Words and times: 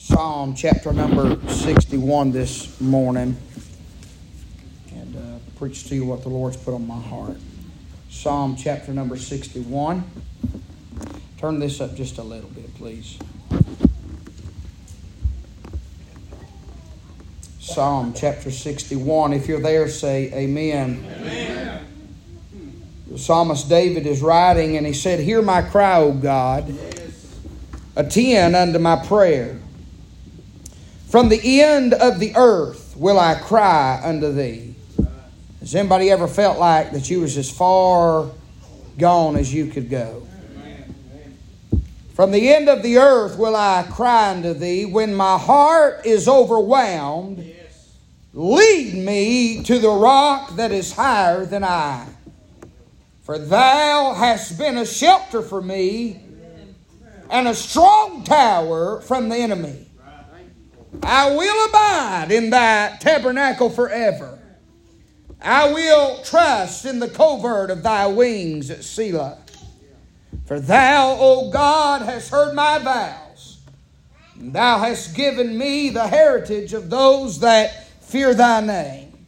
Psalm 0.00 0.54
chapter 0.54 0.92
number 0.92 1.36
61 1.48 2.30
this 2.30 2.80
morning 2.80 3.36
and 4.94 5.16
uh, 5.16 5.38
preach 5.56 5.88
to 5.88 5.96
you 5.96 6.04
what 6.04 6.22
the 6.22 6.28
Lord's 6.28 6.56
put 6.56 6.72
on 6.72 6.86
my 6.86 7.00
heart. 7.00 7.36
Psalm 8.08 8.54
chapter 8.54 8.92
number 8.92 9.16
61. 9.16 10.08
Turn 11.38 11.58
this 11.58 11.80
up 11.80 11.96
just 11.96 12.18
a 12.18 12.22
little 12.22 12.48
bit, 12.50 12.72
please. 12.76 13.18
Psalm 17.58 18.14
chapter 18.14 18.52
61. 18.52 19.32
If 19.32 19.48
you're 19.48 19.60
there, 19.60 19.88
say 19.88 20.32
amen. 20.32 21.04
Amen. 21.10 21.84
The 23.08 23.18
psalmist 23.18 23.68
David 23.68 24.06
is 24.06 24.22
writing, 24.22 24.76
and 24.76 24.86
he 24.86 24.92
said, 24.92 25.18
Hear 25.18 25.42
my 25.42 25.60
cry, 25.60 25.98
O 25.98 26.12
God. 26.12 26.72
Attend 27.96 28.54
unto 28.54 28.78
my 28.78 29.04
prayer. 29.04 29.58
From 31.08 31.30
the 31.30 31.62
end 31.62 31.94
of 31.94 32.18
the 32.18 32.36
earth 32.36 32.94
will 32.94 33.18
I 33.18 33.36
cry 33.36 33.98
unto 34.04 34.30
thee. 34.30 34.74
Has 35.60 35.74
anybody 35.74 36.10
ever 36.10 36.28
felt 36.28 36.58
like 36.58 36.92
that 36.92 37.08
you 37.08 37.22
was 37.22 37.38
as 37.38 37.50
far 37.50 38.30
gone 38.98 39.36
as 39.36 39.52
you 39.52 39.68
could 39.68 39.88
go? 39.88 40.28
From 42.12 42.30
the 42.30 42.52
end 42.52 42.68
of 42.68 42.82
the 42.82 42.98
earth 42.98 43.38
will 43.38 43.56
I 43.56 43.86
cry 43.90 44.32
unto 44.32 44.52
thee. 44.52 44.84
When 44.84 45.14
my 45.14 45.38
heart 45.38 46.04
is 46.04 46.28
overwhelmed, 46.28 47.54
lead 48.34 48.94
me 48.94 49.62
to 49.62 49.78
the 49.78 49.88
rock 49.88 50.56
that 50.56 50.72
is 50.72 50.92
higher 50.92 51.46
than 51.46 51.64
I. 51.64 52.06
For 53.22 53.38
thou 53.38 54.12
hast 54.12 54.58
been 54.58 54.76
a 54.76 54.84
shelter 54.84 55.40
for 55.40 55.62
me 55.62 56.20
and 57.30 57.48
a 57.48 57.54
strong 57.54 58.24
tower 58.24 59.00
from 59.00 59.30
the 59.30 59.36
enemy. 59.36 59.87
I 61.02 61.30
will 61.34 61.68
abide 61.68 62.30
in 62.30 62.50
thy 62.50 62.96
tabernacle 62.98 63.70
forever. 63.70 64.38
I 65.40 65.72
will 65.72 66.22
trust 66.22 66.84
in 66.84 66.98
the 66.98 67.08
covert 67.08 67.70
of 67.70 67.82
thy 67.82 68.06
wings, 68.06 68.84
Selah. 68.84 69.38
For 70.46 70.58
thou, 70.60 71.16
O 71.18 71.50
God, 71.50 72.02
hast 72.02 72.30
heard 72.30 72.54
my 72.54 72.78
vows. 72.78 73.58
And 74.34 74.52
thou 74.52 74.78
hast 74.78 75.14
given 75.14 75.56
me 75.56 75.90
the 75.90 76.06
heritage 76.06 76.72
of 76.72 76.90
those 76.90 77.40
that 77.40 77.86
fear 78.02 78.34
thy 78.34 78.60
name. 78.60 79.26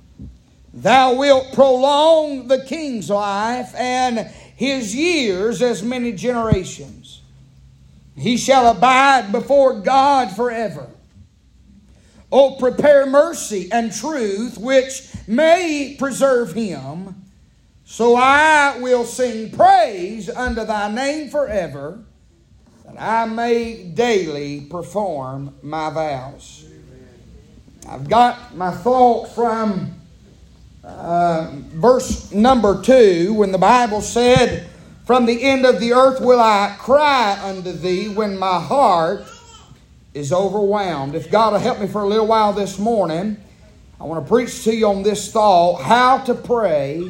Thou 0.73 1.15
wilt 1.15 1.53
prolong 1.53 2.49
the 2.49 2.65
king's 2.65 3.11
life 3.11 3.75
and 3.77 4.19
his 4.57 4.95
years 4.95 5.63
as 5.63 5.83
many 5.83 6.13
generations. 6.13 7.23
He 8.17 8.37
shall 8.37 8.71
abide 8.71 9.33
before 9.33 9.81
God 9.81 10.35
forever. 10.35 10.87
Oh, 12.33 12.57
prepare 12.57 13.07
mercy 13.07 13.69
and 13.73 13.93
truth, 13.93 14.57
which 14.57 15.13
may 15.27 15.97
preserve 15.99 16.53
him. 16.53 17.25
So 17.85 18.15
I 18.15 18.79
will 18.79 19.05
sing 19.05 19.51
praise 19.51 20.31
unto 20.31 20.65
thy 20.65 20.93
name 20.93 21.29
forever, 21.29 21.99
that 22.85 23.01
I 23.01 23.25
may 23.25 23.83
daily 23.83 24.61
perform 24.61 25.57
my 25.63 25.91
vows. 25.91 26.67
I've 27.89 28.09
got 28.09 28.55
my 28.57 28.71
thought 28.71 29.35
from 29.35 30.01
uh, 30.85 31.51
verse 31.53 32.33
number 32.33 32.81
two 32.81 33.35
when 33.35 33.51
the 33.51 33.59
Bible 33.59 34.01
said, 34.01 34.69
From 35.05 35.27
the 35.27 35.43
end 35.43 35.67
of 35.67 35.81
the 35.81 35.93
earth 35.93 36.21
will 36.21 36.41
I 36.41 36.77
cry 36.79 37.39
unto 37.43 37.73
thee 37.73 38.09
when 38.09 38.39
my 38.39 38.61
heart 38.61 39.27
is 40.15 40.33
overwhelmed. 40.33 41.15
If 41.15 41.31
God 41.31 41.53
will 41.53 41.61
help 41.61 41.81
me 41.81 41.87
for 41.87 42.03
a 42.03 42.07
little 42.07 42.27
while 42.27 42.53
this 42.53 42.79
morning, 42.79 43.37
I 44.01 44.05
want 44.05 44.25
to 44.25 44.29
preach 44.29 44.65
to 44.65 44.75
you 44.75 44.89
on 44.89 45.03
this 45.03 45.31
thought 45.31 45.83
how 45.83 46.19
to 46.25 46.35
pray 46.35 47.09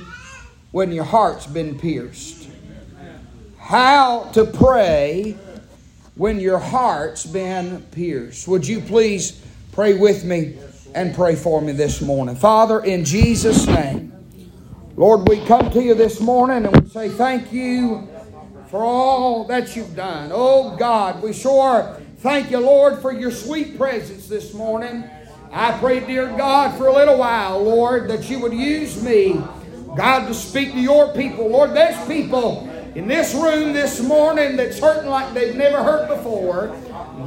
when 0.72 0.92
your 0.92 1.04
heart's 1.04 1.46
been 1.46 1.78
pierced. 1.78 2.48
How 3.58 4.24
to 4.32 4.44
pray 4.44 5.36
when 6.16 6.40
your 6.40 6.58
heart's 6.58 7.24
been 7.24 7.82
pierced. 7.92 8.46
Would 8.48 8.66
you 8.66 8.80
please 8.80 9.40
pray 9.72 9.94
with 9.94 10.24
me 10.24 10.58
and 10.94 11.14
pray 11.14 11.36
for 11.36 11.62
me 11.62 11.72
this 11.72 12.00
morning? 12.00 12.36
Father, 12.36 12.80
in 12.80 13.04
Jesus' 13.04 13.66
name, 13.66 14.12
Lord, 14.96 15.28
we 15.28 15.42
come 15.46 15.70
to 15.70 15.82
you 15.82 15.94
this 15.94 16.20
morning 16.20 16.66
and 16.66 16.82
we 16.82 16.88
say 16.90 17.08
thank 17.08 17.52
you 17.52 18.08
for 18.68 18.82
all 18.84 19.44
that 19.44 19.74
you've 19.74 19.96
done. 19.96 20.30
Oh 20.32 20.76
God, 20.76 21.22
we 21.22 21.32
sure 21.32 21.98
Thank 22.20 22.50
you, 22.50 22.58
Lord, 22.58 22.98
for 22.98 23.12
your 23.12 23.30
sweet 23.30 23.78
presence 23.78 24.28
this 24.28 24.52
morning. 24.52 25.08
I 25.50 25.72
pray, 25.78 26.00
dear 26.00 26.26
God, 26.36 26.76
for 26.76 26.88
a 26.88 26.92
little 26.92 27.16
while, 27.16 27.62
Lord, 27.64 28.10
that 28.10 28.28
you 28.28 28.38
would 28.40 28.52
use 28.52 29.02
me, 29.02 29.40
God, 29.96 30.26
to 30.26 30.34
speak 30.34 30.72
to 30.72 30.78
your 30.78 31.14
people. 31.14 31.48
Lord, 31.48 31.72
there's 31.72 31.96
people 32.06 32.68
in 32.94 33.08
this 33.08 33.34
room 33.34 33.72
this 33.72 34.02
morning 34.02 34.56
that's 34.56 34.78
hurting 34.78 35.08
like 35.08 35.32
they've 35.32 35.56
never 35.56 35.82
hurt 35.82 36.08
before. 36.08 36.66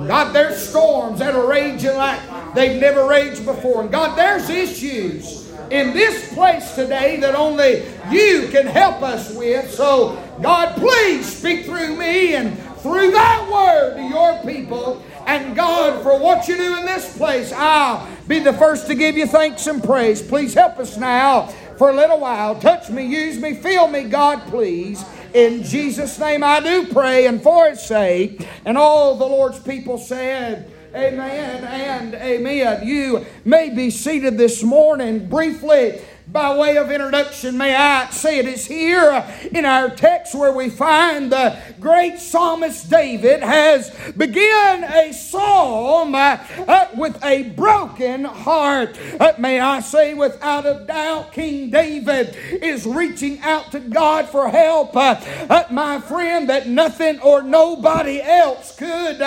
God, 0.07 0.31
there's 0.31 0.57
storms 0.57 1.17
that 1.17 1.33
are 1.33 1.47
raging 1.47 1.97
like 1.97 2.53
they've 2.53 2.79
never 2.79 3.07
raged 3.07 3.45
before. 3.45 3.81
And 3.81 3.91
God, 3.91 4.15
there's 4.15 4.47
issues 4.51 5.51
in 5.71 5.91
this 5.93 6.31
place 6.35 6.75
today 6.75 7.19
that 7.19 7.33
only 7.33 7.83
you 8.11 8.47
can 8.51 8.67
help 8.67 9.01
us 9.01 9.35
with. 9.35 9.71
So, 9.71 10.23
God, 10.39 10.75
please 10.77 11.25
speak 11.35 11.65
through 11.65 11.95
me 11.95 12.35
and 12.35 12.55
through 12.83 13.11
that 13.11 13.49
word 13.49 13.95
to 13.95 14.03
your 14.03 14.39
people. 14.43 15.01
And 15.25 15.55
God, 15.55 16.03
for 16.03 16.19
what 16.19 16.47
you 16.49 16.57
do 16.57 16.77
in 16.77 16.85
this 16.85 17.17
place, 17.17 17.53
I'll 17.53 18.07
be 18.27 18.39
the 18.39 18.53
first 18.53 18.87
to 18.87 18.95
give 18.95 19.15
you 19.15 19.25
thanks 19.25 19.65
and 19.67 19.81
praise. 19.81 20.21
Please 20.21 20.53
help 20.53 20.77
us 20.77 20.97
now 20.97 21.47
for 21.77 21.89
a 21.89 21.95
little 21.95 22.19
while. 22.19 22.59
Touch 22.59 22.89
me, 22.89 23.05
use 23.05 23.39
me, 23.39 23.55
feel 23.55 23.87
me, 23.87 24.03
God, 24.03 24.41
please. 24.47 25.03
In 25.33 25.63
Jesus' 25.63 26.19
name 26.19 26.43
I 26.43 26.59
do 26.59 26.87
pray, 26.87 27.25
and 27.25 27.41
for 27.41 27.69
his 27.69 27.81
sake. 27.81 28.47
And 28.65 28.77
all 28.77 29.15
the 29.15 29.25
Lord's 29.25 29.59
people 29.59 29.97
said, 29.97 30.69
Amen 30.93 31.63
and 31.63 32.13
amen. 32.13 32.85
You 32.85 33.25
may 33.45 33.71
be 33.71 33.89
seated 33.89 34.37
this 34.37 34.61
morning 34.61 35.27
briefly 35.27 35.99
by 36.33 36.57
way 36.57 36.77
of 36.77 36.89
introduction, 36.89 37.55
may 37.57 37.75
I 37.75 38.09
say 38.09 38.39
it 38.39 38.47
is 38.47 38.65
here 38.65 39.23
in 39.51 39.65
our 39.65 39.91
text 39.91 40.33
where 40.33 40.51
we 40.51 40.67
find 40.67 41.31
the 41.31 41.55
great 41.79 42.17
psalmist 42.17 42.89
David 42.89 43.43
has 43.43 43.91
begun 44.17 44.83
a 44.83 45.13
psalm 45.13 46.15
uh, 46.15 46.39
uh, 46.67 46.87
with 46.95 47.23
a 47.23 47.43
broken 47.51 48.25
heart. 48.25 48.97
Uh, 49.19 49.33
may 49.37 49.59
I 49.59 49.81
say, 49.81 50.15
without 50.15 50.65
a 50.65 50.83
doubt, 50.85 51.33
King 51.33 51.69
David 51.69 52.35
is 52.51 52.87
reaching 52.87 53.39
out 53.41 53.71
to 53.71 53.79
God 53.79 54.27
for 54.27 54.49
help, 54.49 54.95
my 54.95 56.01
friend, 56.01 56.49
that 56.49 56.67
nothing 56.67 57.19
or 57.19 57.43
nobody 57.43 58.19
else 58.19 58.75
could 58.75 59.19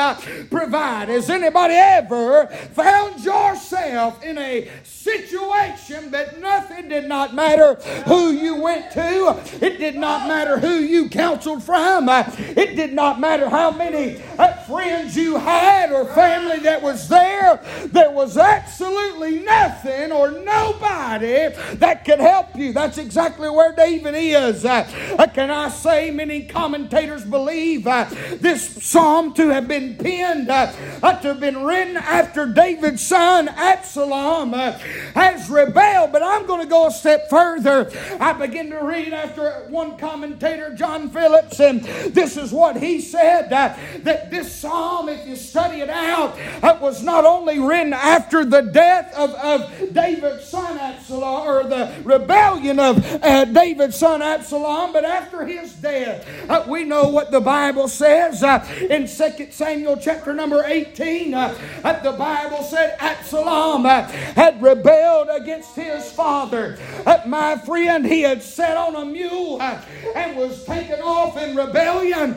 provide. 0.51 1.09
Has 1.09 1.31
anybody 1.31 1.75
ever 1.75 2.49
found 2.49 3.25
yourself 3.25 4.25
in 4.25 4.39
a 4.39 4.69
situation 4.83 6.11
that 6.11 6.41
nothing 6.41 6.91
did 7.01 7.09
not 7.09 7.35
matter 7.35 7.75
who 8.07 8.31
you 8.31 8.57
went 8.57 8.91
to, 8.93 9.43
it 9.61 9.79
did 9.79 9.97
not 9.97 10.27
matter 10.27 10.59
who 10.59 10.77
you 10.77 11.11
counseled 11.11 11.63
from, 11.63 12.09
it 12.09 12.75
did 12.75 12.93
not 12.93 13.21
matter 13.21 13.51
how 13.51 13.71
many 13.71 14.23
uh, 14.39 14.55
friends 14.65 15.17
you 15.17 15.37
had 15.37 15.93
or 15.93 16.07
family 16.15 16.59
that 16.61 16.81
was 16.83 17.09
there. 17.09 17.61
There 17.87 18.11
was 18.11 18.39
absolutely 18.39 19.41
nothing 19.41 20.11
or 20.11 20.31
nobody 20.31 21.49
that 21.75 22.05
could 22.05 22.19
help 22.19 22.57
you. 22.57 22.73
That's 22.73 22.99
exactly 22.99 23.51
where 23.51 23.75
David 23.75 24.15
is. 24.15 24.65
Uh, 24.65 24.89
uh, 25.19 25.27
can 25.27 25.51
I 25.51 25.69
say, 25.69 26.11
many 26.11 26.47
commentators 26.47 27.25
believe 27.25 27.85
this 27.85 28.83
psalm 28.85 29.35
to 29.35 29.49
have 29.49 29.69
been 29.69 29.97
penned, 29.97 30.47
to 30.47 30.73
have 31.03 31.41
been 31.41 31.63
written 31.63 31.97
after 31.97 32.47
David's 32.47 33.03
son 33.03 33.49
Absalom 33.49 34.53
has 34.53 35.51
rebelled. 35.51 36.13
But 36.13 36.23
I'm 36.23 36.47
going 36.47 36.63
to 36.63 36.69
go 36.69 36.86
a 36.87 36.91
step 36.91 37.29
further. 37.29 37.91
I 38.21 38.33
begin 38.33 38.71
to 38.71 38.79
read 38.79 39.13
after 39.13 39.67
one 39.69 39.97
commentator, 39.97 40.75
John 40.75 41.11
Phillips, 41.11 41.61
and 41.61 41.83
this 41.83 42.37
is 42.37 42.53
what 42.53 42.77
he 42.77 43.01
said 43.01 43.53
uh, 43.53 43.77
that 43.99 44.31
this 44.31 44.55
psalm, 44.55 45.09
if 45.09 45.27
you 45.27 45.37
study 45.37 45.81
it 45.81 45.91
out, 45.91 46.37
it 46.39 46.81
was 46.81 47.03
not 47.03 47.25
only 47.25 47.59
written 47.59 47.93
after 47.93 48.45
the 48.45 48.63
death 48.63 49.15
of, 49.15 49.31
of 49.35 49.93
David's 49.93 50.45
son 50.45 50.79
Absalom, 50.79 51.49
or 51.49 51.65
the 51.65 51.93
rebellion 52.05 52.79
of 52.79 53.05
uh, 53.23 53.45
David's 53.47 53.97
son 53.97 54.23
Absalom, 54.23 54.93
but 54.93 55.05
after 55.05 55.45
his 55.45 55.73
death. 55.75 56.27
Uh, 56.49 56.65
we 56.69 56.85
know 56.85 57.09
what 57.09 57.31
the 57.31 57.41
Bible 57.41 57.89
says 57.89 58.43
uh, 58.43 58.67
in 58.91 59.07
2 59.07 59.51
Samuel 59.51 59.97
chapter 59.97 60.33
number 60.33 60.65
18. 60.65 61.35
Uh, 61.35 62.01
the 62.03 62.13
Bible 62.13 62.63
said 62.63 62.97
Absalom 62.99 63.87
uh, 63.87 64.03
had 64.03 64.61
rebelled 64.63 65.29
against 65.31 65.75
his 65.75 66.11
father. 66.13 66.76
Uh, 67.05 67.21
my 67.27 67.57
friend, 67.59 68.07
he 68.07 68.23
had 68.23 68.43
sat 68.43 68.77
on 68.77 68.97
a 68.97 69.05
mule 69.05 69.61
and 69.61 70.37
was 70.37 70.65
taken 70.65 71.01
off 71.01 71.37
in 71.37 71.57
rebellion. 71.57 72.35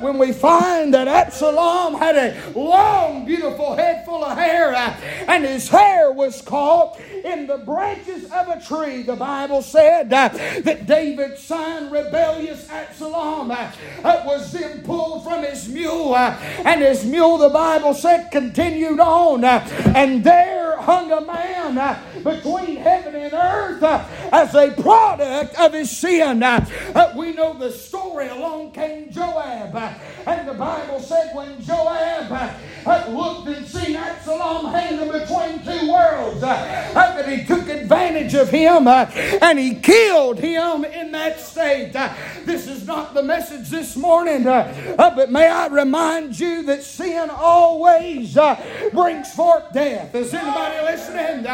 when 0.00 0.18
we 0.18 0.32
find 0.32 0.94
that 0.94 1.08
Absalom 1.08 1.94
had 1.94 2.16
a 2.16 2.58
long 2.58 3.24
beautiful 3.24 3.74
head 3.76 4.04
full 4.04 4.24
of 4.24 4.36
hair, 4.36 4.74
uh, 4.74 4.94
and 5.28 5.44
his 5.44 5.68
hair 5.68 6.12
was 6.12 6.42
caught 6.42 7.00
in 7.24 7.46
the 7.46 7.58
branches 7.58 8.24
of 8.30 8.48
a 8.48 8.60
tree. 8.60 9.02
The 9.02 9.16
Bible 9.16 9.62
said 9.62 10.12
uh, 10.12 10.28
that 10.28 10.86
David's 10.86 11.42
son, 11.42 11.90
rebellious 11.90 12.68
Absalom, 12.68 13.50
uh, 13.50 13.72
was 14.24 14.52
then 14.52 14.82
pulled 14.82 15.24
from 15.24 15.42
his 15.42 15.68
mule, 15.68 16.16
and 16.16 16.80
his 16.80 17.04
mule, 17.04 17.38
the 17.38 17.50
Bible 17.50 17.94
said, 17.94 18.30
continued 18.30 19.00
on, 19.00 19.44
and 19.44 20.22
there 20.24 20.76
hung 20.78 21.10
a 21.10 21.20
man 21.20 21.98
between 22.22 22.76
heaven 22.76 23.14
and 23.14 23.32
earth 23.32 23.75
Uh, 23.82 24.04
as 24.32 24.54
a 24.54 24.70
product 24.70 25.54
of 25.58 25.72
his 25.72 25.94
sin. 25.94 26.42
Uh, 26.42 26.66
uh, 26.94 27.12
we 27.16 27.32
know 27.32 27.52
the 27.54 27.70
story. 27.70 28.28
Along 28.28 28.70
came 28.72 29.10
Joab, 29.10 29.76
and 30.26 30.48
the 30.48 30.54
Bible 30.54 31.00
said 31.00 31.34
when 31.34 31.60
Joab 31.62 32.30
looked 33.08 33.48
and 33.48 33.66
seen 33.66 33.96
Absalom 33.96 34.72
hanging 34.72 35.12
between 35.12 35.62
two 35.64 35.92
worlds, 35.92 36.40
that 36.40 37.28
he 37.28 37.44
took 37.44 37.68
advantage 37.68 38.34
of 38.34 38.48
him 38.50 38.88
and 38.88 39.58
he 39.58 39.74
killed 39.74 40.38
him 40.38 40.84
in 40.84 41.12
that 41.12 41.40
state. 41.40 41.92
This 42.44 42.66
is 42.66 42.86
not 42.86 43.14
the 43.14 43.22
message 43.22 43.68
this 43.68 43.96
morning, 43.96 44.44
but 44.44 45.30
may 45.30 45.48
I 45.48 45.66
remind 45.66 46.38
you 46.38 46.62
that 46.64 46.82
sin 46.82 47.30
always 47.30 48.36
brings 48.92 49.32
forth 49.34 49.72
death. 49.72 50.14
Is 50.14 50.32
anybody 50.32 50.80
listening? 50.82 51.46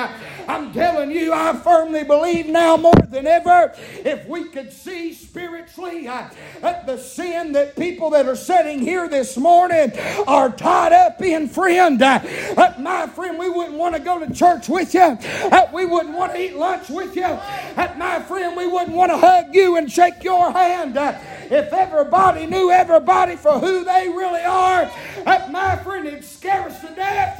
I'm 0.48 0.72
telling 0.72 1.10
you, 1.10 1.32
I 1.32 1.54
firmly 1.54 2.04
believe 2.04 2.46
now 2.46 2.76
more 2.76 2.92
than 3.08 3.26
ever, 3.26 3.72
if 4.04 4.26
we 4.26 4.48
could 4.48 4.72
see 4.72 5.12
spiritually 5.14 6.08
uh, 6.08 6.28
the 6.60 6.98
sin 6.98 7.52
that 7.52 7.76
people 7.76 8.10
that 8.10 8.26
are 8.26 8.36
sitting 8.36 8.80
here 8.80 9.08
this 9.08 9.36
morning 9.36 9.92
are 10.26 10.50
tied 10.50 10.92
up 10.92 11.20
in, 11.22 11.48
friend. 11.48 12.02
Uh, 12.02 12.20
my 12.78 13.06
friend, 13.06 13.38
we 13.38 13.48
wouldn't 13.48 13.76
want 13.76 13.94
to 13.94 14.00
go 14.00 14.18
to 14.18 14.32
church 14.32 14.68
with 14.68 14.94
you. 14.94 15.00
Uh, 15.00 15.68
we 15.72 15.86
wouldn't 15.86 16.16
want 16.16 16.32
to 16.32 16.40
eat 16.40 16.56
lunch 16.56 16.88
with 16.88 17.16
you. 17.16 17.24
Uh, 17.24 17.94
my 17.96 18.20
friend, 18.20 18.56
we 18.56 18.66
wouldn't 18.66 18.96
want 18.96 19.10
to 19.10 19.18
hug 19.18 19.54
you 19.54 19.76
and 19.76 19.90
shake 19.90 20.22
your 20.22 20.50
hand. 20.52 20.96
Uh, 20.96 21.18
if 21.50 21.72
everybody 21.72 22.46
knew 22.46 22.70
everybody 22.70 23.36
for 23.36 23.58
who 23.58 23.84
they 23.84 24.08
really 24.08 24.42
are, 24.42 24.90
uh, 25.26 25.48
my 25.50 25.76
friend, 25.76 26.06
it'd 26.06 26.24
scare 26.24 26.62
us 26.62 26.80
to 26.80 26.94
death. 26.94 27.38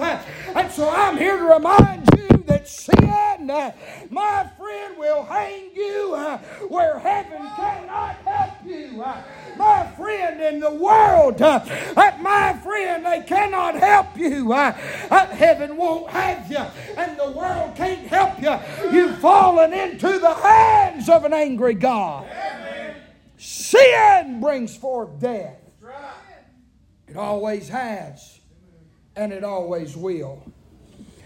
and 0.55 0.71
so 0.71 0.89
I'm 0.89 1.17
here 1.17 1.37
to 1.37 1.45
remind 1.45 2.02
that 2.63 2.69
sin, 2.69 3.51
uh, 3.51 3.73
my 4.11 4.49
friend, 4.59 4.97
will 4.97 5.25
hang 5.25 5.71
you 5.75 6.15
uh, 6.15 6.39
where 6.69 6.99
heaven 6.99 7.39
cannot 7.57 8.17
help 8.25 8.53
you. 8.65 9.03
Uh, 9.03 9.23
my 9.57 9.87
friend, 9.97 10.41
in 10.41 10.61
the 10.61 10.73
world, 10.73 11.41
my 11.41 12.59
friend, 12.63 13.05
they 13.05 13.23
cannot 13.27 13.75
help 13.75 14.17
you. 14.17 14.53
Heaven 14.53 15.77
won't 15.77 16.11
have 16.11 16.51
you, 16.51 16.65
and 16.97 17.19
the 17.19 17.31
world 17.33 17.75
can't 17.77 18.07
help 18.07 18.41
you. 18.41 18.59
You've 18.93 19.19
fallen 19.19 19.73
into 19.73 20.19
the 20.19 20.35
hands 20.35 21.09
of 21.09 21.25
an 21.25 21.33
angry 21.33 21.75
God. 21.75 22.27
Sin 23.37 24.41
brings 24.41 24.77
forth 24.77 25.19
death. 25.19 25.59
It 27.09 27.17
always 27.17 27.69
has, 27.69 28.41
and 29.17 29.33
it 29.33 29.45
always 29.45 29.97
will. 29.97 30.43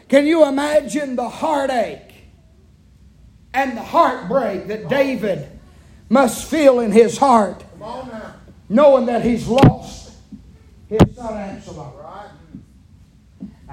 Can 0.08 0.26
you 0.26 0.46
imagine 0.46 1.16
the 1.16 1.28
heartache 1.28 2.14
and 3.52 3.76
the 3.76 3.82
heartbreak 3.82 4.68
that 4.68 4.88
David 4.88 5.48
must 6.08 6.48
feel 6.48 6.80
in 6.80 6.92
his 6.92 7.18
heart, 7.18 7.64
knowing 8.68 9.06
that 9.06 9.22
he's 9.22 9.48
lost 9.48 10.12
his 10.88 11.00
son 11.16 11.34
Absalom? 11.36 12.05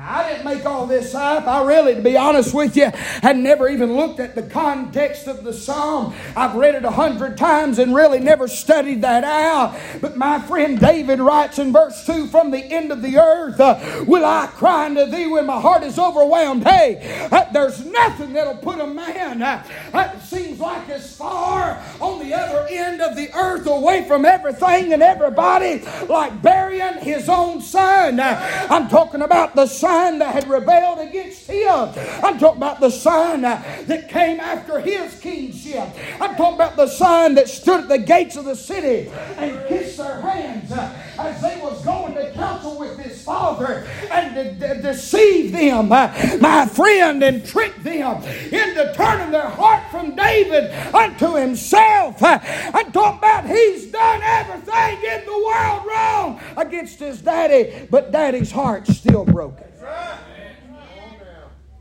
I 0.06 0.30
didn't 0.30 0.44
make 0.44 0.66
all 0.66 0.86
this 0.86 1.16
up. 1.16 1.48
I 1.48 1.64
really, 1.64 1.96
to 1.96 2.02
be 2.02 2.18
honest 2.18 2.54
with 2.54 2.76
you, 2.76 2.92
had 3.22 3.38
never 3.38 3.70
even 3.70 3.96
looked 3.96 4.20
at 4.20 4.36
the 4.36 4.44
context 4.44 5.28
of 5.28 5.46
the 5.46 5.54
psalm. 5.54 6.14
I've 6.36 6.56
read 6.56 6.76
it 6.76 6.84
a 6.84 6.92
hundred 6.92 7.38
times 7.38 7.80
and 7.80 7.96
really 7.96 8.20
never 8.20 8.50
studied 8.50 9.02
that 9.04 9.24
out. 9.24 9.80
But 10.02 10.18
my 10.18 10.40
friend 10.42 10.78
David 10.78 11.20
writes 11.20 11.58
in 11.58 11.72
verse 11.72 12.06
2 12.06 12.28
From 12.28 12.52
the 12.52 12.60
end 12.60 12.92
of 12.92 13.02
the 13.02 13.18
earth 13.18 13.60
uh, 13.62 14.04
will 14.06 14.26
I 14.26 14.48
cry 14.48 14.88
unto 14.88 15.06
thee 15.06 15.28
when 15.28 15.46
my 15.46 15.62
heart 15.62 15.84
is 15.84 15.98
overwhelmed. 15.98 16.66
Hey, 16.66 17.30
uh, 17.32 17.46
there's 17.54 17.86
nothing 17.86 18.34
that'll 18.34 18.58
put 18.58 18.80
a 18.80 18.88
man, 18.88 19.42
uh, 19.42 19.66
uh 19.94 20.20
seems 20.20 20.60
like 20.60 20.90
as 20.90 21.16
far 21.16 21.82
on 22.02 22.20
the 22.20 22.34
other 22.34 22.68
end 22.70 23.02
of 23.02 23.16
the 23.16 23.34
earth 23.34 23.68
away 23.68 24.06
from 24.06 24.26
everything 24.26 24.92
and 24.92 25.02
everybody 25.02 25.82
like 26.10 26.42
burying 26.42 26.96
his 26.96 27.30
own 27.30 27.62
son. 27.62 28.20
Uh, 28.20 28.68
I'm 28.70 28.90
talking 28.90 29.22
about 29.22 29.56
the 29.56 29.68
son 29.68 29.93
son 29.94 30.18
that 30.18 30.34
had 30.34 30.50
rebelled 30.50 31.00
against 31.00 31.48
him. 31.48 31.90
I'm 32.24 32.40
talking 32.40 32.58
about 32.58 32.80
the 32.80 32.90
son 32.90 33.42
that 33.42 34.10
came 34.10 34.40
after 34.40 34.80
his 34.80 35.20
kingship. 35.20 35.88
I'm 36.20 36.36
talking 36.36 36.56
about 36.56 36.76
the 36.76 36.88
son 36.88 37.36
that 37.36 37.48
stood 37.48 37.82
at 37.82 37.90
the 37.90 38.00
gates 38.00 38.36
of 38.36 38.46
the 38.46 38.56
city 38.56 39.12
and 39.38 39.68
kissed 39.68 39.98
their 39.98 40.20
hands 40.20 40.72
uh, 40.72 40.98
as 41.20 41.40
they 41.42 41.60
was 41.62 41.84
going 41.86 42.16
to 42.16 42.32
counsel 42.32 42.80
with 42.80 42.98
his 42.98 43.22
father 43.22 43.88
and 44.10 44.60
to, 44.60 44.82
deceive 44.82 45.52
them, 45.52 45.92
uh, 45.92 46.12
my 46.42 46.66
friend, 46.66 47.22
and 47.24 47.46
trick 47.46 47.76
them 47.84 48.24
into 48.24 48.94
turning 48.96 49.32
their 49.32 49.50
heart 49.50 49.84
from 49.92 50.16
David 50.16 50.72
unto 50.94 51.36
himself. 51.36 52.22
Uh, 52.24 52.40
I'm 52.42 52.92
talking 52.92 53.20
about 53.20 53.46
he's 53.46 53.92
done 53.92 54.22
everything 54.24 54.98
in 55.04 55.26
the 55.26 55.44
world 55.46 55.86
wrong 55.86 56.42
against 56.58 57.00
his 57.00 57.22
daddy, 57.22 57.88
but 57.92 58.12
daddy's 58.12 58.52
heart's 58.52 58.98
still 58.98 59.24
broken. 59.24 59.73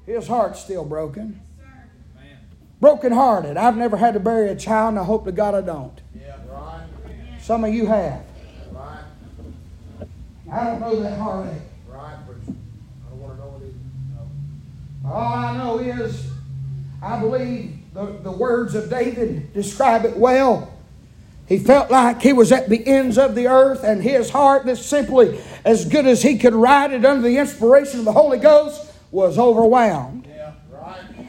His 0.07 0.27
heart's 0.27 0.61
still 0.61 0.85
broken. 0.85 1.41
Broken 2.81 3.13
hearted. 3.13 3.57
I've 3.57 3.77
never 3.77 3.97
had 3.97 4.15
to 4.15 4.21
bury 4.21 4.49
a 4.49 4.57
child, 4.57 4.91
and 4.91 4.99
I 4.99 5.05
hope 5.05 5.25
to 5.25 5.33
God 5.33 5.55
I 5.55 5.61
don't. 5.61 6.01
Some 7.41 7.65
of 7.65 7.73
you 7.73 7.87
have. 7.87 8.25
I 10.51 10.65
don't 10.65 10.81
know 10.81 11.01
that 11.03 11.19
heartache. 11.19 11.63
All 15.05 15.35
I 15.35 15.57
know 15.57 15.79
is, 15.79 16.31
I 17.03 17.19
believe 17.21 17.79
the, 17.93 18.07
the 18.23 18.31
words 18.31 18.75
of 18.75 18.89
David 18.89 19.53
describe 19.53 20.05
it 20.05 20.17
well. 20.17 20.73
He 21.53 21.59
felt 21.59 21.91
like 21.91 22.23
he 22.23 22.33
was 22.33 22.51
at 22.51 22.71
the 22.71 22.83
ends 22.87 23.19
of 23.19 23.35
the 23.35 23.47
earth, 23.47 23.85
and 23.85 24.03
his 24.03 24.31
heart, 24.31 24.65
that's 24.65 24.81
simply 24.81 25.39
as 25.67 25.85
good 25.85 26.07
as 26.07 26.23
he 26.23 26.39
could 26.39 26.55
write 26.55 26.93
it 26.93 27.05
under 27.05 27.29
the 27.29 27.37
inspiration 27.37 27.99
of 27.99 28.07
the 28.07 28.13
Holy 28.13 28.39
Ghost, 28.39 28.91
was 29.11 29.39
overwhelmed. 29.39 30.22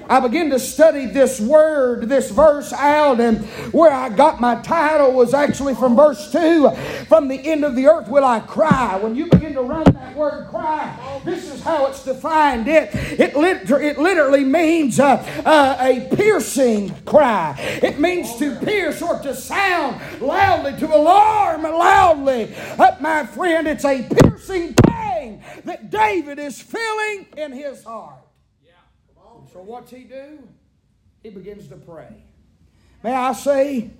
I 0.09 0.19
began 0.19 0.49
to 0.49 0.59
study 0.59 1.05
this 1.05 1.39
word, 1.39 2.09
this 2.09 2.29
verse 2.31 2.73
out, 2.73 3.19
and 3.19 3.45
where 3.73 3.91
I 3.91 4.09
got 4.09 4.41
my 4.41 4.55
title 4.61 5.13
was 5.13 5.33
actually 5.33 5.75
from 5.75 5.95
verse 5.95 6.31
2 6.31 6.71
From 7.07 7.27
the 7.27 7.39
end 7.49 7.63
of 7.63 7.75
the 7.75 7.87
earth 7.87 8.07
will 8.07 8.25
I 8.25 8.39
cry. 8.39 8.97
When 8.97 9.15
you 9.15 9.29
begin 9.29 9.53
to 9.53 9.61
run 9.61 9.85
that 9.93 10.15
word 10.15 10.47
cry, 10.49 11.21
this 11.25 11.51
is 11.51 11.61
how 11.61 11.87
it's 11.87 12.03
defined. 12.03 12.67
It, 12.67 12.89
it, 12.93 13.35
lit, 13.35 13.69
it 13.69 13.97
literally 13.97 14.43
means 14.43 14.99
uh, 14.99 15.15
uh, 15.45 15.77
a 15.79 16.15
piercing 16.15 16.93
cry, 17.05 17.55
it 17.81 17.99
means 17.99 18.35
to 18.37 18.55
pierce 18.57 19.01
or 19.01 19.19
to 19.19 19.33
sound 19.35 20.01
loudly, 20.21 20.77
to 20.79 20.95
alarm 20.95 21.63
loudly. 21.63 22.53
But, 22.77 23.01
my 23.01 23.25
friend, 23.25 23.67
it's 23.67 23.85
a 23.85 24.03
piercing 24.03 24.73
pain 24.73 25.43
that 25.65 25.89
David 25.89 26.39
is 26.39 26.61
feeling 26.61 27.27
in 27.37 27.51
his 27.51 27.83
heart. 27.83 28.22
So 29.53 29.61
what's 29.61 29.91
he 29.91 30.03
do? 30.05 30.39
He 31.21 31.29
begins 31.29 31.67
to 31.67 31.75
pray. 31.75 32.23
May 33.03 33.13
I 33.13 33.33
say, 33.33 33.91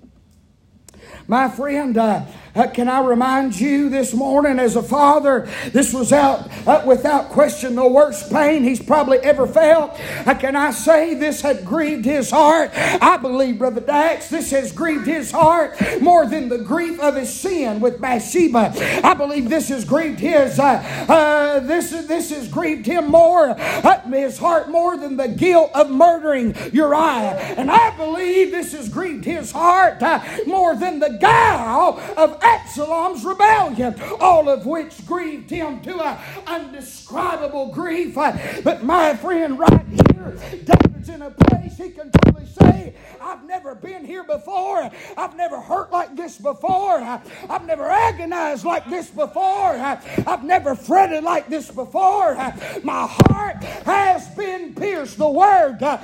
my 1.27 1.50
friend, 1.50 1.97
uh, 1.97 2.25
uh, 2.55 2.67
can 2.67 2.88
I 2.88 3.01
remind 3.01 3.59
you 3.59 3.89
this 3.89 4.13
morning 4.13 4.59
as 4.59 4.75
a 4.75 4.83
father, 4.83 5.50
this 5.71 5.91
was 5.91 6.13
out 6.13 6.47
uh, 6.67 6.83
without 6.85 7.29
question 7.29 7.75
the 7.75 7.88
worst 7.88 8.31
pain 8.31 8.63
he's 8.63 8.81
probably 8.81 9.17
ever 9.19 9.47
felt. 9.47 10.00
Uh, 10.27 10.35
can 10.35 10.55
I 10.55 10.69
say 10.69 11.15
this 11.15 11.41
had 11.41 11.65
grieved 11.65 12.05
his 12.05 12.29
heart? 12.29 12.69
I 12.75 13.17
believe, 13.17 13.57
Brother 13.57 13.81
Dax, 13.81 14.29
this 14.29 14.51
has 14.51 14.71
grieved 14.71 15.07
his 15.07 15.31
heart 15.31 15.75
more 16.00 16.27
than 16.27 16.50
the 16.50 16.59
grief 16.59 17.00
of 17.00 17.15
his 17.15 17.33
sin 17.33 17.79
with 17.79 18.00
Bathsheba. 18.00 18.73
I 19.03 19.15
believe 19.15 19.50
this 19.50 19.69
has 19.69 19.83
grieved 19.83 20.19
his, 20.19 20.59
uh, 20.59 21.05
uh, 21.09 21.59
this, 21.62 21.89
this 21.89 22.29
has 22.29 22.47
grieved 22.47 22.85
him 22.85 23.09
more, 23.09 23.50
uh, 23.57 24.01
his 24.12 24.38
heart 24.38 24.69
more 24.69 24.95
than 24.95 25.17
the 25.17 25.27
guilt 25.27 25.71
of 25.73 25.89
murdering 25.89 26.55
Uriah. 26.71 27.35
And 27.57 27.71
I 27.71 27.95
believe 27.97 28.51
this 28.51 28.73
has 28.73 28.89
grieved 28.89 29.25
his 29.25 29.51
heart 29.51 30.03
more 30.45 30.75
than 30.83 30.99
the 30.99 31.17
guile 31.17 31.97
of 32.17 32.37
Absalom's 32.43 33.23
rebellion, 33.23 33.95
all 34.19 34.49
of 34.49 34.65
which 34.65 35.05
grieved 35.05 35.49
him 35.49 35.79
to 35.81 36.03
an 36.03 36.17
undescribable 36.45 37.67
grief. 37.67 38.15
But 38.15 38.83
my 38.83 39.15
friend, 39.15 39.57
right 39.57 39.85
here, 39.87 40.37
David 40.51 40.92
stands 41.03 41.10
in 41.10 41.22
a 41.22 41.31
place, 41.31 41.77
he 41.77 41.89
can 41.89 42.12
truly 42.12 42.45
say, 42.45 42.93
I've 43.22 43.45
never 43.45 43.75
been 43.75 44.05
here 44.05 44.24
before. 44.24 44.89
I've 45.17 45.36
never 45.36 45.60
hurt 45.60 45.91
like 45.91 46.15
this 46.15 46.38
before. 46.38 47.00
I've 47.00 47.65
never 47.65 47.89
agonized 47.89 48.65
like 48.65 48.86
this 48.89 49.10
before. 49.10 49.74
I've 49.74 50.43
never 50.43 50.75
fretted 50.75 51.24
like 51.24 51.48
this 51.48 51.69
before. 51.69 52.36
My 52.83 53.07
heart 53.10 53.63
has 53.86 54.27
been 54.36 54.75
pierced. 54.75 55.17
The 55.17 55.29
word 55.29 55.81
uh, 55.81 55.98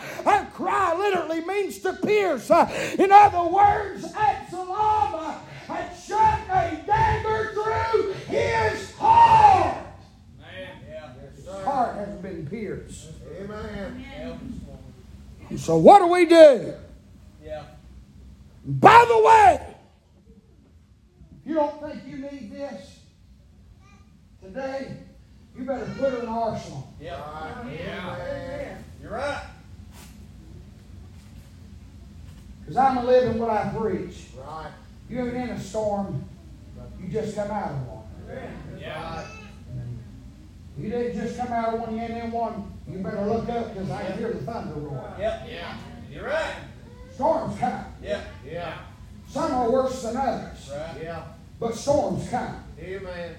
cry 0.54 0.96
literally 0.96 1.42
means 1.42 1.80
to 1.80 1.94
pierce. 1.94 2.50
In 2.50 3.12
other 3.12 3.44
words, 3.50 4.06
Absalom 4.16 5.36
had 5.68 5.96
shot 5.96 6.42
a 6.50 6.82
dagger 6.86 7.54
through 7.54 8.14
his 8.28 8.96
heart. 8.96 9.78
His 11.36 11.66
heart 11.66 11.96
has 11.96 12.16
been 12.18 12.48
pierced. 12.48 13.10
Amen. 13.40 14.60
So 15.58 15.78
what 15.78 16.00
do 16.00 16.08
we 16.08 16.26
do? 16.26 16.74
Yeah. 17.44 17.64
By 18.66 19.06
the 19.08 19.20
way, 19.20 19.76
you 21.46 21.56
don't 21.56 21.82
think 21.82 22.04
you 22.06 22.18
need 22.18 22.52
this 22.52 23.00
today, 24.44 24.98
you 25.58 25.64
better 25.64 25.86
put 25.98 26.14
it 26.14 26.24
in 26.24 26.30
arsenal. 26.30 26.94
Yeah. 27.02 27.64
Yeah. 27.72 28.78
You're 29.02 29.12
right. 29.12 29.44
Because 32.60 32.78
I'm 32.78 32.98
a 32.98 33.04
living 33.04 33.40
what 33.40 33.50
I 33.50 33.70
preach. 33.76 34.28
Right. 34.38 34.72
You 35.10 35.26
ain't 35.26 35.36
in 35.36 35.50
a 35.50 35.60
storm, 35.60 36.24
you 37.02 37.10
just 37.10 37.36
come 37.36 37.50
out 37.50 37.72
of 37.72 37.88
one. 37.88 38.04
Yeah. 38.80 39.26
You 40.78 40.90
didn't 40.90 41.22
just 41.22 41.38
come 41.38 41.52
out 41.52 41.74
of 41.74 41.82
one, 41.82 41.96
you 41.96 42.02
ain't 42.02 42.26
in 42.26 42.32
one. 42.32 42.72
You 42.92 43.00
better 43.00 43.26
look 43.26 43.48
up 43.50 43.74
because 43.74 43.90
I 43.92 44.06
can 44.06 44.18
hear 44.18 44.34
the 44.34 44.42
thunder 44.42 44.74
roar. 44.76 45.16
Yep. 45.20 45.48
Yeah. 45.50 45.78
You're 46.12 46.26
right. 46.26 46.56
Storms 47.14 47.60
come. 47.60 47.86
Yeah. 48.02 48.22
Yeah. 48.46 48.78
Some 49.30 49.52
are 49.54 49.70
worse 49.70 50.02
than 50.02 50.18
others. 50.18 50.70
Right. 50.72 51.04
Yeah. 51.04 51.24
But 51.60 51.76
storms 51.76 52.28
come. 52.30 52.64
Amen. 52.80 53.36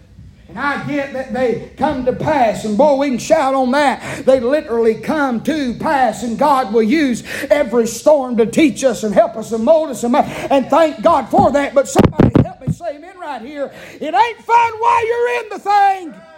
And 0.49 0.59
I 0.59 0.85
get 0.89 1.13
that 1.13 1.33
they 1.33 1.71
come 1.77 2.05
to 2.07 2.13
pass, 2.13 2.65
and 2.65 2.77
boy, 2.77 2.97
we 2.97 3.09
can 3.11 3.19
shout 3.19 3.55
on 3.55 3.71
that. 3.71 4.27
They 4.27 4.41
literally 4.41 4.97
come 4.97 5.45
to 5.45 5.75
pass, 5.75 6.25
and 6.25 6.37
God 6.37 6.75
will 6.75 6.83
use 6.83 7.23
every 7.49 7.87
storm 7.87 8.37
to 8.39 8.47
teach 8.47 8.83
us 8.83 9.05
and 9.05 9.15
help 9.15 9.37
us 9.37 9.53
and 9.53 9.65
mold 9.65 9.91
us, 9.91 10.03
and, 10.03 10.17
and 10.17 10.67
thank 10.69 11.03
God 11.03 11.29
for 11.31 11.53
that. 11.53 11.73
But 11.73 11.87
somebody 11.87 12.33
help 12.43 12.61
me 12.61 12.73
say 12.73 12.97
amen 12.97 13.17
right 13.21 13.41
here. 13.43 13.71
It 14.01 14.13
ain't 14.13 14.39
fun 14.39 14.73
while 14.81 15.07
you're 15.07 15.45
in 15.45 15.49
the 15.51 15.59
thing. 15.61 16.30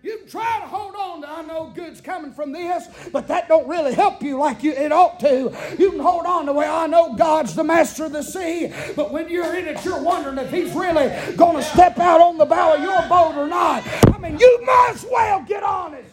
You 0.00 0.18
can 0.18 0.28
try 0.28 0.60
to 0.60 0.66
hold 0.66 0.94
on 0.94 1.22
to 1.22 1.28
I 1.28 1.42
know 1.42 1.72
good's 1.74 2.00
coming 2.00 2.32
from 2.32 2.52
this, 2.52 2.86
but 3.12 3.26
that 3.26 3.48
don't 3.48 3.66
really 3.66 3.94
help 3.94 4.22
you 4.22 4.38
like 4.38 4.62
you, 4.62 4.70
it 4.70 4.92
ought 4.92 5.18
to. 5.20 5.52
You 5.76 5.90
can 5.90 5.98
hold 5.98 6.24
on 6.24 6.46
to 6.46 6.52
well, 6.52 6.84
I 6.84 6.86
know 6.86 7.14
God's 7.14 7.56
the 7.56 7.64
master 7.64 8.04
of 8.04 8.12
the 8.12 8.22
sea, 8.22 8.72
but 8.94 9.10
when 9.10 9.28
you're 9.28 9.56
in 9.56 9.66
it, 9.66 9.84
you're 9.84 10.00
wondering 10.00 10.38
if 10.38 10.52
He's 10.52 10.72
really 10.72 11.08
going 11.34 11.56
to 11.56 11.62
step 11.64 11.98
out 11.98 12.20
on 12.20 12.38
the 12.38 12.44
bow 12.44 12.74
of 12.74 12.82
your 12.82 13.02
boat 13.08 13.36
or 13.36 13.48
not. 13.48 13.82
I 14.14 14.18
mean, 14.18 14.38
you 14.38 14.60
might 14.64 14.92
as 14.94 15.04
well 15.10 15.42
get 15.42 15.64
honest. 15.64 16.12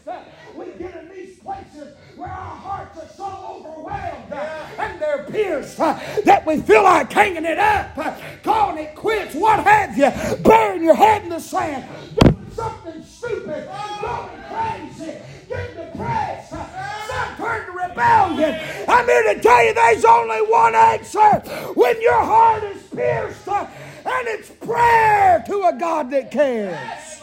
We 0.56 0.66
get 0.80 0.96
in 0.96 1.10
these 1.10 1.38
places 1.40 1.96
where 2.16 2.30
our 2.30 2.56
hearts 2.56 2.98
are 2.98 3.16
so 3.16 3.66
overwhelmed 3.68 4.34
and 4.80 5.00
they're 5.00 5.26
pierced 5.26 5.80
uh, 5.80 6.00
that 6.24 6.44
we 6.46 6.60
feel 6.62 6.84
like 6.84 7.12
hanging 7.12 7.46
it 7.46 7.60
up, 7.60 7.96
uh, 7.98 8.16
calling 8.42 8.84
it 8.84 8.96
quits, 8.96 9.36
what 9.36 9.64
have 9.64 9.96
you, 9.96 10.12
burying 10.44 10.84
your 10.84 10.96
head 10.96 11.22
in 11.22 11.30
the 11.30 11.40
sand 11.40 11.88
something 12.56 13.04
stupid, 13.26 13.70
going 14.02 14.30
crazy, 14.50 15.14
getting 15.48 15.76
depressed, 15.76 16.50
some 16.50 17.36
turn 17.38 17.66
to 17.66 17.72
rebellion. 17.72 18.60
I'm 18.88 19.06
here 19.06 19.34
to 19.34 19.42
tell 19.42 19.66
you 19.66 19.74
there's 19.74 20.06
only 20.06 20.40
one 20.40 20.76
answer 20.76 21.40
when 21.74 22.02
your 22.02 22.22
heart 22.24 22.64
is 22.64 22.84
pierced, 22.84 23.48
uh, 23.48 23.68
and 24.06 24.28
it's 24.28 24.50
prayer 24.50 25.44
to 25.48 25.64
a 25.64 25.74
God 25.80 26.12
that 26.12 26.32
cares. 26.32 27.22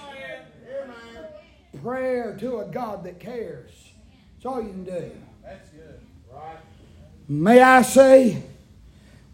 Prayer 1.83 2.37
to 2.39 2.61
a 2.61 2.65
God 2.67 3.03
that 3.05 3.19
cares. 3.19 3.71
That's 4.35 4.47
all 4.47 4.63
you 4.63 4.69
can 4.69 4.85
do. 4.85 5.13
That's 5.43 5.71
good. 5.71 6.01
Right. 6.33 6.57
May 7.29 7.61
I 7.61 7.83
say, 7.83 8.43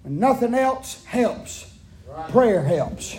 when 0.02 0.18
nothing 0.18 0.54
else 0.54 1.04
helps, 1.04 1.74
prayer 2.30 2.62
helps. 2.62 3.16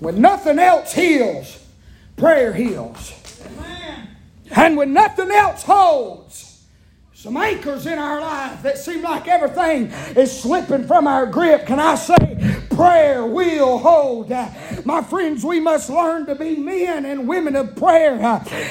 When 0.00 0.20
nothing 0.20 0.58
else 0.58 0.92
heals, 0.92 1.61
prayer 2.16 2.52
heals. 2.52 3.12
And 4.50 4.76
when 4.76 4.92
nothing 4.92 5.30
else 5.30 5.62
holds, 5.62 6.52
some 7.14 7.36
anchors 7.36 7.86
in 7.86 8.00
our 8.00 8.20
life 8.20 8.62
that 8.64 8.76
seem 8.76 9.02
like 9.02 9.28
everything 9.28 9.86
is 10.16 10.40
slipping 10.42 10.88
from 10.88 11.06
our 11.06 11.24
grip. 11.24 11.66
Can 11.66 11.78
I 11.78 11.94
say, 11.94 12.64
prayer 12.68 13.24
will 13.24 13.78
hold? 13.78 14.30
My 14.84 15.02
friends, 15.02 15.44
we 15.44 15.60
must 15.60 15.88
learn 15.88 16.26
to 16.26 16.34
be 16.34 16.56
men 16.56 17.06
and 17.06 17.28
women 17.28 17.54
of 17.54 17.76
prayer. 17.76 18.14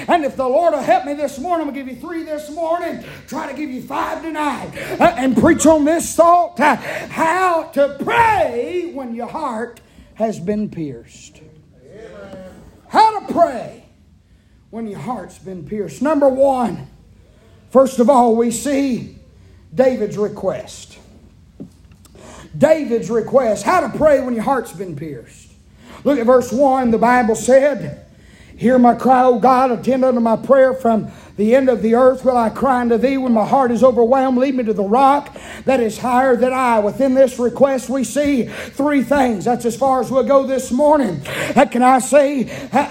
And 0.09 0.25
if 0.25 0.35
the 0.35 0.47
Lord 0.47 0.73
will 0.73 0.81
help 0.81 1.05
me 1.05 1.13
this 1.13 1.39
morning, 1.39 1.65
I'm 1.65 1.73
going 1.73 1.85
to 1.85 1.93
give 1.93 2.03
you 2.03 2.05
three 2.05 2.23
this 2.23 2.51
morning, 2.51 3.05
try 3.25 3.49
to 3.49 3.57
give 3.57 3.69
you 3.69 3.81
five 3.83 4.21
tonight, 4.21 4.77
uh, 4.99 5.15
and 5.17 5.37
preach 5.37 5.65
on 5.65 5.85
this 5.85 6.13
thought 6.13 6.59
uh, 6.59 6.75
how 6.75 7.63
to 7.71 7.97
pray 8.03 8.91
when 8.93 9.15
your 9.15 9.27
heart 9.27 9.79
has 10.15 10.41
been 10.41 10.69
pierced. 10.69 11.39
How 12.91 13.21
to 13.21 13.33
pray 13.33 13.85
when 14.69 14.85
your 14.85 14.99
heart's 14.99 15.39
been 15.39 15.65
pierced. 15.65 16.01
Number 16.01 16.27
one, 16.27 16.87
first 17.69 17.99
of 17.99 18.09
all, 18.09 18.35
we 18.35 18.51
see 18.51 19.17
David's 19.73 20.17
request. 20.17 20.99
David's 22.57 23.09
request. 23.09 23.63
How 23.63 23.79
to 23.79 23.97
pray 23.97 24.19
when 24.19 24.33
your 24.33 24.43
heart's 24.43 24.73
been 24.73 24.97
pierced. 24.97 25.53
Look 26.03 26.19
at 26.19 26.25
verse 26.25 26.51
1. 26.51 26.91
The 26.91 26.97
Bible 26.97 27.35
said, 27.35 28.05
Hear 28.57 28.77
my 28.77 28.95
cry, 28.95 29.23
O 29.23 29.39
God, 29.39 29.71
attend 29.71 30.03
unto 30.03 30.19
my 30.19 30.35
prayer 30.35 30.73
from 30.73 31.13
the 31.41 31.55
end 31.55 31.69
of 31.69 31.81
the 31.81 31.95
earth 31.95 32.23
will 32.23 32.37
I 32.37 32.51
cry 32.51 32.81
unto 32.81 32.97
thee 32.97 33.17
when 33.17 33.33
my 33.33 33.45
heart 33.45 33.71
is 33.71 33.83
overwhelmed. 33.83 34.37
Lead 34.37 34.53
me 34.53 34.63
to 34.63 34.73
the 34.73 34.83
rock 34.83 35.35
that 35.65 35.79
is 35.79 35.97
higher 35.97 36.35
than 36.35 36.53
I. 36.53 36.77
Within 36.79 37.15
this 37.15 37.39
request, 37.39 37.89
we 37.89 38.03
see 38.03 38.43
three 38.45 39.01
things. 39.01 39.45
That's 39.45 39.65
as 39.65 39.75
far 39.75 40.01
as 40.01 40.11
we'll 40.11 40.23
go 40.23 40.45
this 40.45 40.71
morning. 40.71 41.19
How 41.55 41.65
can 41.65 41.81
I 41.81 41.97
say 41.97 42.43
how, 42.43 42.83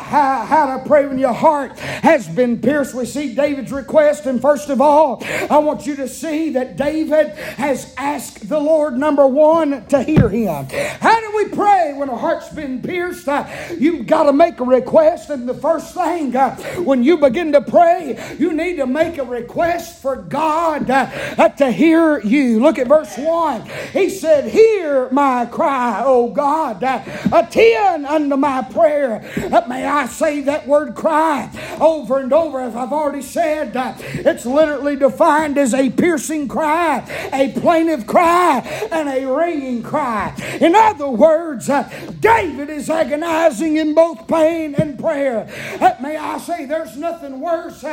how 0.45 0.77
to 0.77 0.85
pray 0.85 1.07
when 1.07 1.19
your 1.19 1.33
heart 1.33 1.79
has 1.79 2.27
been 2.27 2.61
pierced? 2.61 2.93
We 2.93 3.07
see 3.07 3.37
David's 3.37 3.71
request, 3.71 4.27
and 4.27 4.43
first 4.43 4.69
of 4.69 4.81
all, 4.81 5.23
I 5.49 5.59
want 5.59 5.87
you 5.87 5.95
to 5.97 6.09
see 6.09 6.51
that 6.51 6.77
David 6.77 7.29
has 7.29 7.95
asked 7.97 8.49
the 8.49 8.59
Lord, 8.59 8.97
number 8.97 9.29
one, 9.29 9.87
to 9.87 10.03
hear 10.03 10.29
him. 10.29 10.67
How 11.01 11.21
do 11.21 11.37
we 11.37 11.51
pray 11.51 11.95
when 11.95 12.09
a 12.09 12.17
heart's 12.17 12.49
been 12.49 12.83
pierced? 12.83 13.29
Uh, 13.29 13.47
you've 13.79 14.09
got 14.09 14.25
to 14.25 14.33
make 14.33 14.59
a 14.59 14.65
request, 14.65 15.31
and 15.31 15.49
the 15.49 15.55
first 15.55 15.95
thing 15.95 16.35
uh, 16.35 16.57
when 16.83 17.05
you 17.05 17.17
begin 17.17 17.53
to 17.53 17.61
pray, 17.61 18.19
you 18.41 18.55
need 18.55 18.77
to 18.77 18.87
make 18.87 19.19
a 19.19 19.25
request 19.25 20.01
for 20.01 20.17
God 20.17 20.91
uh, 20.91 21.49
to 21.51 21.71
hear 21.71 22.21
you. 22.21 22.61
Look 22.61 22.79
at 22.79 22.89
verse 22.89 23.17
1. 23.17 23.69
He 23.93 24.09
said, 24.09 24.51
Hear 24.51 25.11
my 25.11 25.47
cry, 25.47 26.03
O 26.05 26.31
God. 26.31 26.83
Uh, 26.83 27.03
attend 27.33 28.07
unto 28.07 28.37
my 28.37 28.63
prayer. 28.63 29.31
Uh, 29.37 29.63
may 29.69 29.85
I 29.85 30.07
say 30.07 30.41
that 30.43 30.67
word 30.67 30.95
cry 30.95 31.51
over 31.81 32.19
and 32.19 32.33
over, 32.33 32.61
as 32.61 32.75
I've 32.75 32.93
already 32.93 33.23
said. 33.23 33.77
Uh, 33.77 33.95
it's 33.99 34.47
literally 34.47 34.97
defined 34.97 35.59
as 35.59 35.75
a 35.75 35.91
piercing 35.91 36.49
cry, 36.49 37.05
a 37.33 37.53
plaintive 37.61 38.07
cry, 38.07 38.61
and 38.91 39.09
a 39.09 39.27
ringing 39.27 39.83
cry. 39.83 40.35
In 40.61 40.75
other 40.75 41.09
words, 41.09 41.69
uh, 41.69 41.89
David 42.21 42.71
is 42.71 42.89
agonizing 42.89 43.77
in 43.77 43.95
both 43.95 44.27
pain 44.27 44.75
and 44.75 44.99
prayer. 44.99 45.49
Uh, 45.81 45.95
may 46.01 46.17
I 46.17 46.39
say, 46.39 46.65
there's 46.65 46.97
nothing 46.97 47.41
worse 47.41 47.85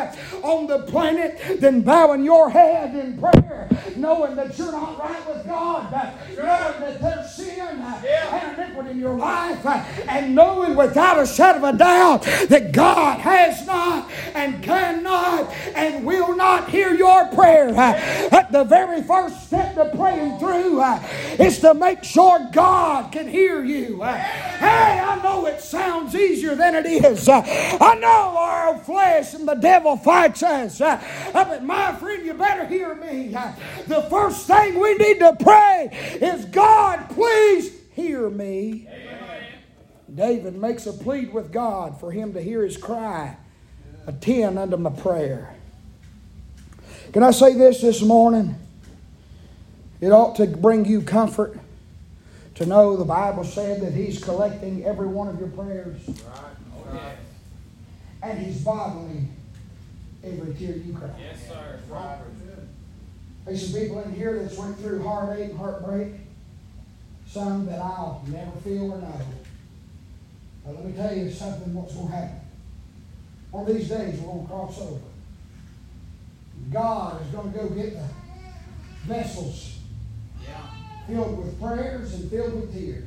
on 0.43 0.67
the 0.67 0.79
planet 0.79 1.59
than 1.59 1.81
bowing 1.81 2.23
your 2.23 2.49
head 2.49 2.95
in 2.95 3.17
prayer, 3.17 3.69
knowing 3.95 4.35
that 4.35 4.57
you're 4.57 4.71
not 4.71 4.99
right 4.99 5.27
with 5.27 5.45
God, 5.45 5.91
knowing 6.35 6.79
that 6.81 7.01
there's 7.01 7.33
sin 7.33 7.59
and 7.59 8.59
iniquity 8.59 8.91
in 8.91 8.99
your 8.99 9.17
life, 9.17 9.65
and 10.07 10.35
knowing 10.35 10.75
without 10.75 11.19
a 11.19 11.25
shadow 11.25 11.57
of 11.67 11.75
a 11.75 11.77
doubt 11.77 12.21
that 12.49 12.71
God 12.71 13.19
has 13.19 13.65
not 13.65 14.09
and 14.33 14.63
cannot 14.63 15.51
and 15.75 16.05
will 16.05 16.35
not 16.35 16.69
hear 16.69 16.93
your 16.93 17.25
prayer. 17.27 17.73
At 17.75 18.51
the 18.51 18.63
very 18.63 19.01
first 19.03 19.47
step 19.47 19.75
to 19.75 19.85
praying 19.95 20.39
through 20.39 20.83
is 21.39 21.59
to 21.59 21.73
make 21.73 22.03
sure 22.03 22.47
God 22.51 23.11
can 23.11 23.27
hear 23.27 23.63
you. 23.63 24.01
Hey, 24.01 25.01
I 25.03 25.19
know 25.23 25.45
it 25.45 25.61
sounds 25.61 26.15
easier 26.15 26.55
than 26.55 26.75
it 26.75 26.85
is. 26.85 27.27
I 27.29 27.97
know 27.99 28.35
our 28.37 28.77
flesh 28.79 29.33
and 29.33 29.47
the 29.47 29.55
devil 29.55 29.97
fight 29.97 30.16
fights 30.17 30.43
us. 30.43 30.81
Uh, 30.81 30.99
but 31.33 31.63
my 31.63 31.93
friend, 31.93 32.25
you 32.25 32.33
better 32.33 32.65
hear 32.65 32.95
me. 32.95 33.33
Uh, 33.35 33.53
the 33.87 34.01
first 34.03 34.47
thing 34.47 34.79
we 34.79 34.95
need 34.95 35.19
to 35.19 35.35
pray 35.39 35.89
is 36.21 36.45
God, 36.45 37.09
please 37.11 37.71
hear 37.93 38.29
me. 38.29 38.87
Amen. 38.89 39.45
David 40.13 40.55
makes 40.55 40.87
a 40.87 40.93
plea 40.93 41.25
with 41.25 41.51
God 41.51 41.99
for 41.99 42.11
him 42.11 42.33
to 42.33 42.41
hear 42.41 42.63
his 42.63 42.77
cry. 42.77 43.37
Attend 44.07 44.57
unto 44.57 44.77
my 44.77 44.89
prayer. 44.89 45.53
Can 47.11 47.23
I 47.23 47.31
say 47.31 47.53
this 47.53 47.81
this 47.81 48.01
morning? 48.01 48.55
It 49.99 50.11
ought 50.11 50.35
to 50.37 50.47
bring 50.47 50.85
you 50.85 51.01
comfort 51.01 51.59
to 52.55 52.65
know 52.65 52.95
the 52.95 53.05
Bible 53.05 53.43
said 53.43 53.81
that 53.81 53.93
He's 53.93 54.23
collecting 54.23 54.85
every 54.85 55.07
one 55.07 55.27
of 55.27 55.39
your 55.39 55.49
prayers. 55.49 55.99
Right. 56.87 57.17
And 58.23 58.39
He's 58.39 58.63
every 60.27 60.53
tear 60.53 60.75
you 60.75 60.93
cry. 60.93 61.09
Yes, 61.19 61.47
sir. 61.47 61.79
Right. 61.89 62.19
There's 63.45 63.71
some 63.71 63.79
people 63.79 64.01
in 64.01 64.13
here 64.13 64.39
that's 64.39 64.57
went 64.57 64.77
through 64.77 65.03
heartache 65.03 65.51
and 65.51 65.57
heartbreak. 65.57 66.13
Some 67.27 67.65
that 67.67 67.79
I'll 67.79 68.23
never 68.27 68.51
feel 68.63 68.93
or 68.93 68.99
know. 68.99 69.21
But 70.65 70.75
let 70.75 70.85
me 70.85 70.91
tell 70.93 71.15
you 71.15 71.31
something 71.31 71.73
what's 71.73 71.93
going 71.93 72.07
to 72.07 72.13
happen. 72.13 72.41
One 73.51 73.67
of 73.67 73.73
these 73.73 73.87
days 73.87 74.19
we're 74.19 74.27
going 74.27 74.41
to 74.41 74.47
cross 74.47 74.79
over. 74.81 74.99
God 76.71 77.21
is 77.21 77.27
going 77.29 77.53
to 77.53 77.57
go 77.57 77.69
get 77.69 77.93
the 77.93 78.07
vessels 79.05 79.77
yeah. 80.43 80.57
filled 81.07 81.37
with 81.37 81.59
prayers 81.61 82.13
and 82.15 82.29
filled 82.29 82.53
with 82.53 82.73
tears. 82.73 83.05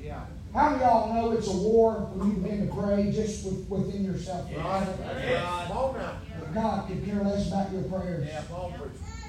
Yeah. 0.00 0.24
How 0.54 0.68
many 0.68 0.82
of 0.84 0.90
y'all 0.90 1.14
know 1.14 1.32
it's 1.32 1.48
a 1.48 1.56
war 1.56 2.10
when 2.12 2.28
you 2.30 2.36
begin 2.36 2.68
to 2.68 2.74
pray 2.74 3.10
just 3.10 3.46
with, 3.46 3.66
within 3.70 4.04
yourself? 4.04 4.44
Right. 4.54 4.86
Yeah. 5.26 5.68
But 6.38 6.54
God 6.54 6.88
could 6.88 7.04
care 7.06 7.22
less 7.22 7.48
about 7.48 7.72
your 7.72 7.82
prayers. 7.84 8.28
Yeah. 8.28 8.42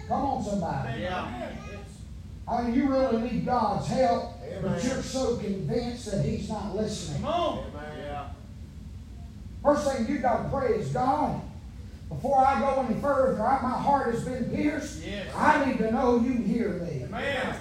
Come 0.10 0.22
on, 0.22 0.44
somebody. 0.44 1.02
Yeah. 1.02 1.50
I 2.46 2.64
mean, 2.64 2.74
you 2.76 2.90
really 2.90 3.22
need 3.22 3.46
God's 3.46 3.88
help, 3.88 4.34
Amen. 4.44 4.62
but 4.64 4.84
you're 4.84 5.02
so 5.02 5.38
convinced 5.38 6.12
that 6.12 6.26
He's 6.26 6.50
not 6.50 6.76
listening. 6.76 7.22
Come 7.22 7.34
on. 7.34 7.72
Yeah. 7.98 8.30
First 9.64 9.90
thing 9.90 10.08
you 10.10 10.20
got 10.20 10.44
to 10.44 10.50
pray 10.50 10.74
is 10.74 10.90
God. 10.90 11.42
Before 12.10 12.46
I 12.46 12.60
go 12.60 12.86
any 12.88 13.00
further, 13.00 13.38
my 13.38 13.70
heart 13.70 14.14
has 14.14 14.26
been 14.26 14.52
pierced. 14.52 15.04
Yes. 15.04 15.34
I 15.34 15.66
need 15.66 15.78
to 15.78 15.90
know 15.90 16.20
you 16.20 16.34
hear 16.34 16.74
me. 16.74 17.04
Amen. 17.06 17.56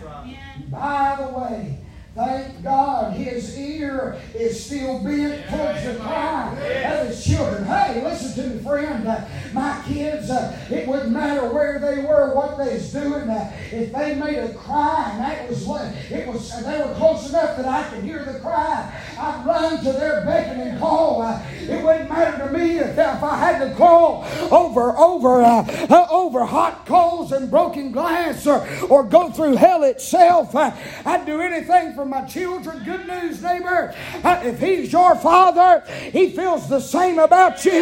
By 0.69 1.17
the 1.21 1.39
way, 1.39 1.79
Thank 2.15 2.63
God 2.63 3.15
his 3.15 3.59
ear 3.59 4.21
is 4.35 4.63
still 4.63 5.03
bent 5.03 5.49
towards 5.49 5.83
the 5.83 5.99
cry 5.99 6.53
of 6.85 7.09
his 7.09 7.25
children. 7.25 7.65
Hey, 7.65 8.03
listen 8.05 8.45
to 8.45 8.51
me, 8.51 8.63
friend. 8.63 9.09
Uh, 9.09 9.25
my 9.55 9.83
kids, 9.89 10.29
uh, 10.29 10.55
it 10.71 10.87
wouldn't 10.87 11.13
matter 11.13 11.51
where 11.51 11.79
they 11.79 12.03
were, 12.03 12.35
what 12.35 12.59
they 12.59 12.75
was 12.75 12.93
doing. 12.93 13.31
Uh, 13.31 13.51
if 13.71 13.95
they 13.95 14.15
made 14.15 14.37
a 14.37 14.53
cry 14.53 15.09
and 15.11 15.21
that 15.23 15.49
was 15.49 15.65
what 15.65 15.87
it 16.11 16.27
was 16.29 16.51
they 16.63 16.79
were 16.79 16.95
close 16.97 17.31
enough 17.31 17.57
that 17.57 17.67
I 17.67 17.89
could 17.89 18.05
hear 18.05 18.25
the 18.27 18.39
cry, 18.41 18.93
I'd 19.19 19.47
run 19.47 19.79
to 19.83 19.93
their 19.93 20.23
beck 20.27 20.49
and 20.49 20.79
call. 20.79 21.23
Uh, 21.23 21.43
it 21.63 21.83
wouldn't 21.83 22.11
matter 22.11 22.47
to 22.47 22.53
me 22.53 22.79
if, 22.79 22.91
if 22.91 23.23
I 23.23 23.37
had 23.39 23.67
to 23.67 23.75
crawl 23.75 24.27
over 24.51 24.99
over 24.99 25.43
uh, 25.43 25.63
uh, 25.89 26.07
over 26.11 26.45
hot 26.45 26.85
coals 26.85 27.33
and 27.33 27.51
broken 27.51 27.91
glass 27.91 28.47
or, 28.47 28.69
or 28.91 29.03
go 29.03 29.31
through 29.31 29.57
hell 29.57 29.83
itself. 29.83 30.55
I'd 30.55 31.25
do 31.25 31.41
anything 31.41 31.95
for 31.95 32.02
for 32.03 32.09
my 32.09 32.25
children. 32.25 32.83
Good 32.83 33.07
news, 33.07 33.41
neighbor. 33.43 33.95
If 34.25 34.59
He's 34.59 34.93
your 34.93 35.15
Father, 35.15 35.85
He 36.11 36.31
feels 36.31 36.69
the 36.69 36.81
same 36.81 37.21
about 37.21 37.65
you. 37.65 37.73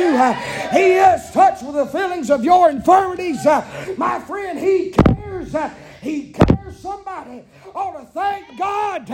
He 0.72 0.92
is 0.92 1.30
touched 1.30 1.62
with 1.62 1.76
the 1.76 1.86
feelings 1.86 2.30
of 2.30 2.44
your 2.44 2.68
infirmities. 2.68 3.42
My 3.96 4.20
friend, 4.20 4.58
He 4.58 4.90
cares. 4.90 5.56
He 6.02 6.32
cares. 6.32 6.76
Somebody 6.76 7.44
ought 7.74 7.98
to 7.98 8.06
thank 8.06 8.58
God 8.58 9.08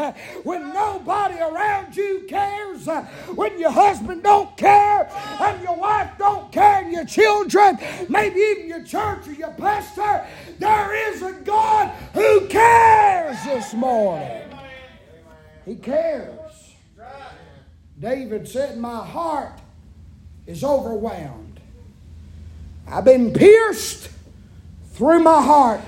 when 0.44 0.72
nobody 0.72 1.38
around 1.38 1.96
you 1.96 2.26
cares, 2.28 2.86
when 3.34 3.58
your 3.58 3.70
husband 3.70 4.22
don't 4.22 4.56
care, 4.56 5.08
and 5.40 5.62
your 5.62 5.76
wife 5.76 6.10
don't 6.18 6.50
care, 6.50 6.82
and 6.82 6.92
your 6.92 7.04
children, 7.04 7.78
maybe 8.08 8.40
even 8.40 8.68
your 8.68 8.84
church 8.84 9.26
or 9.26 9.32
your 9.32 9.52
pastor. 9.52 10.26
There 10.58 11.12
is 11.12 11.22
a 11.22 11.32
God 11.32 11.90
who 12.12 12.46
cares 12.48 13.42
this 13.44 13.72
morning. 13.74 14.45
He 15.66 15.74
cares. 15.74 16.74
David 17.98 18.46
said, 18.46 18.78
My 18.78 19.04
heart 19.04 19.58
is 20.46 20.62
overwhelmed. 20.62 21.60
I've 22.86 23.04
been 23.04 23.32
pierced 23.32 24.08
through 24.92 25.20
my 25.20 25.42
heart. 25.42 25.80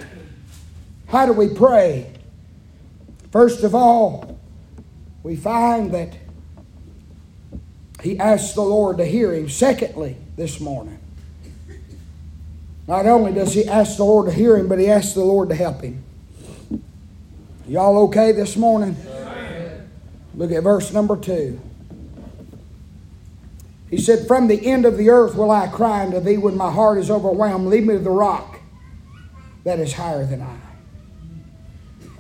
How 1.07 1.26
do 1.26 1.33
we 1.33 1.48
pray? 1.48 2.12
First 3.31 3.62
of 3.62 3.74
all, 3.74 4.40
we 5.22 5.37
find 5.37 5.92
that 5.92 6.16
he 8.02 8.18
asked 8.18 8.57
the 8.57 8.62
Lord 8.62 8.98
to 8.98 9.05
hear 9.05 9.33
him. 9.33 9.48
Secondly, 9.48 10.16
this 10.37 10.61
morning, 10.61 10.98
not 12.87 13.07
only 13.07 13.33
does 13.33 13.52
he 13.52 13.66
ask 13.66 13.96
the 13.96 14.05
Lord 14.05 14.26
to 14.26 14.33
hear 14.33 14.57
him, 14.57 14.66
but 14.66 14.79
he 14.79 14.88
asks 14.88 15.12
the 15.12 15.24
Lord 15.24 15.50
to 15.50 15.55
help 15.55 15.83
him. 15.83 16.02
Y'all 17.66 18.05
okay 18.05 18.33
this 18.33 18.57
morning? 18.57 18.96
Look 20.38 20.53
at 20.53 20.62
verse 20.62 20.92
number 20.92 21.16
two. 21.16 21.59
He 23.90 23.98
said, 23.98 24.29
From 24.29 24.46
the 24.46 24.64
end 24.64 24.85
of 24.85 24.96
the 24.96 25.11
earth 25.11 25.35
will 25.35 25.51
I 25.51 25.66
cry 25.66 26.05
unto 26.05 26.20
thee 26.20 26.38
when 26.38 26.57
my 26.57 26.70
heart 26.70 26.98
is 26.98 27.11
overwhelmed. 27.11 27.66
Lead 27.66 27.85
me 27.85 27.94
to 27.94 27.98
the 27.98 28.11
rock 28.11 28.61
that 29.64 29.81
is 29.81 29.94
higher 29.94 30.24
than 30.24 30.40
I. 30.40 30.67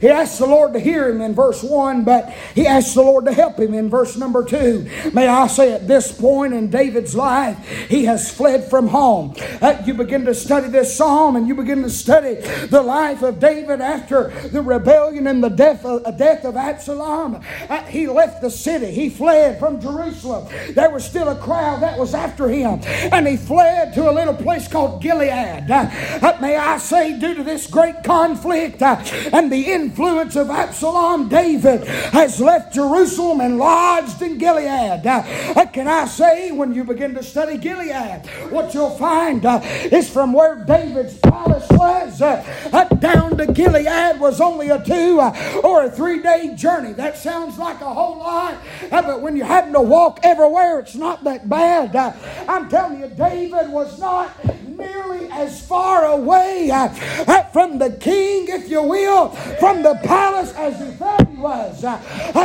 He 0.00 0.08
asked 0.08 0.38
the 0.38 0.46
Lord 0.46 0.72
to 0.74 0.80
hear 0.80 1.08
him 1.08 1.20
in 1.20 1.34
verse 1.34 1.62
1, 1.62 2.04
but 2.04 2.30
he 2.54 2.66
asked 2.66 2.94
the 2.94 3.02
Lord 3.02 3.24
to 3.26 3.32
help 3.32 3.58
him 3.58 3.74
in 3.74 3.90
verse 3.90 4.16
number 4.16 4.44
2. 4.44 5.10
May 5.12 5.26
I 5.26 5.46
say 5.48 5.72
at 5.72 5.88
this 5.88 6.12
point 6.12 6.54
in 6.54 6.70
David's 6.70 7.14
life, 7.14 7.56
he 7.88 8.04
has 8.04 8.30
fled 8.30 8.64
from 8.70 8.88
home. 8.88 9.34
Uh, 9.60 9.82
you 9.84 9.94
begin 9.94 10.24
to 10.26 10.34
study 10.34 10.68
this 10.68 10.96
psalm 10.96 11.36
and 11.36 11.48
you 11.48 11.54
begin 11.54 11.82
to 11.82 11.90
study 11.90 12.34
the 12.66 12.82
life 12.82 13.22
of 13.22 13.40
David 13.40 13.80
after 13.80 14.28
the 14.48 14.62
rebellion 14.62 15.26
and 15.26 15.42
the 15.42 15.48
death 15.48 15.84
of, 15.84 16.04
uh, 16.04 16.10
death 16.12 16.44
of 16.44 16.56
Absalom. 16.56 17.42
Uh, 17.68 17.82
he 17.84 18.06
left 18.06 18.40
the 18.40 18.50
city, 18.50 18.90
he 18.90 19.10
fled 19.10 19.58
from 19.58 19.80
Jerusalem. 19.80 20.46
There 20.70 20.90
was 20.90 21.04
still 21.04 21.28
a 21.28 21.36
crowd 21.36 21.82
that 21.82 21.98
was 21.98 22.14
after 22.14 22.48
him, 22.48 22.80
and 22.84 23.26
he 23.26 23.36
fled 23.36 23.94
to 23.94 24.08
a 24.08 24.12
little 24.12 24.34
place 24.34 24.68
called 24.68 25.02
Gilead. 25.02 25.70
Uh, 25.70 25.90
uh 26.22 26.38
may 26.40 26.56
I 26.56 26.78
say, 26.78 27.18
due 27.18 27.34
to 27.34 27.42
this 27.42 27.66
great 27.66 28.04
conflict 28.04 28.80
uh, 28.82 29.02
and 29.32 29.50
the 29.50 29.72
influence 29.88 30.36
of 30.36 30.50
Absalom, 30.50 31.30
David 31.30 31.82
has 32.12 32.38
left 32.40 32.74
Jerusalem 32.74 33.40
and 33.40 33.56
lodged 33.56 34.20
in 34.20 34.36
Gilead. 34.36 35.02
What 35.54 35.72
can 35.72 35.88
I 35.88 36.04
say, 36.04 36.52
when 36.52 36.74
you 36.74 36.84
begin 36.84 37.14
to 37.14 37.22
study 37.22 37.56
Gilead, 37.56 38.26
what 38.50 38.74
you'll 38.74 38.98
find 38.98 39.46
uh, 39.46 39.60
is 39.90 40.10
from 40.10 40.34
where 40.34 40.56
David's 40.66 41.16
palace 41.18 41.66
was 41.70 42.20
uh, 42.20 42.44
uh 42.70 42.84
down 42.96 43.38
to 43.38 43.46
Gilead 43.46 44.20
was 44.20 44.42
only 44.42 44.68
a 44.68 44.84
two 44.84 45.20
uh, 45.20 45.60
or 45.64 45.84
a 45.84 45.90
three 45.90 46.20
day 46.20 46.54
journey. 46.54 46.92
That 46.92 47.16
sounds 47.16 47.56
like 47.56 47.80
a 47.80 47.92
whole 47.92 48.18
lot, 48.18 48.58
uh, 48.92 49.02
but 49.02 49.22
when 49.22 49.36
you're 49.36 49.46
having 49.46 49.72
to 49.72 49.80
walk 49.80 50.20
everywhere, 50.22 50.80
it's 50.80 50.96
not 50.96 51.24
that 51.24 51.48
bad. 51.48 51.96
I'm 52.46 52.68
telling 52.68 53.00
you, 53.00 53.08
David 53.08 53.70
was 53.70 53.98
not 53.98 54.30
nearly 54.78 55.28
as 55.30 55.60
far 55.66 56.04
away 56.06 56.70
from 57.52 57.78
the 57.78 57.90
king, 58.00 58.46
if 58.48 58.68
you 58.68 58.82
will, 58.82 59.30
from 59.60 59.82
the 59.82 59.94
palace 60.04 60.52
as 60.54 60.78
he 60.78 60.94
thought 60.96 61.28
he 61.28 61.36
was. 61.36 61.84
Uh, 61.84 61.96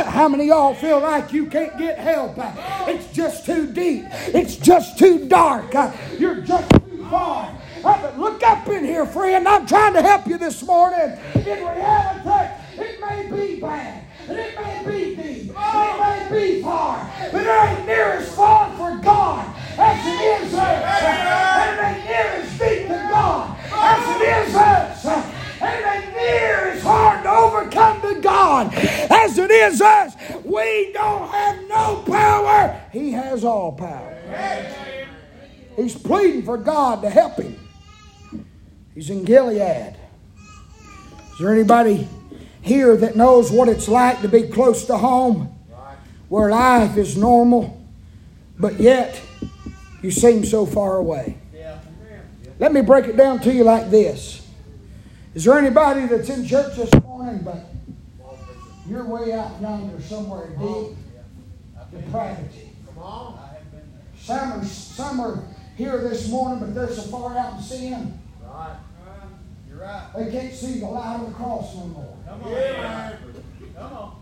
how 0.04 0.28
many 0.28 0.46
y'all 0.46 0.74
feel 0.74 1.00
like 1.00 1.32
you 1.32 1.46
can't 1.46 1.76
get 1.78 1.98
help? 1.98 2.36
Uh, 2.36 2.52
it's 2.88 3.06
just 3.12 3.46
too 3.46 3.72
deep. 3.72 4.04
It's 4.10 4.56
just 4.56 4.98
too 4.98 5.28
dark. 5.28 5.74
Uh, 5.74 5.92
you're 6.18 6.40
just 6.40 6.68
too 6.70 7.06
far. 7.08 7.56
But 7.82 8.18
look 8.18 8.42
up 8.42 8.66
in 8.68 8.84
here, 8.84 9.06
friend. 9.06 9.46
I'm 9.46 9.66
trying 9.66 9.92
to 9.94 10.02
help 10.02 10.26
you 10.26 10.38
this 10.38 10.62
morning. 10.62 11.18
In 11.34 11.44
reality, 11.44 12.54
it 12.76 13.00
may 13.00 13.30
be 13.30 13.60
bad. 13.60 14.03
And 14.28 14.38
it 14.38 14.54
may 14.58 14.84
be 14.86 15.16
deep. 15.16 15.58
And 15.58 16.02
it 16.02 16.30
may 16.30 16.54
be 16.56 16.62
far. 16.62 17.10
But 17.30 17.42
it 17.42 17.48
ain't 17.48 17.86
near 17.86 18.12
as 18.12 18.34
far 18.34 18.70
for 18.76 18.96
God 19.02 19.54
as 19.76 20.06
it 20.06 20.46
is 20.46 20.54
us. 20.54 20.84
And 21.60 21.78
it 21.78 21.82
ain't 21.84 22.04
near 22.04 22.30
as 22.42 22.50
deep 22.58 22.88
to 22.88 23.08
God 23.10 23.56
as 23.72 24.16
it 24.16 24.48
is 24.48 24.54
us. 24.54 25.04
And 25.60 25.74
it 25.74 25.86
ain't 25.86 26.16
near 26.16 26.70
as 26.72 26.82
hard 26.82 27.22
to 27.24 27.30
overcome 27.30 28.00
to 28.02 28.20
God 28.20 28.74
as 28.74 29.36
it 29.38 29.50
is 29.50 29.80
us. 29.82 30.14
We 30.44 30.92
don't 30.92 31.28
have 31.28 31.68
no 31.68 32.02
power. 32.06 32.80
He 32.92 33.12
has 33.12 33.44
all 33.44 33.72
power. 33.72 34.12
He's 35.76 35.96
pleading 35.96 36.44
for 36.44 36.56
God 36.56 37.02
to 37.02 37.10
help 37.10 37.36
him. 37.36 37.58
He's 38.94 39.10
in 39.10 39.24
Gilead. 39.24 39.96
Is 41.32 41.38
there 41.40 41.52
anybody 41.52 42.08
here 42.64 42.96
that 42.96 43.14
knows 43.14 43.52
what 43.52 43.68
it's 43.68 43.88
like 43.88 44.22
to 44.22 44.28
be 44.28 44.44
close 44.44 44.86
to 44.86 44.96
home, 44.96 45.54
where 46.28 46.50
life 46.50 46.96
is 46.96 47.16
normal, 47.16 47.80
but 48.58 48.80
yet 48.80 49.20
you 50.02 50.10
seem 50.10 50.44
so 50.44 50.64
far 50.64 50.96
away? 50.96 51.36
Let 52.58 52.72
me 52.72 52.80
break 52.80 53.06
it 53.06 53.16
down 53.16 53.40
to 53.40 53.52
you 53.52 53.64
like 53.64 53.90
this. 53.90 54.46
Is 55.34 55.44
there 55.44 55.58
anybody 55.58 56.06
that's 56.06 56.30
in 56.30 56.46
church 56.46 56.76
this 56.76 56.90
morning, 57.02 57.42
but 57.44 57.58
you're 58.88 59.04
way 59.04 59.32
out 59.32 59.60
yonder 59.60 60.00
somewhere 60.00 60.48
deep 60.58 60.96
depravity? 61.92 62.70
Some 64.18 64.52
are, 64.52 64.64
some 64.64 65.20
are 65.20 65.44
here 65.76 65.98
this 65.98 66.30
morning, 66.30 66.60
but 66.60 66.74
they're 66.74 66.88
so 66.88 67.02
far 67.02 67.36
out 67.36 67.56
in 67.56 67.62
sin. 67.62 68.18
They 70.16 70.30
can't 70.30 70.54
see 70.54 70.80
the 70.80 70.86
light 70.86 71.20
of 71.20 71.28
the 71.28 71.34
cross 71.34 71.74
no 71.74 71.86
more. 71.86 72.16
Come 72.26 72.42
on. 72.44 72.52
Yeah. 72.52 73.16
Come 73.76 73.92
on. 73.92 74.20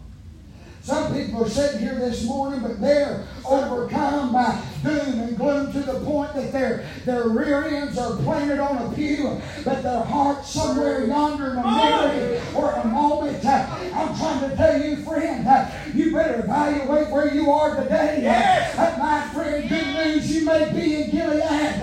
Some 0.82 1.14
people 1.14 1.44
are 1.44 1.48
sitting 1.48 1.78
here 1.80 1.94
this 1.94 2.24
morning, 2.24 2.60
but 2.60 2.80
they're 2.80 3.24
overcome 3.44 4.32
by 4.32 4.60
doom 4.82 5.20
and 5.20 5.36
gloom 5.36 5.72
to 5.72 5.78
the 5.78 6.00
point 6.00 6.34
that 6.34 6.50
their, 6.50 6.84
their 7.04 7.28
rear 7.28 7.62
ends 7.62 7.96
are 7.98 8.16
planted 8.16 8.58
on 8.58 8.92
a 8.92 8.96
pew, 8.96 9.40
but 9.64 9.84
their 9.84 10.00
heart's 10.00 10.50
somewhere 10.50 11.06
yonder 11.06 11.52
in 11.52 11.58
a 11.58 11.62
memory 11.62 12.40
or 12.56 12.72
a 12.72 12.84
moment. 12.84 13.44
Uh, 13.44 13.78
I'm 13.94 14.16
trying 14.18 14.50
to 14.50 14.56
tell 14.56 14.82
you, 14.82 14.96
friend, 15.04 15.46
uh, 15.46 15.70
you 15.94 16.12
better 16.12 16.40
evaluate 16.40 17.10
where 17.10 17.32
you 17.32 17.52
are 17.52 17.80
today. 17.80 18.18
Yes. 18.22 18.76
Uh, 18.76 18.96
my 18.98 19.20
friend, 19.32 19.68
good 19.68 19.86
news, 19.86 20.34
you 20.34 20.44
may 20.44 20.72
be 20.72 21.04
in 21.04 21.10
Gilead, 21.10 21.80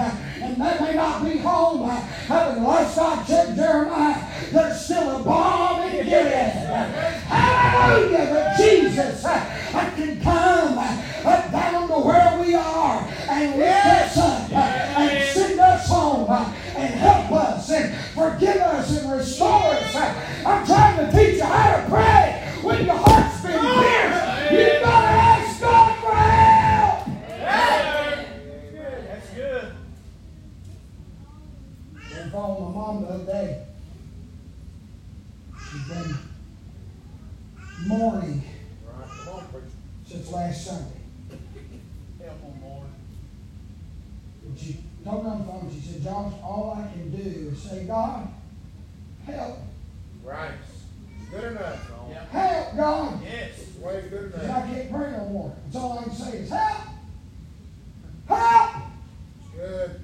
they 0.62 0.80
may 0.80 0.96
not 0.96 1.24
be 1.24 1.38
home. 1.38 1.90
But 2.28 2.56
the 2.56 2.62
last 2.62 2.98
I 2.98 3.24
checked 3.24 3.56
Jeremiah, 3.56 4.52
there's 4.52 4.86
still 4.86 5.22
a 5.22 5.24
balm 5.24 5.82
in 5.82 6.06
Gilead. 6.06 6.52
Hallelujah! 7.28 8.28
But 8.30 8.58
Jesus 8.58 9.26
uh, 9.26 9.92
can 9.96 10.22
come 10.22 10.78
uh, 10.78 11.52
down 11.52 11.88
to 11.88 11.94
where 11.94 12.40
we 12.40 12.56
are 12.56 13.08
and 13.30 13.58
lift 13.58 13.86
us 13.86 14.18
up 14.18 14.52
uh, 14.52 14.56
and 14.56 15.30
send 15.34 15.60
us 15.60 15.88
home 15.88 16.28
uh, 16.30 16.54
and 16.76 16.94
help 16.96 17.32
us 17.32 17.70
and 17.72 17.96
forgive 18.14 18.58
us 18.58 19.02
and 19.02 19.12
restore 19.12 19.64
us. 19.64 19.96
Uh, 19.96 20.44
I'm 20.46 20.66
trying 20.66 21.06
to 21.06 21.18
teach 21.18 21.38
you 21.38 21.44
how 21.44 21.78
to 21.78 21.90
pray 21.90 22.54
when 22.62 22.86
your 22.86 23.09
I 32.30 32.32
called 32.32 32.76
my 32.76 32.80
mom 32.80 33.02
the 33.02 33.08
other 33.08 33.26
day. 33.26 33.66
She's 35.72 35.88
been 35.88 36.16
mourning 37.88 38.44
since 40.06 40.32
last 40.32 40.64
Sunday. 40.64 41.02
And 44.46 44.60
she 44.60 44.78
told 45.04 45.24
me 45.24 45.32
on 45.32 45.40
the 45.40 45.44
phone, 45.46 45.72
she 45.74 45.80
said, 45.80 46.04
John, 46.04 46.36
all 46.44 46.78
I 46.78 46.92
can 46.92 47.10
do 47.10 47.50
is 47.50 47.64
say, 47.64 47.86
God, 47.86 48.28
help. 49.26 49.58
Right. 50.24 50.52
Good 51.32 51.44
enough. 51.44 51.92
Yeah. 52.12 52.26
Help, 52.26 52.78
God. 52.78 53.24
Yes. 53.24 53.76
Way 53.80 54.04
good 54.08 54.34
enough. 54.34 54.56
I 54.56 54.62
can't 54.68 54.92
pray 54.92 55.12
no 55.12 55.26
more. 55.26 55.56
That's 55.66 55.84
all 55.84 55.98
I 55.98 56.04
can 56.04 56.14
say 56.14 56.38
is 56.38 56.50
help. 56.50 56.82
Help. 58.28 58.72
Good. 59.56 60.02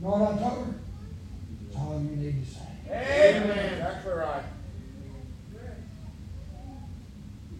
You 0.00 0.04
know 0.04 0.10
what 0.10 0.34
I 0.34 0.38
told 0.38 0.66
her? 0.66 0.81
That's 1.92 2.04
all 2.04 2.10
you 2.10 2.16
need 2.16 2.44
to 2.46 2.50
say. 2.50 2.60
Amen. 2.90 3.78
That's 3.80 4.06
right. 4.06 4.42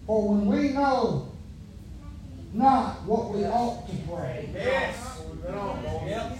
For 0.06 0.28
when 0.28 0.46
we 0.46 0.70
know 0.70 1.28
not 2.54 3.02
what 3.04 3.30
we 3.34 3.44
ought 3.44 3.86
to 3.88 3.96
pray, 4.08 4.48
Yes. 4.54 5.20
We've 5.30 5.42
been 5.42 5.54
on, 5.54 5.82
boys. 5.82 6.02
Yep. 6.06 6.38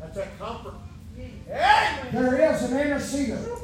That's 0.00 0.16
that 0.16 0.38
comfort. 0.38 0.74
Amen. 1.16 2.08
there 2.12 2.52
is 2.54 2.62
an 2.64 2.76
interceder 2.76 3.58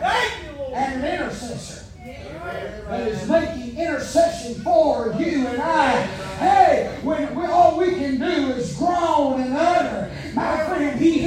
Thank 0.00 0.44
you, 0.44 0.58
Lord. 0.58 0.72
and 0.74 1.04
an 1.04 1.14
intercessor. 1.20 1.84
that 2.04 2.86
Amen. 2.86 3.08
is 3.08 3.28
making 3.28 3.78
intercession 3.78 4.54
for 4.62 5.14
you 5.18 5.46
and 5.46 5.60
I. 5.62 6.02
Hey, 6.38 6.98
when 7.02 7.34
we, 7.34 7.46
all 7.46 7.78
we 7.78 7.92
can 7.92 8.18
do 8.18 8.52
is 8.52 8.76
groan 8.76 9.40
and 9.40 9.54
utter, 9.56 10.10
my 10.34 10.64
friend, 10.66 11.00
He 11.00 11.20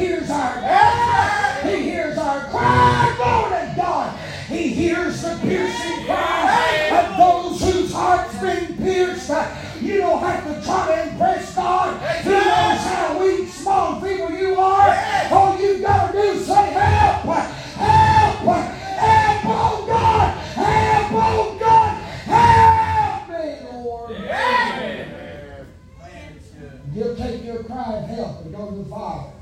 our 0.48 1.70
He 1.70 1.84
hears 1.84 2.18
our 2.18 2.42
cry. 2.50 3.14
Glory 3.18 3.70
to 3.70 3.74
God. 3.76 4.20
He 4.48 4.68
hears 4.70 5.22
the 5.22 5.38
piercing 5.42 6.06
cry 6.06 6.90
of 6.92 7.18
those 7.18 7.74
whose 7.74 7.92
hearts 7.92 8.40
been 8.40 8.78
pierced. 8.78 9.30
Uh, 9.30 9.46
you 9.82 9.98
don't 9.98 10.20
have 10.20 10.44
to 10.46 10.66
try 10.66 10.88
to 10.88 11.10
impress 11.10 11.56
God. 11.56 12.02
He 12.24 12.30
knows 12.30 12.44
how 12.46 13.20
weak, 13.20 13.50
small, 13.50 14.00
feeble 14.02 14.32
you 14.32 14.56
are. 14.56 14.98
All 15.32 15.60
you 15.60 15.80
got 15.80 16.12
to 16.12 16.14
do 16.14 16.20
is 16.20 16.46
say, 16.46 16.72
help, 16.72 17.26
uh, 17.26 17.42
help, 17.42 18.48
uh, 18.48 18.62
help, 18.64 19.42
oh 19.46 19.86
God, 19.86 20.38
help, 20.56 21.12
oh 21.12 21.58
God, 21.60 22.02
help 22.26 23.30
me, 23.30 23.84
Lord. 23.84 24.12
Amen. 24.12 24.32
Amen. 24.80 25.68
Man, 26.00 26.36
it's 26.38 26.50
good. 26.52 26.82
He'll 26.94 27.16
take 27.16 27.44
your 27.44 27.64
cry 27.64 27.94
of 27.98 28.10
help 28.10 28.46
and 28.46 28.56
go 28.56 28.70
to 28.70 28.76
the 28.78 28.86
Father. 28.86 29.37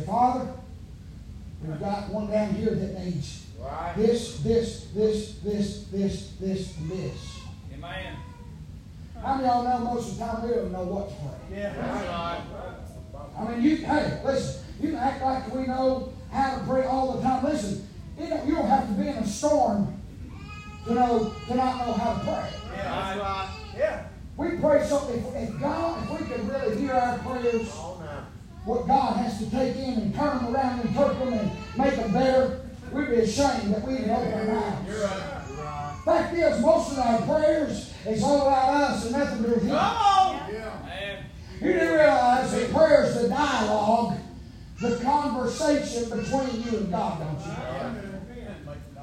Say, 0.00 0.06
Father, 0.06 0.52
we've 1.64 1.80
got 1.80 2.08
one 2.10 2.30
down 2.30 2.54
here 2.54 2.74
that 2.74 3.04
needs 3.04 3.42
Right. 3.62 3.94
this, 3.96 4.38
this, 4.38 4.86
this, 4.94 5.34
this, 5.44 5.84
this, 5.84 6.32
this, 6.40 6.76
and 6.78 6.90
this. 6.90 7.40
Amen. 7.74 8.16
How 9.22 9.36
many 9.36 9.48
of 9.48 9.54
y'all 9.54 9.78
know 9.84 9.84
most 9.94 10.12
of 10.12 10.18
the 10.18 10.24
time 10.24 10.42
we 10.42 10.54
don't 10.54 10.72
know 10.72 10.82
what 10.82 11.08
to 11.08 11.14
pray? 11.14 11.58
Yeah. 11.58 11.72
That's 11.74 12.08
right. 12.08 13.38
I 13.38 13.50
mean, 13.50 13.62
you, 13.62 13.76
hey, 13.76 14.20
listen, 14.24 14.64
you 14.80 14.88
can 14.90 14.98
act 14.98 15.22
like 15.22 15.54
we 15.54 15.66
know 15.66 16.12
how 16.32 16.58
to 16.58 16.64
pray 16.64 16.86
all 16.86 17.16
the 17.16 17.22
time. 17.22 17.44
Listen, 17.44 17.88
you, 18.18 18.28
know, 18.28 18.44
you 18.44 18.54
don't 18.56 18.66
have 18.66 18.88
to 18.88 18.94
be 18.94 19.06
in 19.08 19.14
a 19.14 19.26
storm 19.26 19.94
to 20.86 20.94
know 20.94 21.32
to 21.46 21.54
not 21.54 21.86
know 21.86 21.92
how 21.92 22.14
to 22.14 22.20
pray. 22.20 22.50
Yeah. 22.76 22.82
That's 22.82 23.20
right. 23.20 23.48
Yeah. 23.78 24.06
We 24.36 24.56
pray 24.56 24.84
something. 24.84 25.18
If, 25.18 25.50
if 25.50 25.60
God, 25.60 26.02
if 26.02 26.20
we 26.20 26.26
could 26.26 26.48
really 26.48 26.80
hear 26.80 26.94
our 26.94 27.18
prayers, 27.18 27.70
On 27.78 27.91
now. 27.91 27.91
What 28.64 28.86
God 28.86 29.16
has 29.16 29.38
to 29.38 29.50
take 29.50 29.76
in 29.76 29.94
and 29.94 30.14
turn 30.14 30.38
them 30.44 30.54
around 30.54 30.80
and 30.80 30.88
interpret 30.90 31.18
them 31.18 31.32
and 31.34 31.50
make 31.76 31.96
them 31.96 32.12
better, 32.12 32.60
we'd 32.92 33.08
be 33.08 33.16
ashamed 33.16 33.74
that 33.74 33.86
we 33.86 33.94
didn't 33.94 34.10
open 34.10 34.32
our 34.34 34.44
mouths. 34.44 34.88
You're 34.88 35.02
right. 35.04 35.44
You're 35.48 35.64
right. 35.64 36.02
Fact 36.04 36.34
is, 36.34 36.60
most 36.60 36.92
of 36.92 36.98
our 36.98 37.22
prayers 37.22 37.92
is 38.06 38.22
all 38.22 38.42
about 38.42 38.74
us 38.74 39.04
and 39.06 39.12
nothing 39.18 39.42
to 39.42 39.48
do 39.48 39.54
with 39.54 39.60
Come 39.60 39.68
Him. 39.68 39.74
on. 39.76 40.52
Yeah. 40.52 41.22
You 41.60 41.72
do 41.74 41.92
realize 41.94 42.50
that 42.52 42.72
prayer 42.72 43.04
is 43.04 43.22
the 43.22 43.28
dialogue, 43.28 44.18
the 44.80 44.96
conversation 44.96 46.10
between 46.10 46.62
you 46.64 46.78
and 46.78 46.90
God, 46.90 47.20
don't 47.20 48.02
you? 48.04 48.11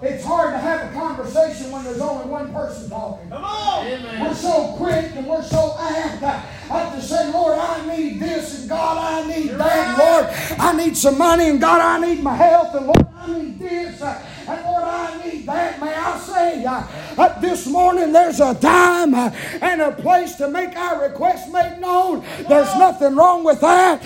It's 0.01 0.23
hard 0.23 0.53
to 0.53 0.57
have 0.57 0.89
a 0.89 0.93
conversation 0.93 1.71
when 1.71 1.83
there's 1.83 1.99
only 1.99 2.25
one 2.25 2.53
person 2.53 2.89
talking. 2.89 3.29
Come 3.29 3.43
on. 3.43 3.85
We're 4.21 4.33
so 4.33 4.73
quick 4.77 5.11
and 5.15 5.27
we're 5.27 5.43
so 5.43 5.75
apt 5.77 6.23
uh, 6.23 6.41
uh, 6.73 6.95
to 6.95 7.01
say, 7.01 7.29
Lord, 7.33 7.57
I 7.59 7.85
need 7.97 8.21
this, 8.21 8.61
and 8.61 8.69
God, 8.69 8.97
I 8.97 9.27
need 9.27 9.49
that, 9.49 9.87
and 9.89 9.97
Lord, 9.97 10.59
I 10.59 10.73
need 10.85 10.95
some 10.95 11.17
money, 11.17 11.49
and 11.49 11.59
God, 11.59 11.81
I 11.81 12.05
need 12.05 12.23
my 12.23 12.35
health, 12.35 12.75
and 12.75 12.85
Lord, 12.85 13.07
I 13.17 13.39
need 13.39 13.59
this, 13.59 14.01
and 14.01 14.65
Lord, 14.65 14.83
I 14.83 15.21
need 15.25 15.45
that. 15.47 15.81
May 15.81 15.93
I 15.93 16.19
say, 16.19 16.63
uh, 16.63 16.83
uh, 17.17 17.39
this 17.41 17.67
morning 17.67 18.13
there's 18.13 18.39
a 18.39 18.55
time 18.55 19.13
uh, 19.13 19.31
and 19.61 19.81
a 19.81 19.91
place 19.91 20.35
to 20.35 20.47
make 20.47 20.77
our 20.77 21.09
requests 21.09 21.51
made 21.51 21.79
known. 21.79 22.23
There's 22.47 22.73
nothing 22.75 23.15
wrong 23.15 23.43
with 23.43 23.59
that. 23.59 24.01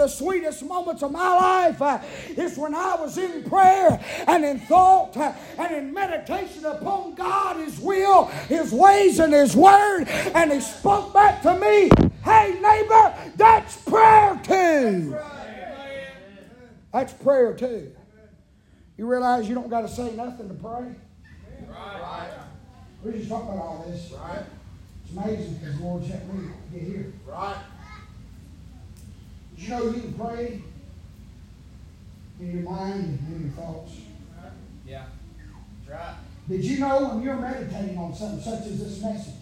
The 0.00 0.08
sweetest 0.08 0.64
moments 0.64 1.02
of 1.02 1.12
my 1.12 1.34
life 1.36 1.82
uh, 1.82 1.98
is 2.30 2.56
when 2.56 2.74
I 2.74 2.94
was 2.94 3.18
in 3.18 3.44
prayer 3.44 4.02
and 4.26 4.46
in 4.46 4.58
thought 4.58 5.14
uh, 5.14 5.34
and 5.58 5.74
in 5.74 5.92
meditation 5.92 6.64
upon 6.64 7.14
God, 7.16 7.58
His 7.58 7.78
will, 7.78 8.24
His 8.48 8.72
ways, 8.72 9.18
and 9.18 9.34
His 9.34 9.54
word. 9.54 10.04
And 10.08 10.52
He 10.52 10.60
spoke 10.60 11.12
back 11.12 11.42
to 11.42 11.54
me, 11.54 11.90
Hey, 12.24 12.58
neighbor, 12.62 13.14
that's 13.36 13.76
prayer 13.82 14.40
too. 14.42 15.18
That's 16.94 17.12
prayer 17.12 17.52
too. 17.52 17.92
You 18.96 19.06
realize 19.06 19.50
you 19.50 19.54
don't 19.54 19.68
got 19.68 19.82
to 19.82 19.88
say 19.88 20.12
nothing 20.16 20.48
to 20.48 20.54
pray? 20.54 20.94
Right. 21.68 22.30
We 23.04 23.12
just 23.12 23.28
talk 23.28 23.42
about 23.42 23.58
all 23.58 23.84
this. 23.86 24.10
Right. 24.12 24.44
It's 25.04 25.12
amazing 25.12 25.56
because 25.56 25.76
the 25.76 25.84
Lord's 25.84 26.08
helped 26.08 26.32
me 26.32 26.48
get 26.72 26.82
here. 26.84 27.12
Right. 27.26 27.56
Did 29.60 29.68
you 29.68 29.74
know 29.74 29.84
you 29.84 30.00
can 30.00 30.14
pray 30.14 30.62
in 32.40 32.52
your 32.52 32.62
mind 32.70 33.04
and 33.04 33.36
in 33.36 33.42
your 33.42 33.50
thoughts? 33.50 33.92
Yeah. 34.86 35.04
That's 35.86 36.00
right. 36.00 36.14
Did 36.48 36.64
you 36.64 36.78
know 36.78 37.08
when 37.10 37.22
you're 37.22 37.36
meditating 37.36 37.98
on 37.98 38.14
something 38.14 38.40
such 38.40 38.66
as 38.66 38.78
this 38.82 39.02
message, 39.02 39.34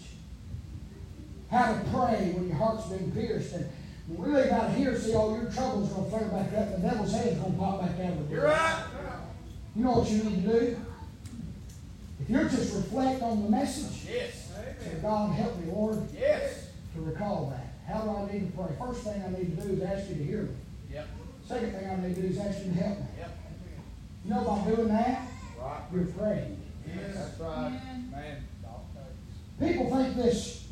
how 1.49 1.71
to 1.73 1.79
pray 1.89 2.33
when 2.35 2.49
your 2.49 2.57
heart's 2.57 2.87
been 2.87 3.09
pierced 3.13 3.53
and 3.53 3.69
you 4.09 4.17
really 4.21 4.49
got 4.49 4.67
to 4.67 4.73
hear, 4.73 4.97
see 4.99 5.13
all 5.13 5.33
your 5.37 5.49
troubles 5.49 5.87
going 5.89 6.03
to 6.03 6.17
flare 6.17 6.27
back 6.29 6.53
up, 6.53 6.75
the 6.75 6.81
devil's 6.81 7.13
head's 7.13 7.37
going 7.39 7.53
to 7.53 7.57
pop 7.57 7.79
back 7.79 7.91
out 8.05 8.11
of 8.11 8.27
the 8.29 8.35
You're 8.35 8.43
right. 8.43 8.83
You 9.73 9.83
know 9.85 9.91
what 9.99 10.09
you 10.09 10.23
need 10.23 10.43
to 10.43 10.59
do? 10.59 10.81
If 12.19 12.29
you're 12.29 12.43
just 12.49 12.75
reflect 12.75 13.21
on 13.21 13.43
the 13.43 13.49
message, 13.49 14.05
Yes. 14.11 14.51
say, 14.53 14.95
God 15.01 15.31
help 15.31 15.57
me, 15.59 15.71
Lord, 15.71 16.09
Yes. 16.13 16.67
to 16.93 17.01
recall 17.01 17.45
that. 17.55 17.68
How 17.89 18.01
do 18.01 18.09
I 18.11 18.31
need 18.31 18.51
to 18.51 18.57
pray? 18.57 18.75
First 18.79 19.03
thing 19.03 19.23
I 19.25 19.29
need 19.29 19.57
to 19.57 19.67
do 19.67 19.73
is 19.73 19.81
ask 19.81 20.09
you 20.09 20.15
to 20.15 20.23
hear 20.23 20.41
me. 20.43 20.55
Yep. 20.93 21.07
Second 21.47 21.71
thing 21.73 21.89
I 21.89 21.95
need 22.07 22.15
to 22.15 22.21
do 22.21 22.27
is 22.27 22.37
ask 22.37 22.59
you 22.59 22.71
to 22.71 22.77
help 22.79 22.99
me. 22.99 23.05
Yep. 23.17 23.37
You 24.25 24.29
know, 24.31 24.43
by 24.43 24.69
doing 24.75 24.87
that, 24.89 25.27
Right. 25.59 25.81
you're 25.93 26.05
praying. 26.05 26.61
That's 26.85 27.39
right. 27.39 27.79
Man. 28.11 28.43
People 29.59 29.93
think 29.93 30.15
this, 30.15 30.67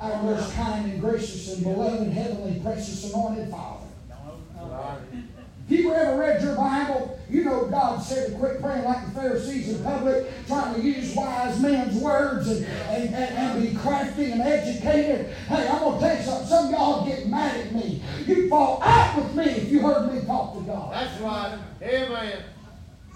our 0.00 0.22
most 0.22 0.52
kind 0.54 0.90
and 0.90 1.00
gracious 1.00 1.54
and 1.54 1.62
beloved, 1.62 2.08
heavenly, 2.08 2.58
precious, 2.60 3.12
anointed 3.12 3.50
Father, 3.50 3.86
Don't 4.08 4.18
open 4.26 4.70
Right. 4.70 5.35
If 5.68 5.80
you 5.80 5.92
ever 5.92 6.16
read 6.20 6.40
your 6.42 6.54
Bible, 6.54 7.18
you 7.28 7.42
know 7.42 7.66
God 7.66 8.00
said 8.00 8.30
to 8.30 8.38
quit 8.38 8.62
praying 8.62 8.84
like 8.84 9.04
the 9.06 9.20
Pharisees 9.20 9.68
in 9.70 9.82
public, 9.82 10.26
trying 10.46 10.74
to 10.74 10.80
use 10.80 11.12
wise 11.12 11.58
men's 11.60 12.00
words 12.00 12.46
and, 12.46 12.64
and, 12.64 13.12
and, 13.12 13.36
and 13.36 13.62
be 13.62 13.76
crafty 13.76 14.30
and 14.30 14.42
educated. 14.42 15.26
Hey, 15.48 15.66
I'm 15.66 15.80
going 15.80 16.00
to 16.00 16.06
tell 16.06 16.16
you 16.16 16.22
something. 16.22 16.46
Some 16.46 16.64
of 16.66 16.70
y'all 16.70 17.04
get 17.04 17.26
mad 17.26 17.56
at 17.56 17.74
me. 17.74 18.00
You 18.26 18.48
fall 18.48 18.80
out 18.80 19.16
with 19.16 19.34
me 19.34 19.44
if 19.44 19.68
you 19.72 19.80
heard 19.80 20.12
me 20.14 20.24
talk 20.24 20.54
to 20.54 20.60
God. 20.60 20.92
That's 20.92 21.20
right. 21.20 21.58
Amen. 21.82 22.42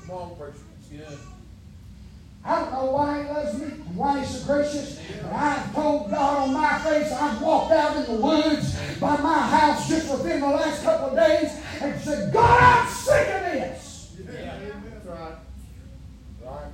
Come 0.06 0.10
on, 0.10 0.36
preacher. 0.36 0.58
It's 0.80 0.88
good. 0.88 1.18
I 2.44 2.58
don't 2.58 2.72
know 2.72 2.90
why 2.90 3.22
he 3.22 3.28
loves 3.28 3.60
me 3.60 3.66
why 3.94 4.20
he's 4.20 4.40
so 4.40 4.46
gracious, 4.46 4.98
but 5.22 5.32
I've 5.32 5.74
told 5.74 6.10
God 6.10 6.48
on 6.48 6.54
my 6.54 6.78
face 6.78 7.12
I've 7.12 7.40
walked 7.42 7.72
out 7.72 7.96
in 7.96 8.14
the 8.14 8.20
woods 8.20 8.78
by 8.98 9.16
my 9.18 9.38
house 9.40 9.88
just 9.88 10.10
within 10.10 10.40
the 10.40 10.48
last 10.48 10.82
couple 10.82 11.10
of 11.10 11.16
days 11.16 11.60
and 11.81 12.01
said, 12.01 12.33
God, 12.33 12.61
I'm 12.62 12.88
sick 12.93 13.29
of 13.29 13.53
this. 13.53 14.16
That's 14.27 15.07
right. 15.07 15.35
Right. 16.45 16.73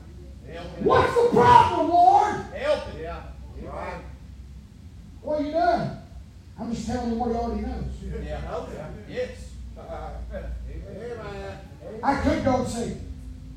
What's 0.80 1.14
the 1.14 1.28
problem, 1.30 1.88
Lord? 1.88 2.34
Help 2.54 2.94
it. 2.94 3.02
Yeah. 3.02 3.22
Right. 3.62 4.00
What 5.22 5.40
are 5.40 5.44
you 5.44 5.52
doing? 5.52 5.90
I'm 6.58 6.74
just 6.74 6.86
telling 6.86 7.10
him 7.10 7.18
what 7.18 7.30
he 7.30 7.36
already 7.36 7.62
knows. 7.62 8.24
Yeah. 8.24 8.54
Okay. 8.54 8.84
Yes. 9.08 9.50
Amen. 9.78 11.58
I 12.02 12.20
could 12.20 12.44
go 12.44 12.56
and 12.56 12.68
say, 12.68 12.96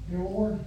Dear 0.09 0.19
Lord, 0.19 0.59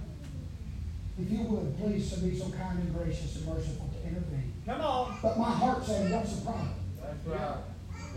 if 1.19 1.31
you 1.31 1.43
would, 1.43 1.77
please 1.79 2.09
so 2.09 2.21
be 2.21 2.37
so 2.37 2.49
kind 2.49 2.79
and 2.79 2.95
gracious 2.95 3.35
and 3.35 3.45
merciful 3.45 3.89
to 3.93 4.07
intervene. 4.07 4.53
Come 4.65 4.81
on. 4.81 5.17
But 5.21 5.37
my 5.37 5.51
heart 5.51 5.85
saying, 5.85 6.11
what's 6.11 6.35
the 6.35 6.45
problem? 6.45 6.73
That's 7.01 7.27
right. 7.27 7.57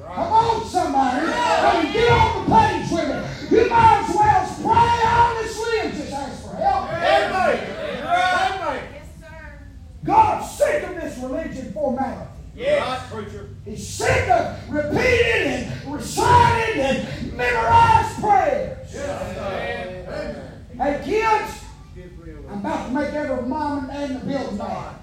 Come 0.03 0.33
on, 0.33 0.65
somebody. 0.67 1.27
I 1.27 1.83
mean, 1.83 1.93
get 1.93 2.13
on 2.13 2.45
the 2.45 2.57
page 2.57 2.91
with 2.91 3.11
it. 3.11 3.51
You 3.51 3.71
might 3.71 4.07
as 4.09 4.15
well 4.15 4.47
pray 4.63 4.97
honestly 5.09 5.81
and 5.81 5.93
just 5.95 6.13
ask 6.13 6.43
for 6.43 6.57
help. 6.57 6.91
Amen. 6.91 7.59
Amen. 8.03 8.89
Yes, 8.93 9.07
sir. 9.21 9.59
God's 10.05 10.51
sick 10.51 10.83
of 10.85 10.95
this 10.97 11.19
religion 11.19 11.73
formality. 11.73 12.31
Yes. 12.55 13.13
Right, 13.13 13.25
preacher. 13.25 13.49
He's 13.65 13.87
sick 13.87 14.29
of 14.29 14.71
repeating 14.71 15.53
and 15.53 15.93
reciting 15.93 16.81
and 16.81 17.33
memorized 17.37 18.21
prayers. 18.21 18.95
Amen. 18.97 20.63
Hey, 20.77 21.03
kids, 21.05 21.65
Get 21.95 22.13
real. 22.19 22.45
I'm 22.51 22.59
about 22.61 22.87
to 22.89 22.93
make 22.93 23.13
every 23.15 23.47
mom 23.47 23.79
and 23.79 23.89
dad 23.89 24.11
in 24.11 24.21
the 24.21 24.27
building 24.27 24.59
mad. 24.59 24.97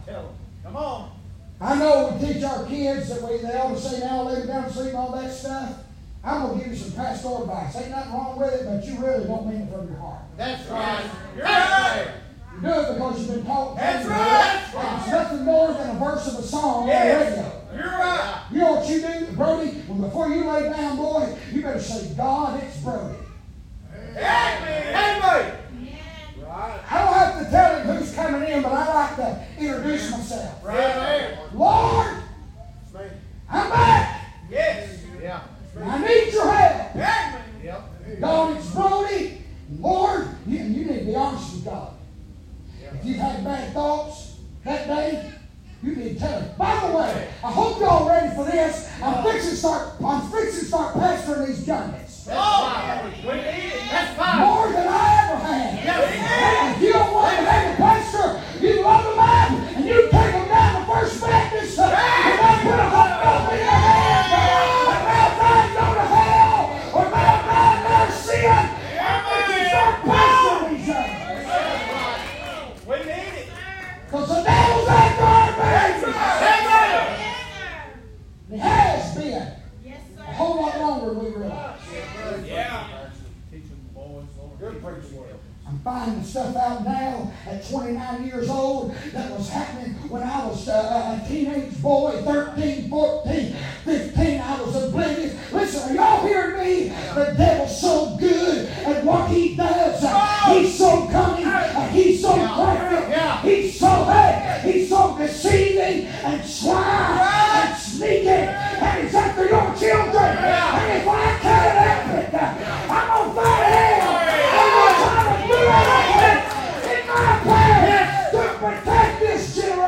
Come 0.64 0.76
on. 0.76 1.23
I 1.64 1.80
know 1.80 2.18
we 2.20 2.28
teach 2.34 2.44
our 2.44 2.66
kids 2.66 3.08
that 3.10 3.22
we 3.22 3.38
they 3.38 3.54
always 3.56 3.82
say 3.82 4.00
now 4.02 4.24
lay 4.24 4.36
them 4.40 4.48
down 4.48 4.64
to 4.66 4.74
sleep 4.74 4.88
and 4.90 4.98
all 4.98 5.12
that 5.16 5.32
stuff. 5.32 5.78
I'm 6.24 6.42
gonna 6.48 6.60
give 6.62 6.74
you 6.74 6.76
some 6.78 6.92
pastoral 6.92 7.44
advice. 7.44 7.76
Ain't 7.78 7.90
nothing 7.92 8.14
wrong 8.14 8.38
with 8.38 8.54
it, 8.54 8.66
but 8.66 8.84
you 8.86 8.98
really 9.06 9.26
don't 9.26 9.48
mean 9.48 9.62
it 9.62 9.72
from 9.72 9.88
your 9.88 9.98
heart. 9.98 10.22
That's 10.38 10.70
right. 10.70 11.10
You're 11.38 11.46
right. 11.46 12.08
You 12.56 12.62
do 12.62 12.68
it 12.70 12.94
because 12.96 13.20
you've 13.20 13.36
been 13.36 13.46
taught. 13.46 13.78
That's 13.78 14.06
right. 14.08 14.74
And 14.76 15.02
It's 15.02 15.12
nothing 15.12 15.46
more 15.46 15.74
than 15.74 15.90
a 15.96 16.00
verse 16.00 16.28
of 16.28 16.40
a 16.40 16.44
song 16.44 16.88
Yes. 16.88 17.38
on 17.38 17.44
the 17.44 17.80
radio. 17.80 17.84
You're 17.92 18.00
right. 18.00 18.44
You 18.52 18.58
know 18.60 18.74
what 18.74 18.90
you 18.90 19.02
do, 19.02 19.26
Brody? 19.36 19.84
Well, 19.88 19.98
before 20.00 20.30
you 20.30 20.44
lay 20.50 20.70
down, 20.70 20.98
boy, 20.98 21.36
you 21.52 21.62
better 21.62 21.80
say, 21.80 22.14
God, 22.16 22.62
it's 22.62 22.78
Brody. 22.78 23.16
Amen. 24.16 24.96
Amen. 24.96 25.56
Amen. 25.72 25.98
Right. 26.48 26.80
I 26.92 27.04
don't 27.04 27.14
have 27.14 27.44
to 27.46 27.50
tell 27.50 27.80
him 27.80 27.98
who's 27.98 28.14
coming 28.14 28.50
in, 28.50 28.62
but 28.62 28.72
I 28.72 28.94
like 28.94 29.16
to 29.16 29.46
introduce 29.58 30.12
myself. 30.12 30.64
Right. 30.64 30.76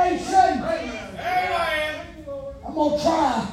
Amen. 0.05 2.01
I'm 2.65 2.73
gonna 2.75 3.01
try. 3.01 3.47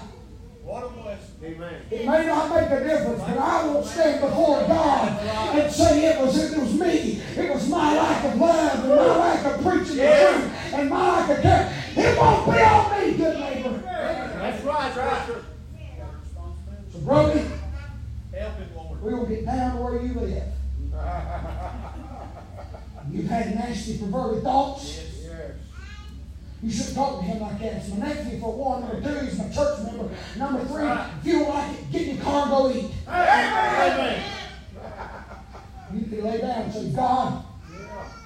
What 0.65 0.85
a 0.85 0.89
blessing. 0.89 1.35
Amen. 1.45 1.83
It 1.91 2.07
may 2.07 2.27
not 2.27 2.51
make 2.51 2.71
a 2.71 2.85
difference, 2.85 3.21
but 3.21 3.39
I 3.39 3.67
won't 3.67 3.87
stand 3.87 4.21
before 4.21 4.61
God 4.67 5.19
and 5.57 5.73
say 5.73 6.07
it 6.07 6.21
was 6.21 6.53
it 6.53 6.59
was 6.59 6.73
me. 6.75 7.21
It 7.37 7.53
was 7.53 7.69
my 7.69 7.95
lack 7.97 8.25
of 8.25 8.37
love 8.41 8.79
and 8.81 8.89
my 8.89 9.17
lack 9.17 9.45
of 9.47 9.63
preaching 9.65 9.97
the 9.97 10.03
truth 10.03 10.75
and 10.75 10.91
my 10.91 11.09
lack 11.09 11.31
of 11.37 11.43
care. 11.43 11.73
It 11.97 12.19
won't 12.19 12.47
be 12.47 12.61
on 12.61 12.91
me, 13.01 13.13
good 13.17 13.39
neighbor. 13.39 13.79
That's 13.83 14.65
right, 14.65 14.93
preacher. 14.93 15.45
So, 16.93 16.99
Brody, 17.01 17.41
Help 18.35 18.57
him, 18.57 18.69
Lord. 18.77 19.03
we'll 19.03 19.27
get 19.27 19.45
down 19.47 19.77
to 19.77 19.83
where 19.83 20.01
you 20.03 20.15
live. 20.15 20.43
You've 23.11 23.27
had 23.27 23.55
nasty, 23.55 23.99
perverted 23.99 24.43
thoughts. 24.43 24.85
Yes. 24.97 25.07
You 26.63 26.71
shouldn't 26.71 26.95
talk 26.95 27.19
to 27.19 27.25
him 27.25 27.41
like 27.41 27.59
that. 27.59 27.73
It's 27.75 27.89
my 27.89 28.07
nephew 28.07 28.39
for 28.39 28.53
one. 28.55 28.83
Number 28.83 29.01
two, 29.01 29.27
he's 29.27 29.37
my 29.39 29.49
church 29.49 29.79
member. 29.81 30.09
Number 30.37 30.65
three, 30.65 30.89
if 30.89 31.27
you 31.27 31.33
don't 31.41 31.49
like 31.49 31.79
it, 31.79 31.91
get 31.93 32.03
in 32.03 32.15
your 32.17 32.25
car 32.25 32.43
and 32.43 32.51
go 32.51 32.71
eat. 32.71 32.91
Amen. 33.09 34.23
You 35.93 36.01
can 36.03 36.25
lay 36.25 36.39
down 36.39 36.63
and 36.63 36.73
say, 36.73 36.91
God, 36.91 37.45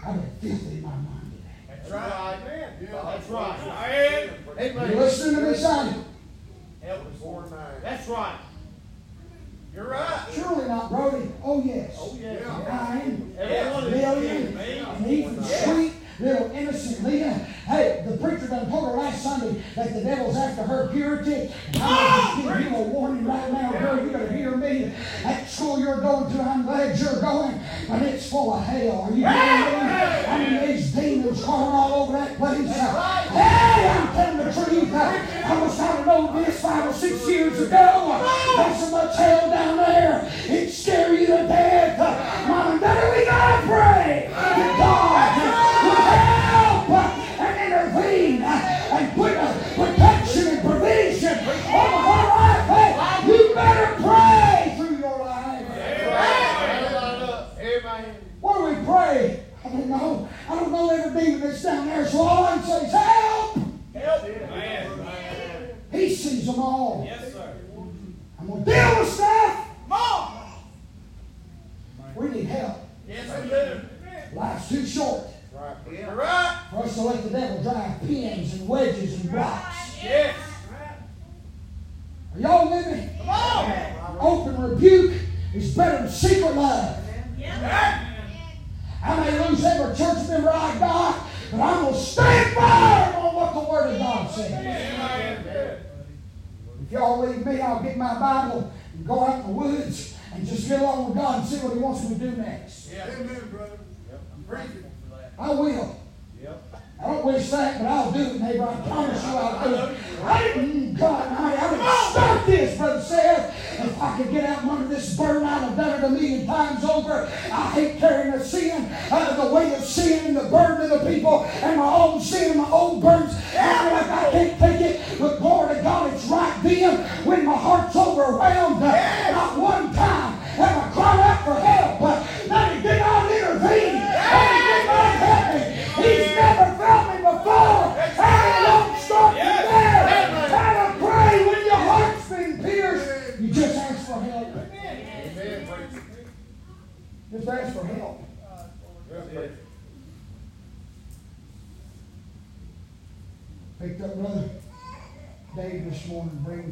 I've 0.07 0.41
been 0.41 0.51
filthy 0.59 0.77
in 0.77 0.83
my 0.83 0.89
mind 0.91 1.33
today. 1.33 1.51
That's 1.69 1.91
right. 1.91 2.39
Amen. 2.43 2.73
That's 2.93 3.29
right. 3.31 3.59
Amen. 3.61 4.31
You 4.59 4.81
Amen. 4.81 4.97
listening 4.99 5.37
to 5.37 5.51
me, 5.51 5.57
son? 5.57 6.05
Help 6.83 7.07
us, 7.07 7.19
Four 7.21 7.41
Lord. 7.51 7.83
That's 7.83 8.09
right. 8.09 8.39
You're 9.75 9.89
right. 9.89 10.21
Surely 10.33 10.69
not, 10.69 10.91
Brody. 10.91 11.29
Oh, 11.43 11.63
yes. 11.65 11.97
Oh, 11.99 12.17
yeah. 12.21 12.39
Nine, 12.69 13.35
Everyone 13.39 13.85
is 13.85 13.91
million, 13.93 14.57
me. 14.57 14.79
and 14.79 15.07
even 15.07 15.43
sweet 15.43 15.93
little 16.19 16.51
innocent 16.53 17.05
Leah. 17.05 17.35
Hey, 17.67 18.05
the 18.07 18.17
preacher 18.17 18.47
done 18.49 18.69
told 18.71 18.89
her 18.91 18.97
last 18.97 19.23
Sunday 19.23 19.63
that 19.75 19.93
the 19.93 20.01
devil's 20.03 20.37
after 20.37 20.63
her 20.63 20.89
purity. 20.93 21.53
And 21.75 21.83
I'm 21.83 22.43
just 22.43 22.59
giving 22.59 22.73
you 22.73 22.79
a 22.79 22.83
warning 22.83 23.25
right 23.25 23.53
now, 23.53 23.73
girl. 23.73 24.05
You 24.05 24.11
better 24.11 24.33
hear 24.33 24.57
me. 24.57 24.93
That 25.23 25.49
school 25.49 25.81
you're 25.81 26.01
going 26.01 26.33
to, 26.33 26.43
I'm 26.43 26.63
glad 26.63 26.99
you're 26.99 27.21
going, 27.21 27.61
but 27.89 28.03
it's 28.03 28.31
full 28.31 28.55
of 28.55 28.65
hell. 28.65 29.03
Are 29.03 29.11
you 29.11 29.17
hearing 29.17 29.27
me? 29.27 29.33
I 29.33 30.39
mean, 30.39 30.67
these 30.67 30.93
demons 30.93 31.43
crawling 31.45 31.75
all 31.75 32.03
over 32.03 32.13
that 32.13 32.37
place. 32.37 32.69
Hey, 32.69 33.89
I'm 33.89 34.13
telling 34.15 34.39
the 34.39 34.53
truth. 34.53 34.95
I 34.95 35.61
was 35.61 35.77
trying 35.77 35.99
to 35.99 36.07
know 36.07 36.45
this 36.45 36.61
five 36.61 36.87
or 36.89 36.93
six 36.93 37.29
years 37.29 37.61
ago. 37.61 38.23
There's 38.57 38.81
so 38.81 38.91
much 38.91 39.17
hell 39.17 39.51
down 39.51 39.77
there. 39.77 40.33
It 40.47 40.71
scare 40.71 41.15
you 41.15 41.27
to 41.27 41.33
death. 41.33 41.99
Mom 42.49 42.73
and 42.73 42.81
Daddy, 42.81 43.19
we 43.19 43.27
gotta 43.27 43.67
pray 43.67 44.31
God 44.79 45.66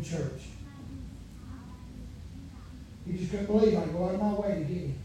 morning, 0.04 0.28
church. 0.28 0.42
He 3.06 3.18
just 3.18 3.30
couldn't 3.30 3.46
believe 3.46 3.78
I'd 3.78 3.92
go 3.92 4.08
out 4.08 4.14
of 4.14 4.20
my 4.20 4.32
way 4.34 4.54
to 4.54 4.60
get 4.60 4.76
him. 4.82 4.98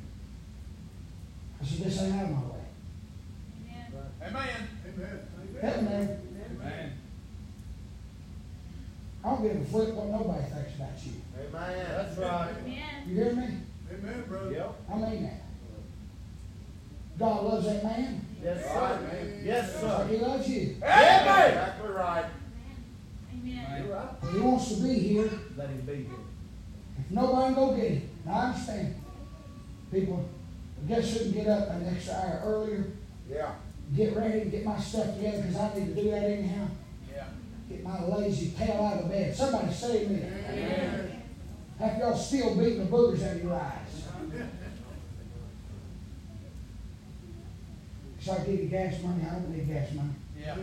I 1.62 1.66
said, 1.66 1.86
this 1.86 2.02
ain't 2.02 2.16
out 2.16 2.24
of 2.26 2.30
my 2.32 2.38
way. 2.38 2.46
Amen. 4.22 4.68
Amen. 4.86 5.20
Help 5.62 5.78
me, 5.78 5.90
man. 5.90 6.22
Amen. 6.52 6.94
I 9.24 9.30
don't 9.30 9.44
give 9.44 9.62
a 9.62 9.66
flip 9.66 9.94
what 9.96 10.08
nobody 10.08 10.46
thinks 10.46 10.76
about 10.76 11.06
you. 11.06 11.12
Amen. 11.38 11.86
That's 11.90 12.18
right. 12.18 12.54
You 13.08 13.16
hear 13.16 13.34
me? 13.34 13.48
Amen, 13.92 14.24
brother. 14.28 14.52
Yep. 14.52 14.76
I 14.92 14.96
mean 14.96 15.24
that. 15.24 15.42
God 17.18 17.44
loves 17.44 17.66
that 17.66 17.84
man. 17.84 18.26
Yes, 18.42 18.64
sir. 18.64 19.42
Yes, 19.44 19.72
just 19.74 19.84
like 19.84 20.10
he 20.10 20.18
loves 20.18 20.48
you. 20.48 20.76
Amen. 20.82 21.48
Exactly 21.50 21.90
right. 21.90 22.26
You're 23.44 23.96
right. 23.96 24.10
He 24.32 24.40
wants 24.40 24.76
to 24.76 24.84
be 24.84 24.94
here. 24.94 25.30
Let 25.70 25.78
him 25.78 25.86
be 25.86 25.96
here. 25.96 26.26
If 26.98 27.12
nobody 27.12 27.54
go 27.54 27.76
get 27.76 27.92
him. 27.92 28.10
Now 28.26 28.32
I 28.34 28.46
understand. 28.46 28.96
People, 29.92 30.28
I 30.84 30.88
guess 30.88 31.12
shouldn't 31.12 31.34
get 31.36 31.48
up 31.48 31.70
an 31.70 31.88
extra 31.96 32.14
hour 32.16 32.42
earlier, 32.44 32.86
Yeah. 33.30 33.54
get 33.96 34.16
ready, 34.16 34.42
and 34.42 34.52
get 34.52 34.66
my 34.66 34.80
stuff 34.80 35.16
together, 35.16 35.42
because 35.42 35.58
I 35.58 35.74
need 35.80 35.96
to 35.96 36.02
do 36.04 36.12
that 36.12 36.24
anyhow. 36.24 36.68
Yeah. 37.12 37.26
Get 37.70 37.84
my 37.84 38.04
lazy 38.06 38.52
tail 38.52 38.84
out 38.84 39.02
of 39.04 39.10
bed. 39.10 39.36
Somebody 39.36 39.74
save 39.74 40.10
me. 40.12 40.22
Half 41.80 42.00
y'all 42.00 42.16
still 42.16 42.56
beating 42.56 42.80
the 42.80 42.86
boogers 42.86 43.24
out 43.28 43.36
of 43.36 43.44
your 43.44 43.54
eyes. 43.54 44.04
So 48.22 48.34
I 48.34 48.40
give 48.40 48.60
you 48.60 48.66
gas 48.66 49.02
money, 49.02 49.24
I 49.26 49.32
don't 49.36 49.50
need 49.50 49.66
gas 49.66 49.94
money. 49.94 50.10
Yeah. 50.38 50.58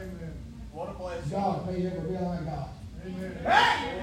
What 0.72 0.90
a 0.90 0.92
blessing. 0.92 1.30
God 1.30 1.66
pays 1.66 1.86
every 1.86 2.10
bill 2.10 2.28
I 2.28 2.44
got. 2.44 2.68
Amen. 3.06 3.38
Hey! 3.44 3.96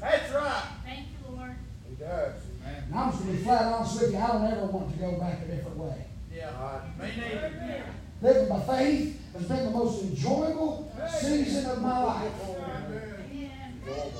That's 0.00 0.32
right. 0.32 0.62
Thank 0.84 1.06
you, 1.08 1.36
Lord. 1.36 1.56
He 1.88 1.94
does. 1.96 2.34
And 2.64 2.94
I'm 2.94 3.10
just 3.10 3.24
gonna 3.24 3.36
be 3.36 3.42
flat 3.42 3.62
honest 3.72 4.00
with 4.00 4.12
you, 4.12 4.18
I 4.18 4.26
don't 4.28 4.44
ever 4.44 4.66
want 4.66 4.92
to 4.92 4.98
go 4.98 5.12
back 5.18 5.42
a 5.42 5.46
different 5.46 5.76
way. 5.76 6.06
Yeah. 6.34 6.50
Right. 6.62 7.16
Me 7.16 7.22
neither. 7.22 7.84
Living 8.22 8.48
by 8.48 8.60
faith 8.60 9.20
has 9.32 9.44
been 9.46 9.64
the 9.64 9.70
most 9.70 10.02
enjoyable 10.02 10.92
season 11.20 11.70
of 11.70 11.82
my 11.82 12.04
life. 12.04 12.32
Amen. 12.48 13.24
Amen. 13.32 14.14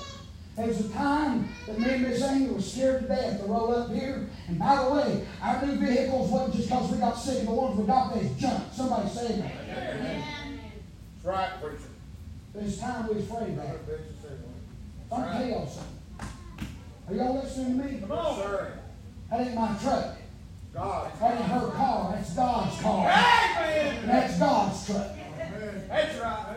There 0.56 0.66
was 0.66 0.80
a 0.86 0.88
time 0.90 1.48
that 1.66 1.78
me 1.78 1.90
and 1.90 2.02
Miss 2.02 2.22
Amy 2.22 2.48
were 2.48 2.60
scared 2.60 3.02
to 3.02 3.08
death 3.08 3.40
to 3.40 3.46
roll 3.46 3.74
up 3.74 3.90
here. 3.92 4.28
And 4.48 4.58
by 4.58 4.82
the 4.82 4.90
way, 4.90 5.26
our 5.42 5.64
new 5.64 5.76
vehicles 5.76 6.30
wasn't 6.30 6.56
just 6.56 6.68
because 6.68 6.90
we 6.90 6.98
got 6.98 7.12
sick 7.12 7.44
the 7.44 7.50
ones 7.50 7.78
we 7.78 7.86
got, 7.86 8.14
they 8.14 8.22
was 8.22 8.36
junk. 8.36 8.64
Somebody 8.72 9.08
say 9.10 9.36
that. 9.36 9.52
Amen. 9.96 10.24
That's 11.22 11.36
right, 11.36 11.60
preacher. 11.62 11.89
There's 12.54 12.78
time 12.78 13.06
we 13.08 13.20
of 13.20 13.28
that. 13.28 13.36
Brother 13.36 13.78
Benson 13.86 14.16
said 14.20 14.38
one. 15.08 15.32
Tell 15.32 15.48
y'all 15.48 15.66
something. 15.66 16.28
Are 17.08 17.14
y'all 17.14 17.42
listening 17.42 17.78
to 17.78 17.84
me? 17.84 18.00
Come 18.00 18.12
on. 18.12 18.38
sir. 18.38 18.78
That 19.30 19.40
ain't 19.40 19.54
my 19.54 19.76
truck. 19.80 20.16
God. 20.74 21.12
That 21.20 21.36
ain't 21.36 21.44
her 21.46 21.70
car. 21.70 22.12
That's 22.14 22.34
God's 22.34 22.80
car. 22.80 23.08
Amen. 23.08 24.06
That's 24.06 24.38
God's 24.38 24.86
truck. 24.86 25.10
Amen. 25.12 25.84
That's 25.88 26.18
right. 26.20 26.56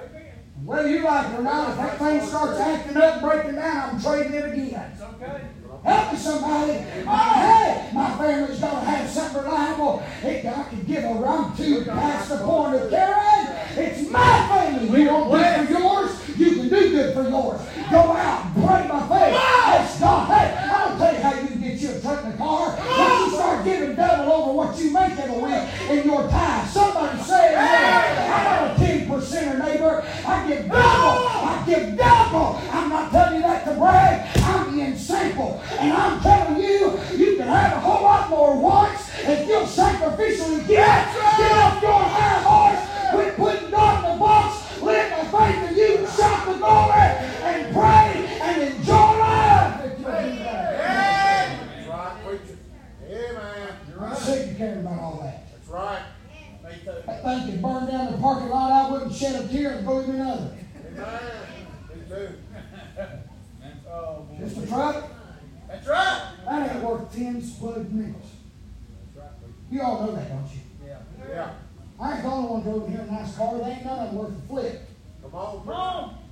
Whether 0.65 0.89
you 0.89 1.03
like 1.03 1.33
it 1.33 1.39
or 1.39 1.43
not, 1.43 1.71
if 1.71 1.77
that 1.77 1.99
thing 1.99 2.21
starts 2.21 2.59
acting 2.59 2.97
up, 2.97 3.13
and 3.13 3.21
breaking 3.21 3.55
down, 3.55 3.95
I'm 3.95 4.01
trading 4.01 4.33
it 4.33 4.45
again. 4.45 4.91
It's 4.93 5.01
okay. 5.01 5.41
Help 5.83 6.13
me, 6.13 6.17
somebody. 6.17 6.71
Hey, 6.71 7.89
my 7.93 8.17
family's 8.17 8.59
got 8.59 8.79
to 8.79 8.85
have 8.85 9.09
something 9.09 9.43
reliable. 9.43 10.03
It, 10.23 10.45
I 10.45 10.63
can 10.69 10.83
give 10.85 11.03
a 11.03 11.13
rum 11.15 11.53
to 11.57 11.83
past 11.83 12.29
the 12.29 12.37
point 12.37 12.75
of 12.75 12.89
carrying. 12.89 13.12
It's 13.75 14.09
my 14.09 14.47
family. 14.47 15.01
You 15.01 15.07
want 15.09 15.31
good 15.31 15.67
for 15.67 15.73
yours? 15.73 16.37
You 16.37 16.55
can 16.55 16.69
do 16.69 16.91
good 16.91 17.13
for 17.15 17.23
yours. 17.23 17.61
Go 17.89 17.99
out 17.99 18.45
and 18.45 18.53
pray 18.53 18.87
by 18.87 18.99
faith. 19.09 19.33
That's 19.33 19.99
God. 19.99 20.27
Hey, 20.29 20.69
I'll 20.71 20.97
tell 20.97 21.13
you 21.13 21.21
how 21.21 21.33
you 21.41 21.47
can 21.47 21.61
get 21.61 21.79
you 21.79 21.89
a 21.89 22.01
truck 22.01 22.23
and 22.23 22.33
a 22.33 22.37
car. 22.37 22.77
Once 22.77 23.19
you 23.25 23.31
start 23.33 23.65
giving 23.65 23.95
double 23.95 24.31
over 24.31 24.53
what 24.53 24.77
you 24.77 24.91
make 24.91 25.17
in 25.17 25.29
a 25.29 25.39
week 25.39 25.89
in 25.89 26.05
your 26.05 26.29
time. 26.29 26.67
Somebody 26.67 27.21
say, 27.23 27.55
amen. 27.55 28.31
I'm 28.31 28.43
not 28.43 28.79
a 28.79 28.85
10 28.85 29.07
percenter 29.07 29.65
neighbor. 29.65 30.05
I 30.25 30.47
give 30.47 30.67
double. 30.67 31.27
I 31.27 31.63
give 31.65 31.97
double. 31.97 32.61
I'm 32.71 32.89
not 32.89 33.11
telling 33.11 33.35
you 33.35 33.41
that 33.41 33.65
to 33.65 33.73
brag. 33.73 34.37
I'm 34.37 34.75
being 34.75 34.97
simple. 34.97 35.61
And 35.79 35.93
I'm 35.93 36.21
telling 36.21 36.61
you, 36.61 36.99
you 37.15 37.37
can 37.37 37.47
have 37.47 37.73
a 37.73 37.79
whole 37.79 38.03
lot 38.03 38.29
more 38.29 38.55
once 38.59 39.09
if 39.19 39.47
you'll 39.47 39.63
sacrificially. 39.63 40.67
Get 40.67 41.07
off 41.07 41.81
your 41.81 41.91
high 41.91 42.43
glory 46.63 47.09
and 47.43 47.73
pray 47.73 48.39
and 48.41 48.61
enjoy 48.63 48.93
life. 48.93 49.85
If 49.85 49.99
you'll 49.99 50.11
do 50.11 50.39
that. 50.43 51.59
That's 51.59 51.87
right, 51.87 52.25
preacher. 52.25 52.57
Amen. 53.05 53.69
I'm 53.99 54.15
sick 54.15 54.51
of 54.51 54.57
caring 54.57 54.79
about 54.79 54.99
all 54.99 55.19
that. 55.23 55.51
That's 55.51 55.67
right. 55.67 56.03
Me 56.63 56.71
too. 56.83 56.91
That 57.05 57.23
thing 57.23 57.51
could 57.51 57.61
burn 57.61 57.87
down 57.87 58.11
the 58.13 58.17
parking 58.17 58.49
lot. 58.49 58.71
I 58.71 58.91
wouldn't 58.91 59.13
shed 59.13 59.43
a 59.43 59.47
tear 59.47 59.71
and 59.73 59.85
go 59.85 60.01
even 60.01 60.15
another. 60.15 60.55
Amen. 60.87 61.67
Me 61.89 62.01
too. 62.07 62.29
Oh, 63.89 64.27
boy. 64.29 64.37
Just 64.39 64.57
a 64.57 64.67
truck. 64.67 65.09
That's 65.67 65.87
right. 65.87 66.31
That 66.45 66.75
ain't 66.75 66.83
worth 66.83 67.13
ten 67.13 67.41
split 67.41 67.91
nickels. 67.91 68.23
That's 69.15 69.17
right, 69.17 69.41
preacher. 69.41 69.57
You 69.69 69.81
all 69.81 70.05
know 70.05 70.15
that, 70.15 70.29
don't 70.29 70.49
you? 70.53 70.61
Yeah. 70.87 70.99
Yeah. 71.29 71.51
I 71.99 72.13
ain't 72.13 72.23
the 72.23 72.29
only 72.29 72.49
one 72.49 72.61
drove 72.63 72.85
in 72.85 72.91
here 72.91 73.01
in 73.01 73.09
a 73.09 73.11
nice 73.11 73.35
car. 73.35 73.57
They 73.57 73.65
ain't 73.65 73.85
none 73.85 73.99
of 73.99 74.05
them 74.07 74.15
worth 74.17 74.37
a 74.37 74.47
flip. 74.47 74.89
Come 75.21 75.35
on, 75.35 75.59
Come 75.59 75.69
on. 75.69 76.22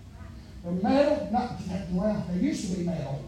They're 0.63 0.71
metal, 0.73 1.29
not 1.31 1.51
well, 1.91 2.25
they 2.31 2.39
used 2.39 2.71
to 2.71 2.77
be 2.77 2.83
metal. 2.85 3.23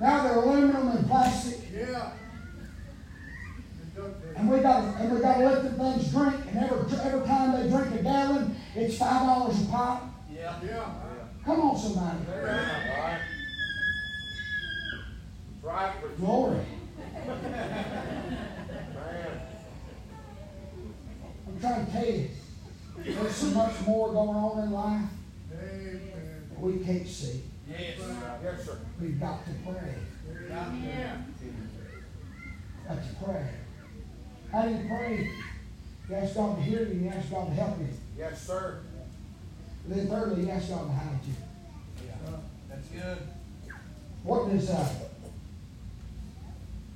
Now 0.00 0.22
they're 0.22 0.36
aluminum 0.36 0.88
and 0.88 1.06
plastic, 1.06 1.60
Yeah. 1.72 2.12
and 4.36 4.50
we 4.50 4.60
got 4.60 4.96
and 5.00 5.12
we 5.12 5.20
got 5.20 5.36
to 5.38 5.44
let 5.44 5.62
them 5.62 5.74
things 5.74 6.10
drink. 6.10 6.36
And 6.48 6.58
every 6.64 6.98
every 6.98 7.26
time 7.26 7.52
they 7.52 7.68
drink 7.68 8.00
a 8.00 8.02
gallon, 8.02 8.56
it's 8.74 8.96
five 8.98 9.26
dollars 9.26 9.62
a 9.62 9.66
pop. 9.66 10.10
Yeah. 10.32 10.54
Yeah. 10.64 10.84
Come 11.44 11.60
on, 11.60 11.78
somebody. 11.78 12.18
Amen. 12.32 13.20
Right. 15.62 15.92
Glory. 16.18 16.60
I'm 21.46 21.60
trying 21.60 21.86
to 21.86 21.92
tell 21.92 22.06
you, 22.06 22.28
there's 23.04 23.34
so 23.34 23.46
much 23.48 23.80
more 23.86 24.12
going 24.12 24.28
on 24.30 24.64
in 24.64 24.72
life. 24.72 25.02
Amen. 25.52 26.11
We 26.62 26.78
can't 26.78 27.06
see. 27.08 27.42
Yes. 27.68 27.98
Yes, 28.42 28.64
sir. 28.64 28.78
We've 29.00 29.18
got 29.18 29.44
to 29.44 29.50
pray. 29.64 29.94
Yeah. 30.48 31.16
Got 32.86 33.02
to 33.02 33.24
pray. 33.24 33.48
How 34.52 34.62
do 34.62 34.70
you 34.70 34.88
pray? 34.88 35.30
You 36.08 36.14
ask 36.14 36.34
God 36.36 36.56
to 36.56 36.62
hear 36.62 36.86
you, 36.86 37.00
you 37.00 37.08
ask 37.08 37.30
God 37.30 37.48
to 37.48 37.54
help 37.54 37.78
you. 37.80 37.88
Yes, 38.16 38.46
sir. 38.46 38.80
And 39.84 39.94
then 39.94 40.08
thirdly, 40.08 40.44
you 40.44 40.50
ask 40.50 40.68
God 40.68 40.86
to 40.86 40.92
hide 40.92 41.18
you. 41.26 41.34
Yeah. 42.06 42.36
That's 42.68 42.86
good. 42.88 43.18
What 44.22 44.50
does 44.50 44.70
uh, 44.70 44.88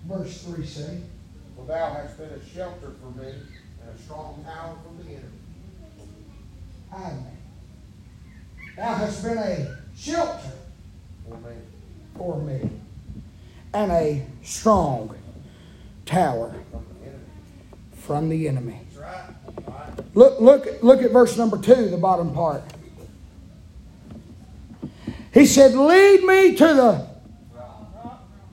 verse 0.07 0.43
3 0.45 0.65
say? 0.65 1.01
For 1.57 1.67
thou 1.67 1.95
hast 1.95 2.19
been 2.19 2.29
a 2.29 2.47
shelter 2.47 2.93
for 3.01 3.19
me 3.21 3.29
and 3.29 3.99
a 3.99 4.03
strong 4.03 4.45
tower 4.45 4.77
from 4.85 4.99
the 4.99 5.11
enemy. 5.11 5.27
Hide 6.91 7.25
me. 7.25 7.36
Thou 8.77 8.95
hast 8.95 9.23
been 9.23 9.39
a 9.39 9.77
shelter 9.97 10.51
For 11.29 11.37
me. 11.39 11.55
for 12.17 12.41
me 12.43 12.71
and 13.73 13.91
a 13.93 14.27
strong 14.43 15.15
tower 16.05 16.55
From 16.71 16.85
the 17.01 17.07
enemy. 17.07 17.21
from 17.93 18.29
the 18.29 18.49
enemy. 18.49 18.81
That's 18.95 18.97
right. 19.03 19.31
Right. 19.67 20.15
Look, 20.17 20.41
look, 20.41 20.83
look 20.83 21.03
at 21.03 21.11
verse 21.11 21.37
number 21.37 21.59
two, 21.59 21.89
the 21.89 21.97
bottom 21.97 22.33
part. 22.35 22.63
He 25.33 25.45
said, 25.47 25.75
Lead 25.75 26.23
me 26.25 26.55
to 26.57 26.65
the. 26.65 27.07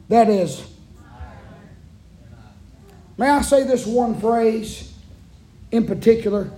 That 0.09 0.29
is. 0.29 0.63
May 3.17 3.29
I 3.29 3.41
say 3.41 3.63
this 3.63 3.85
one 3.85 4.19
phrase 4.19 4.91
in 5.71 5.85
particular? 5.85 6.49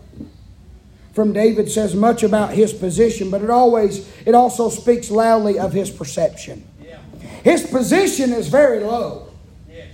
From 1.15 1.31
David 1.31 1.71
says 1.71 1.95
much 1.95 2.23
about 2.23 2.53
his 2.53 2.73
position, 2.73 3.31
but 3.31 3.41
it 3.41 3.49
always 3.49 4.11
it 4.25 4.35
also 4.35 4.69
speaks 4.69 5.09
loudly 5.09 5.57
of 5.57 5.71
his 5.71 5.89
perception. 5.89 6.67
Yeah. 6.83 6.99
His 7.41 7.65
position 7.65 8.33
is 8.33 8.49
very 8.49 8.81
low. 8.81 9.29
Yes. 9.67 9.93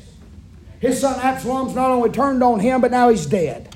His 0.80 0.99
son 0.99 1.19
Absalom's 1.19 1.76
not 1.76 1.91
only 1.91 2.09
turned 2.09 2.41
on 2.41 2.59
him, 2.59 2.82
but 2.82 2.89
now 2.89 3.09
he's 3.09 3.28
dead 3.28 3.70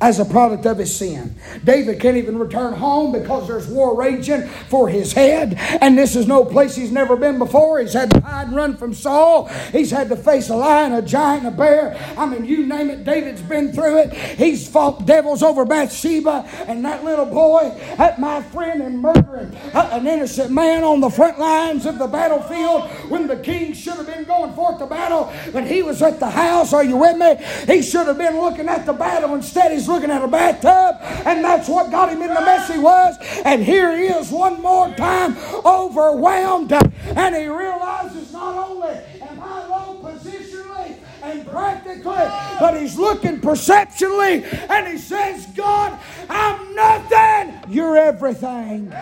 as 0.00 0.18
a 0.18 0.24
product 0.24 0.66
of 0.66 0.78
his 0.78 0.94
sin. 0.94 1.34
David 1.64 2.00
can't 2.00 2.16
even 2.16 2.38
return 2.38 2.74
home 2.74 3.12
because 3.12 3.48
there's 3.48 3.66
war 3.66 3.96
raging 3.96 4.46
for 4.68 4.88
his 4.88 5.12
head, 5.12 5.54
and 5.80 5.96
this 5.96 6.16
is 6.16 6.26
no 6.26 6.44
place 6.44 6.74
he's 6.74 6.90
never 6.90 7.16
been 7.16 7.38
before. 7.38 7.80
He's 7.80 7.92
had 7.92 8.10
to 8.10 8.20
hide 8.20 8.48
and 8.48 8.56
run 8.56 8.76
from 8.76 8.94
Saul. 8.94 9.46
He's 9.72 9.90
had 9.90 10.08
to 10.08 10.16
face 10.16 10.48
a 10.50 10.56
lion, 10.56 10.92
a 10.92 11.02
giant, 11.02 11.46
a 11.46 11.50
bear. 11.50 11.96
I 12.16 12.26
mean, 12.26 12.44
you 12.44 12.66
name 12.66 12.90
it, 12.90 13.04
David's 13.04 13.42
been 13.42 13.72
through 13.72 13.98
it. 13.98 14.12
He's 14.12 14.68
fought 14.68 15.06
devils 15.06 15.42
over 15.42 15.64
Bathsheba, 15.64 16.46
and 16.66 16.84
that 16.84 17.04
little 17.04 17.26
boy, 17.26 17.74
that 17.96 18.20
my 18.20 18.42
friend, 18.42 18.82
and 18.82 19.00
murdering 19.00 19.56
uh, 19.72 19.88
an 19.92 20.06
innocent 20.06 20.50
man 20.50 20.84
on 20.84 21.00
the 21.00 21.10
front 21.10 21.38
lines 21.38 21.86
of 21.86 21.98
the 21.98 22.06
battlefield 22.06 22.88
when 23.10 23.26
the 23.26 23.36
king 23.36 23.72
should 23.72 23.94
have 23.94 24.06
been 24.06 24.24
going 24.24 24.52
forth 24.54 24.78
to 24.78 24.86
battle, 24.86 25.32
but 25.52 25.64
he 25.64 25.82
was 25.82 26.02
at 26.02 26.20
the 26.20 26.30
house. 26.30 26.72
Are 26.72 26.84
you 26.84 26.96
with 26.96 27.16
me? 27.16 27.36
He 27.72 27.82
should 27.82 28.06
have 28.06 28.18
been 28.18 28.38
looking 28.40 28.68
at 28.68 28.86
the 28.86 28.92
battle. 28.92 29.34
Instead, 29.34 29.72
he's 29.72 29.83
looking 29.88 30.10
at 30.10 30.22
a 30.22 30.28
bathtub, 30.28 30.96
and 31.26 31.44
that's 31.44 31.68
what 31.68 31.90
got 31.90 32.10
him 32.10 32.22
in 32.22 32.28
the 32.28 32.40
mess 32.40 32.70
he 32.70 32.78
was. 32.78 33.16
And 33.44 33.62
here 33.62 33.96
he 33.96 34.04
is 34.04 34.30
one 34.30 34.60
more 34.60 34.88
time, 34.94 35.36
overwhelmed, 35.64 36.72
and 36.72 37.34
he 37.34 37.46
realizes 37.46 38.32
not 38.32 38.68
only 38.68 38.98
am 39.20 39.42
I 39.42 39.66
low 39.66 40.00
positionally 40.02 40.98
and 41.22 41.46
practically, 41.48 42.02
but 42.04 42.80
he's 42.80 42.96
looking 42.98 43.40
perceptionally, 43.40 44.44
and 44.44 44.88
he 44.88 44.98
says, 44.98 45.46
God, 45.56 45.98
I'm 46.28 46.74
nothing. 46.74 47.72
You're 47.72 47.96
everything. 47.96 48.92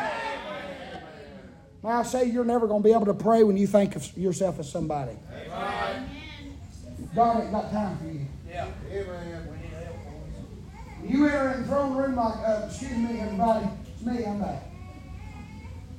Now 1.82 1.98
I 1.98 2.02
say 2.04 2.26
you're 2.26 2.44
never 2.44 2.68
going 2.68 2.80
to 2.80 2.88
be 2.88 2.92
able 2.92 3.06
to 3.06 3.14
pray 3.14 3.42
when 3.42 3.56
you 3.56 3.66
think 3.66 3.96
of 3.96 4.16
yourself 4.16 4.60
as 4.60 4.70
somebody. 4.70 5.16
God 7.14 7.42
ain't 7.42 7.52
got 7.52 7.70
time 7.70 7.98
for 7.98 8.04
you. 8.04 8.26
Yeah. 8.48 8.68
Amen. 8.90 9.48
We 9.50 9.56
need 9.56 9.72
help, 9.84 9.96
boys. 9.96 10.91
You 11.04 11.26
enter 11.26 11.50
in 11.52 11.62
the 11.62 11.68
throne 11.68 11.96
room 11.96 12.16
like, 12.16 12.36
uh, 12.38 12.62
excuse 12.66 12.96
me, 12.96 13.20
everybody, 13.20 13.66
it's 13.86 14.04
me, 14.04 14.24
I'm 14.24 14.40
back. 14.40 14.62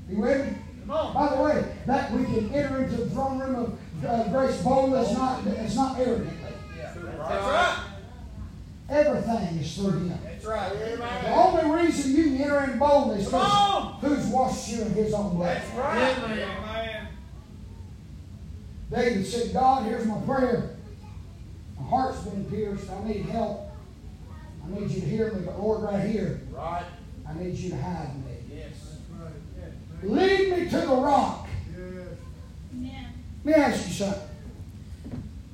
You 0.09 0.17
with 0.17 0.45
me? 0.47 0.57
Come 0.81 0.91
on. 0.91 1.13
By 1.13 1.35
the 1.35 1.43
way, 1.43 1.75
that 1.87 2.11
we 2.11 2.23
can 2.25 2.53
enter 2.53 2.83
into 2.83 2.95
the 2.97 3.09
throne 3.09 3.39
room 3.39 3.55
of 3.55 4.05
uh, 4.05 4.27
grace 4.29 4.61
boldly, 4.61 4.99
it's 4.99 5.13
not, 5.13 5.45
it's 5.45 5.75
not 5.75 5.99
arrogantly. 5.99 6.33
Yeah. 6.77 6.93
That's 6.93 7.45
right. 7.45 7.79
Everything 8.89 9.59
is 9.59 9.75
through 9.75 9.91
Him. 9.91 10.19
That's 10.23 10.45
right. 10.45 10.73
The 10.73 11.33
only 11.33 11.83
reason 11.83 12.15
you 12.15 12.23
can 12.23 12.41
enter 12.41 12.71
in 12.71 12.79
boldly 12.79 13.19
is 13.21 13.33
on. 13.33 13.99
because 14.01 14.23
who's 14.23 14.27
washed 14.27 14.69
you 14.69 14.81
in 14.83 14.89
His 14.91 15.13
own 15.13 15.35
blood. 15.35 15.57
That's 15.57 15.73
right. 15.75 16.17
Amen. 16.17 17.07
David 18.91 19.25
said, 19.25 19.53
God, 19.53 19.85
here's 19.85 20.05
my 20.05 20.19
prayer. 20.21 20.75
My 21.79 21.87
heart's 21.87 22.19
been 22.21 22.45
pierced. 22.45 22.89
I 22.91 23.07
need 23.07 23.25
help. 23.25 23.62
I 24.65 24.79
need 24.79 24.89
you 24.89 25.01
to 25.01 25.05
hear 25.07 25.31
me, 25.33 25.45
but 25.45 25.59
Lord, 25.59 25.83
right 25.83 26.07
here, 26.07 26.41
Right. 26.51 26.83
I 27.27 27.33
need 27.41 27.55
you 27.55 27.71
to 27.71 27.77
hide 27.77 28.15
me. 28.25 28.31
Yes. 28.55 28.97
Lead 30.03 30.57
me 30.57 30.69
to 30.69 30.77
the 30.77 30.87
rock. 30.95 31.47
Amen. 31.75 33.07
Let 33.43 33.57
me 33.57 33.63
ask 33.63 33.87
you 33.87 33.93
something. 33.93 34.21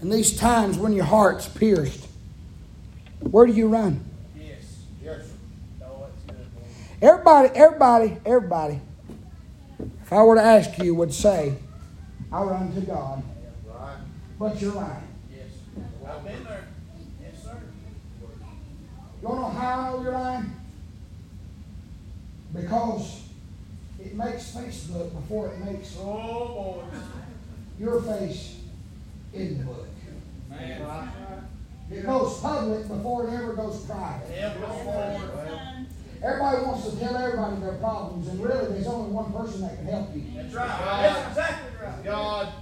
In 0.01 0.09
these 0.09 0.37
times 0.37 0.77
when 0.77 0.93
your 0.93 1.05
heart's 1.05 1.47
pierced, 1.47 2.07
where 3.21 3.45
do 3.45 3.53
you 3.53 3.67
run? 3.67 4.03
Yes. 4.35 4.83
Yes, 5.03 5.25
sir. 5.79 5.85
Good. 6.27 6.37
Everybody, 7.01 7.49
everybody, 7.55 8.17
everybody, 8.25 8.81
if 10.03 10.13
I 10.13 10.23
were 10.23 10.35
to 10.35 10.41
ask 10.41 10.77
you, 10.79 10.95
would 10.95 11.13
say, 11.13 11.55
I 12.31 12.41
run 12.43 12.73
to 12.73 12.81
God. 12.81 13.23
Right. 13.67 13.97
But 14.39 14.61
you're 14.61 14.73
lying. 14.73 15.03
Yes. 15.31 15.45
I've 16.07 16.23
been 16.23 16.43
there. 16.43 16.65
Yes, 19.21 19.27
sir. 19.27 19.27
You 19.27 19.27
want 19.27 19.53
to 19.53 19.53
know 19.55 19.59
how 19.61 19.79
I 19.79 19.89
know 19.91 20.01
you're 20.03 20.11
lying? 20.11 20.51
Because 22.53 23.23
it 23.99 24.15
makes 24.15 24.51
Facebook 24.55 25.13
before 25.13 25.47
it 25.49 25.59
makes 25.59 25.95
Oh, 25.99 26.83
boy. 26.83 26.83
your 27.79 28.01
face 28.01 28.59
in 29.33 29.57
the 29.59 29.63
book. 29.65 29.87
Man. 30.49 30.81
It 31.91 32.05
goes 32.05 32.39
public 32.39 32.87
before 32.87 33.27
it 33.27 33.33
ever 33.33 33.53
goes 33.53 33.85
private. 33.85 34.29
Help 34.29 34.69
us, 34.69 34.85
Lord. 34.85 35.47
Son. 35.49 35.87
Everybody 36.21 36.65
wants 36.65 36.89
to 36.89 36.99
tell 36.99 37.15
everybody 37.15 37.55
their 37.61 37.73
problems, 37.75 38.27
and 38.27 38.43
really 38.43 38.73
there's 38.73 38.87
only 38.87 39.11
one 39.11 39.31
person 39.31 39.61
that 39.61 39.77
can 39.77 39.85
help 39.85 40.13
you. 40.15 40.23
That's 40.35 40.53
right. 40.53 40.67
That's 41.01 41.29
exactly 41.29 41.85
right. 41.85 42.03
God. 42.03 42.53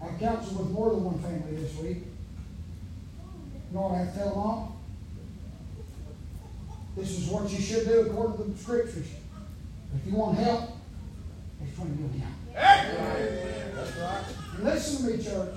I 0.00 0.06
counseled 0.20 0.58
with 0.58 0.70
more 0.70 0.90
than 0.90 1.04
one 1.04 1.18
family 1.18 1.56
this 1.56 1.76
week. 1.78 1.98
You 3.70 3.76
know 3.76 3.82
what 3.82 3.94
I 3.94 3.98
have 3.98 4.12
to 4.12 4.18
tell 4.18 4.28
them 4.30 4.38
all? 4.38 4.76
This 6.96 7.10
is 7.18 7.28
what 7.28 7.50
you 7.50 7.58
should 7.60 7.86
do 7.86 8.00
according 8.00 8.36
to 8.38 8.44
the 8.44 8.58
scriptures. 8.58 9.06
If 9.94 10.06
you 10.10 10.16
want 10.18 10.38
help, 10.38 10.70
it's 11.62 11.70
between 11.70 11.98
you 11.98 12.04
and 12.04 12.14
him. 12.14 12.34
That's 12.54 13.96
right. 13.96 14.24
Listen 14.62 15.06
to 15.10 15.16
me, 15.16 15.22
church. 15.22 15.54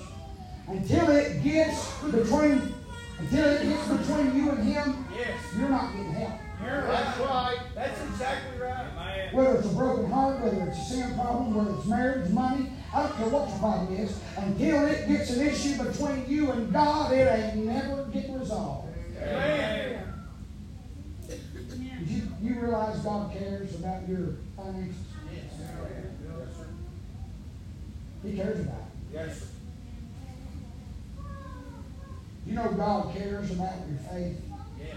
Until 0.67 1.09
it 1.09 1.43
gets 1.43 2.01
between 2.03 2.73
until 3.19 3.45
it 3.49 3.63
gets 3.69 3.87
between 3.87 4.35
you 4.35 4.51
and 4.51 4.63
him, 4.63 5.05
Yes. 5.15 5.39
you're 5.57 5.69
not 5.69 5.91
getting 5.93 6.11
help. 6.13 6.39
You're 6.63 6.81
That's 6.87 7.19
right. 7.19 7.57
That's 7.75 8.01
exactly 8.09 8.59
right. 8.61 9.33
Whether 9.33 9.57
it's 9.57 9.67
a 9.67 9.73
broken 9.75 10.11
heart, 10.11 10.41
whether 10.41 10.61
it's 10.67 10.77
a 10.77 10.83
sin 10.83 11.15
problem, 11.15 11.55
whether 11.55 11.77
it's 11.77 11.85
marriage, 11.87 12.29
money, 12.31 12.71
I 12.93 13.03
don't 13.03 13.15
care 13.15 13.29
what 13.29 13.49
your 13.49 13.57
problem 13.59 13.95
is. 13.95 14.19
Until 14.35 14.85
it 14.87 15.07
gets 15.07 15.29
an 15.31 15.47
issue 15.47 15.83
between 15.83 16.25
you 16.27 16.51
and 16.51 16.73
God, 16.73 17.13
it 17.13 17.27
ain't 17.27 17.65
never 17.65 18.03
getting 18.11 18.37
resolved. 18.39 18.93
Amen. 19.21 20.07
You, 22.05 22.21
you 22.41 22.59
realize 22.59 22.99
God 22.99 23.31
cares 23.31 23.75
about 23.75 24.09
your 24.09 24.35
finances? 24.57 24.95
Yes. 25.31 25.43
Yes, 25.57 26.57
sir. 26.57 26.65
He 28.23 28.35
cares 28.35 28.59
about 28.59 28.75
it. 28.75 29.13
Yes, 29.13 29.39
sir. 29.39 29.45
You 32.45 32.53
know 32.55 32.71
God 32.71 33.15
cares 33.15 33.51
about 33.51 33.75
your 33.87 33.99
faith. 34.11 34.41
Yes. 34.77 34.95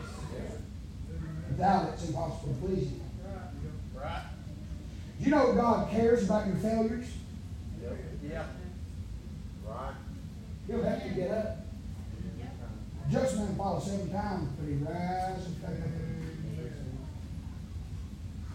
Without 1.50 1.88
it, 1.88 1.92
it's 1.92 2.08
impossible 2.08 2.54
to 2.54 2.66
please 2.66 2.88
Him. 2.88 3.00
Right. 3.94 4.22
You 5.20 5.30
know 5.30 5.54
God 5.54 5.90
cares 5.90 6.24
about 6.24 6.48
your 6.48 6.56
failures. 6.56 7.06
Yeah. 8.22 8.44
Right. 9.66 9.94
He'll 10.66 10.82
help 10.82 11.04
you 11.04 11.10
get 11.12 11.30
up. 11.30 11.58
Just 13.10 13.36
man 13.36 13.54
falls 13.56 13.86
seven 13.86 14.10
times, 14.10 14.48
but 14.58 14.66
he 14.68 14.76
rises. 14.76 15.48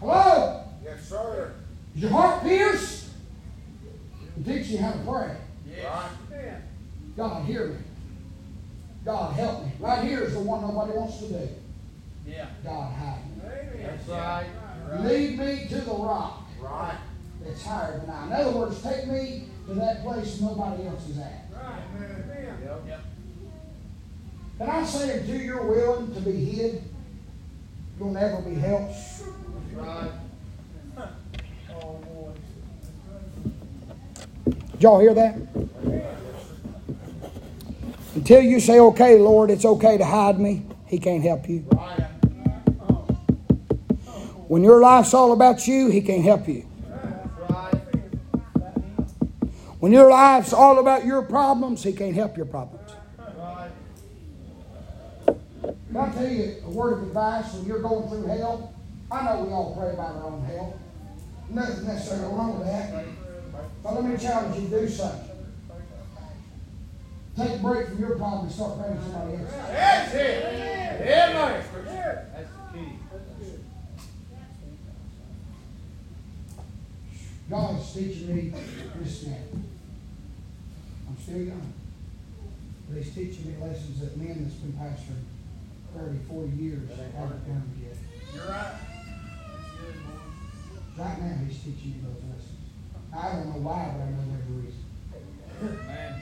Hello? 0.00 0.64
Yes, 0.82 1.08
sir. 1.08 1.52
Is 1.94 2.02
your 2.02 2.10
heart 2.10 2.42
pierced? 2.42 3.10
He 4.36 4.42
teaches 4.42 4.72
you 4.72 4.78
how 4.78 4.92
to 4.92 4.98
pray. 4.98 5.36
Yes. 5.68 5.84
Right. 6.30 6.54
God, 7.16 7.44
hear 7.44 7.68
me. 7.68 7.76
God, 9.04 9.34
help 9.34 9.64
me. 9.64 9.72
Right 9.78 10.04
here 10.04 10.22
is 10.22 10.34
the 10.34 10.40
one 10.40 10.62
nobody 10.62 10.92
wants 10.92 11.18
to 11.18 11.28
do. 11.28 11.48
Yeah. 12.26 12.46
God, 12.64 12.92
hide 12.94 13.36
me. 13.36 13.82
That's 13.82 14.08
right. 14.08 14.46
Lead 15.00 15.38
me 15.38 15.66
to 15.68 15.80
the 15.80 15.92
rock 15.92 16.40
Right. 16.60 16.98
That's 17.42 17.64
higher 17.64 17.98
than 17.98 18.10
I. 18.10 18.26
In 18.26 18.32
other 18.32 18.58
words, 18.58 18.82
take 18.82 19.06
me 19.06 19.44
to 19.66 19.74
that 19.74 20.02
place 20.02 20.40
nobody 20.40 20.86
else 20.86 21.08
is 21.08 21.18
at. 21.18 21.46
Yep. 22.86 23.00
Can 24.58 24.68
I 24.68 24.84
say 24.84 25.18
until 25.18 25.40
you're 25.40 25.64
willing 25.64 26.14
to 26.14 26.20
be 26.20 26.32
hid, 26.32 26.82
you'll 27.98 28.12
never 28.12 28.42
be 28.42 28.54
helped? 28.56 28.94
Right. 29.74 30.10
Did 34.72 34.82
y'all 34.82 35.00
hear 35.00 35.14
that? 35.14 35.36
Until 38.14 38.42
you 38.42 38.60
say, 38.60 38.80
okay, 38.80 39.18
Lord, 39.18 39.50
it's 39.50 39.64
okay 39.64 39.96
to 39.96 40.04
hide 40.04 40.38
me, 40.38 40.66
He 40.86 40.98
can't 40.98 41.22
help 41.22 41.48
you. 41.48 41.60
When 44.48 44.64
your 44.64 44.80
life's 44.80 45.14
all 45.14 45.32
about 45.32 45.66
you, 45.68 45.90
He 45.90 46.00
can't 46.00 46.24
help 46.24 46.48
you. 46.48 46.66
When 49.80 49.92
your 49.92 50.10
life's 50.10 50.52
all 50.52 50.78
about 50.78 51.06
your 51.06 51.22
problems, 51.22 51.82
He 51.82 51.92
can't 51.92 52.14
help 52.14 52.36
your 52.36 52.46
problems. 52.46 52.92
Can 55.24 55.96
I 55.96 56.10
tell 56.10 56.28
you 56.28 56.56
a 56.64 56.70
word 56.70 56.92
of 56.98 57.02
advice 57.04 57.52
when 57.54 57.66
you're 57.66 57.80
going 57.80 58.08
through 58.08 58.26
hell? 58.26 58.74
I 59.10 59.24
know 59.24 59.42
we 59.42 59.52
all 59.52 59.74
pray 59.76 59.90
about 59.90 60.16
our 60.16 60.24
own 60.24 60.44
hell. 60.44 60.78
Nothing 61.48 61.86
necessarily 61.86 62.32
wrong 62.34 62.58
with 62.58 62.68
that. 62.68 63.04
But 63.82 63.94
let 63.94 64.04
me 64.04 64.16
challenge 64.16 64.56
you 64.62 64.68
to 64.68 64.80
do 64.80 64.88
something. 64.88 65.30
Take 67.36 67.52
a 67.52 67.58
break 67.58 67.88
from 67.88 67.98
your 67.98 68.16
problem 68.16 68.44
and 68.44 68.52
start 68.52 68.78
praying 68.78 68.98
for 68.98 69.10
somebody 69.10 69.42
else. 69.42 69.52
That's 69.52 70.14
it. 70.14 70.44
Amen. 71.00 71.64
That's 72.34 72.50
the 72.72 72.78
key. 72.78 72.88
God's 77.48 77.94
teaching 77.94 78.36
me 78.36 78.52
this 78.96 79.26
now. 79.26 79.36
I'm 81.30 81.36
still 81.36 81.46
young. 81.46 81.72
But 82.88 83.02
He's 83.02 83.14
teaching 83.14 83.46
me 83.46 83.54
lessons 83.64 84.00
that 84.00 84.16
men 84.16 84.42
that's 84.42 84.54
been 84.56 84.72
pastoring 84.72 85.22
30, 85.94 86.18
40 86.28 86.56
years 86.56 86.90
haven't 86.90 87.46
learned 87.46 87.70
yet. 87.80 87.96
You're 88.34 88.44
right. 88.50 88.74
That's 88.74 89.70
good. 89.78 89.94
Right 90.98 91.22
now, 91.22 91.38
He's 91.46 91.58
teaching 91.58 91.94
me 91.94 92.00
those 92.02 92.22
lessons. 92.34 92.58
I 93.14 93.32
don't 93.32 93.46
know 93.46 93.62
why, 93.62 93.94
but 93.94 94.02
I 94.02 94.10
know 94.10 94.26
there's 94.26 94.48
a 94.48 94.58
reason. 94.58 95.86
Man. 95.86 96.12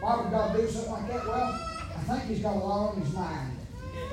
Why 0.00 0.16
would 0.22 0.30
God 0.30 0.56
do 0.56 0.68
something 0.68 0.92
like 0.92 1.08
that? 1.08 1.26
Well, 1.26 1.58
I 1.96 2.00
think 2.02 2.22
He's 2.30 2.40
got 2.40 2.54
a 2.54 2.58
lot 2.58 2.94
on 2.94 3.02
His 3.02 3.12
mind 3.12 3.56
Yes. 3.92 4.12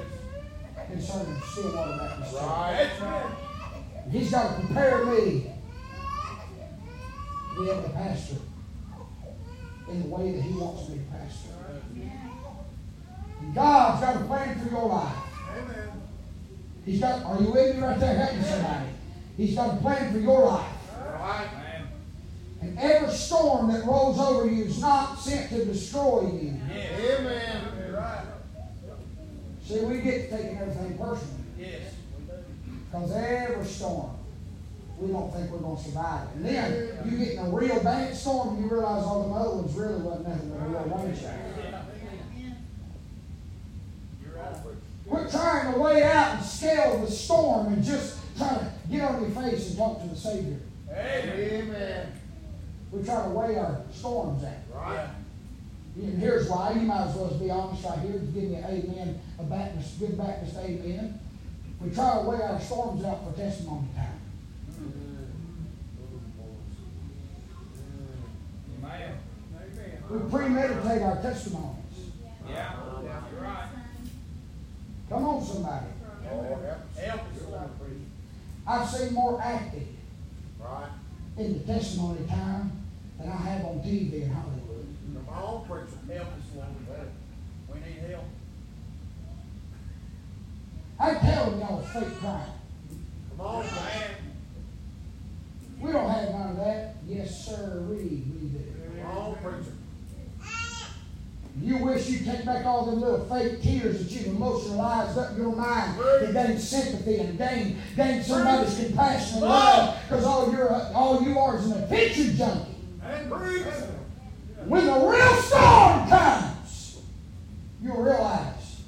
concerning 0.90 1.42
Stillwater 1.42 1.98
Baptist 1.98 2.32
Church. 2.32 2.42
Right. 2.42 2.90
That's 2.90 3.02
right. 3.02 3.32
He's 4.10 4.32
got 4.32 4.56
to 4.56 4.66
prepare 4.66 5.06
me 5.06 5.52
to 7.54 7.62
be 7.62 7.70
able 7.70 7.84
to 7.84 7.90
pastor 7.90 8.38
in 9.90 10.04
the 10.04 10.08
way 10.08 10.32
that 10.32 10.42
He 10.42 10.54
wants 10.54 10.90
me 10.90 10.98
to 10.98 11.04
pastor. 11.12 11.50
And 13.40 13.56
God's 13.56 14.02
got 14.02 14.16
a 14.16 14.26
plan 14.26 14.60
for 14.60 14.70
your 14.70 14.90
life. 14.90 15.16
Amen. 15.58 15.92
He's 16.86 17.00
got, 17.00 17.24
are 17.24 17.42
you 17.42 17.52
with 17.52 17.76
me 17.76 17.82
right 17.82 18.00
there? 18.00 18.16
Help 18.16 18.36
me 18.36 18.44
somebody. 18.44 18.90
He's 19.38 19.56
got 19.56 19.78
a 19.78 19.82
plan 19.82 20.12
for 20.14 20.20
your 20.20 20.46
life. 20.46 20.72
Right. 21.00 21.50
And 22.62 22.80
every 22.80 23.14
storm 23.14 23.72
that 23.72 23.86
rolls 23.86 24.20
over 24.20 24.50
you 24.50 24.66
is 24.66 24.82
not 24.82 25.20
sent 25.20 25.50
to 25.52 25.66
destroy 25.66 26.32
you. 26.32 26.60
Yes. 26.74 27.20
Amen. 27.20 27.94
Right. 27.94 28.26
See, 29.64 29.80
we 29.82 30.00
get 30.00 30.30
to 30.30 30.38
taking 30.38 30.58
everything 30.58 30.98
personally. 30.98 31.44
Yes. 31.60 31.94
Because 32.90 33.12
every 33.12 33.66
storm, 33.66 34.17
we 35.00 35.12
don't 35.12 35.32
think 35.34 35.52
we're 35.52 35.60
going 35.60 35.78
to 35.78 35.84
survive 35.84 36.28
it. 36.30 36.36
And 36.36 36.46
then 36.46 37.00
you 37.06 37.18
get 37.18 37.34
in 37.34 37.40
a 37.40 37.50
real 37.50 37.84
bad 37.84 38.16
storm 38.16 38.56
and 38.56 38.64
you 38.64 38.70
realize 38.70 39.04
all 39.04 39.28
the 39.28 39.36
other 39.36 39.56
ones 39.58 39.76
really 39.76 40.02
wasn't 40.02 40.28
nothing 40.28 40.50
but 40.50 40.66
a 40.66 40.70
real 40.70 41.04
rain 41.04 41.16
shower. 41.16 41.48
Quit 45.08 45.32
trying 45.32 45.74
to 45.74 45.80
wait 45.80 46.04
out 46.04 46.36
and 46.36 46.46
scale 46.46 47.06
the 47.06 47.12
storm 47.12 47.74
and 47.74 47.84
just 47.84 48.18
try 48.38 48.50
to 48.50 48.72
get 48.92 49.02
on 49.04 49.22
your 49.22 49.30
face 49.30 49.70
and 49.70 49.78
talk 49.78 50.02
to 50.02 50.08
the 50.08 50.16
Savior. 50.16 50.60
Amen. 50.92 51.40
Amen. 51.40 52.12
We 52.92 53.04
try 53.04 53.24
to 53.24 53.30
weigh 53.30 53.58
our 53.58 53.82
storms 53.92 54.44
out. 54.44 54.52
Right. 54.74 55.10
And 55.96 56.20
here's 56.20 56.50
why. 56.50 56.72
You 56.74 56.82
might 56.82 57.08
as 57.08 57.16
well 57.16 57.34
be 57.34 57.50
honest 57.50 57.84
right 57.84 58.00
here. 58.00 58.20
Give 58.20 58.44
me 58.44 58.56
an 58.56 58.66
amen, 58.66 59.22
a 59.40 59.44
Baptist, 59.44 60.00
good 60.00 60.18
Baptist 60.18 60.56
amen. 60.58 61.20
We 61.82 61.90
try 61.92 62.20
to 62.20 62.30
weigh 62.30 62.42
our 62.42 62.60
storms 62.60 63.04
out 63.04 63.24
for 63.26 63.38
testimony 63.38 63.88
time. 63.96 64.20
Amen. 64.80 65.28
We 70.10 70.20
premeditate 70.30 71.02
our 71.02 71.22
testimonies. 71.22 71.76
Yeah. 72.50 72.74
You're 73.02 73.42
right. 73.42 73.68
Come 75.10 75.26
on, 75.26 75.44
somebody. 75.46 75.86
I've 78.66 78.90
seen 78.90 79.14
more 79.14 79.42
acting 79.42 79.96
Right. 80.60 80.90
in 81.38 81.54
the 81.54 81.60
testimony 81.60 82.26
time 82.28 82.72
than 83.18 83.30
I 83.30 83.36
have 83.36 83.66
on 83.66 83.80
TV 83.82 84.24
in 84.24 84.30
Hollywood. 84.32 84.88
Come 85.14 85.30
on, 85.30 85.66
preacher. 85.66 86.14
Help 86.14 86.28
us, 86.28 86.44
Lord. 86.56 87.08
We 87.74 87.80
need 87.80 88.10
help. 88.10 88.26
I 91.00 91.14
tell 91.16 91.58
y'all 91.60 91.82
fake 91.82 92.16
crime. 92.20 92.42
Come 93.38 93.46
on, 93.46 93.66
man. 93.66 94.12
We 95.80 95.92
don't 95.92 96.10
have 96.10 96.30
none 96.32 96.50
of 96.52 96.58
that. 96.58 96.96
Yes, 97.08 97.46
sir, 97.46 97.86
we 97.90 98.04
do. 98.04 98.64
Come 101.68 101.84
on, 101.84 101.88
preacher. 101.88 102.04
You 102.04 102.08
wish 102.08 102.10
you'd 102.10 102.26
take 102.26 102.46
back 102.46 102.66
all 102.66 102.86
them 102.86 103.02
little 103.02 103.26
fake 103.26 103.62
tears 103.62 104.00
that 104.00 104.12
you've 104.12 104.36
emotionalized 104.36 105.18
up 105.18 105.38
your 105.38 105.56
mind 105.56 105.98
to 105.98 106.34
gain 106.34 106.58
sympathy 106.58 107.18
and 107.18 107.38
gain, 107.38 107.78
gain 107.96 108.24
somebody's 108.24 108.78
compassion 108.88 109.38
and 109.38 109.46
love. 109.46 109.98
Because 110.08 110.26
all 110.26 110.52
you're 110.52 110.74
all 110.94 111.22
you 111.22 111.38
are 111.40 111.58
is 111.58 111.66
an 111.66 111.84
attention 111.84 112.38
junkie. 112.38 112.76
And. 113.04 113.30
When 114.66 114.86
the 114.86 114.94
real 114.94 115.34
storm 115.44 116.10
comes, 116.10 116.98
you'll 117.82 118.02
realize 118.04 118.82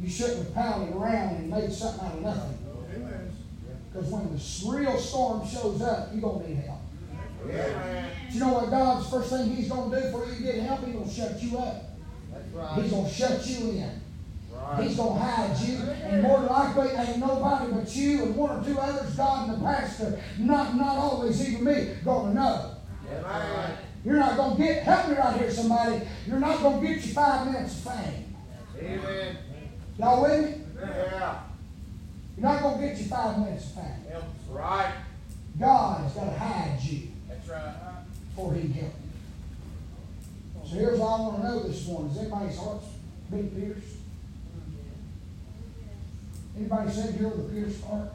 you 0.00 0.10
shouldn't 0.10 0.38
have 0.38 0.54
pounded 0.54 0.96
around 0.96 1.36
and 1.36 1.50
made 1.50 1.72
something 1.72 2.04
out 2.06 2.14
of 2.14 2.22
nothing. 2.22 2.58
Because 3.92 4.10
when 4.10 4.24
the 4.24 4.40
real 4.76 4.98
storm 4.98 5.46
shows 5.46 5.82
up, 5.82 6.08
you're 6.12 6.20
going 6.20 6.42
to 6.42 6.48
need 6.50 6.64
help. 6.64 6.75
Amen. 7.44 8.10
You 8.30 8.40
know 8.40 8.52
what 8.52 8.70
God's 8.70 9.08
first 9.08 9.30
thing 9.30 9.50
He's 9.50 9.68
going 9.68 9.90
to 9.90 10.00
do 10.00 10.10
for 10.10 10.26
you 10.26 10.36
to 10.36 10.42
get 10.42 10.54
help? 10.56 10.84
He's 10.84 10.94
going 10.94 11.08
to 11.08 11.14
shut 11.14 11.42
you 11.42 11.58
up. 11.58 11.84
That's 12.32 12.82
He's 12.82 12.90
going 12.90 13.06
to 13.06 13.12
shut 13.12 13.46
you 13.46 13.70
in. 13.70 14.00
Right. 14.52 14.84
He's 14.84 14.96
going 14.96 15.18
to 15.18 15.24
hide 15.24 15.58
you. 15.60 15.76
And 15.78 16.22
more 16.22 16.40
than 16.40 16.48
likely, 16.48 16.88
ain't 16.90 17.18
nobody 17.18 17.72
but 17.72 17.94
you 17.94 18.24
and 18.24 18.36
one 18.36 18.58
or 18.58 18.64
two 18.64 18.78
others, 18.78 19.14
God 19.14 19.48
and 19.48 19.58
the 19.58 19.64
pastor, 19.64 20.20
not, 20.38 20.76
not 20.76 20.96
always 20.96 21.48
even 21.48 21.64
me, 21.64 21.94
going 22.04 22.28
to 22.28 22.34
know. 22.34 22.74
Amen. 23.10 23.78
You're 24.04 24.18
not 24.18 24.36
going 24.36 24.56
to 24.56 24.62
get, 24.62 24.82
help 24.82 25.08
me 25.08 25.16
right 25.16 25.36
here, 25.38 25.50
somebody. 25.50 26.02
You're 26.26 26.38
not 26.38 26.60
going 26.60 26.80
to 26.80 26.86
get 26.86 27.04
your 27.04 27.14
five 27.14 27.46
minutes 27.46 27.74
of 27.74 27.92
fame. 27.92 28.36
Amen. 28.78 29.36
Y'all 29.98 30.22
with 30.22 30.44
me? 30.44 30.64
Yeah. 30.80 31.40
You're 32.36 32.46
not 32.50 32.62
going 32.62 32.80
to 32.80 32.86
get 32.86 32.98
your 32.98 33.08
five 33.08 33.38
minutes 33.38 33.64
of 33.66 33.74
fame. 33.74 34.04
Help. 34.10 34.24
Right. 34.50 34.92
God 35.58 36.02
has 36.02 36.12
got 36.12 36.24
to 36.24 36.38
hide 36.38 36.78
you 36.82 37.00
right. 37.00 37.15
Before 37.46 38.54
He 38.54 38.60
can 38.62 38.72
help 38.72 38.92
you. 38.94 40.68
So 40.68 40.74
here's 40.74 40.98
what 40.98 41.06
I 41.06 41.20
want 41.20 41.36
to 41.36 41.48
know 41.48 41.62
this 41.62 41.86
morning. 41.86 42.10
Is 42.10 42.18
anybody's 42.18 42.58
hearts 42.58 42.86
been 43.30 43.50
pierced? 43.50 43.96
Anybody 46.56 46.90
said 46.90 47.14
here 47.14 47.28
with 47.28 47.46
a 47.46 47.52
pierced 47.52 47.84
heart? 47.84 48.08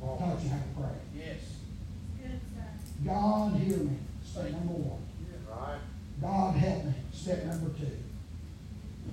Come 0.00 0.08
Taught 0.08 0.20
on. 0.20 0.42
you 0.42 0.48
how 0.50 0.56
to 0.56 0.62
pray. 0.76 0.98
Yes. 1.16 1.40
God, 3.04 3.54
hear 3.56 3.78
me. 3.78 3.96
Step 4.24 4.50
number 4.52 4.74
one. 4.74 5.02
Right. 5.48 5.78
God, 6.20 6.54
help 6.56 6.84
me. 6.84 6.94
Step 7.12 7.44
number 7.46 7.70
two. 7.70 7.96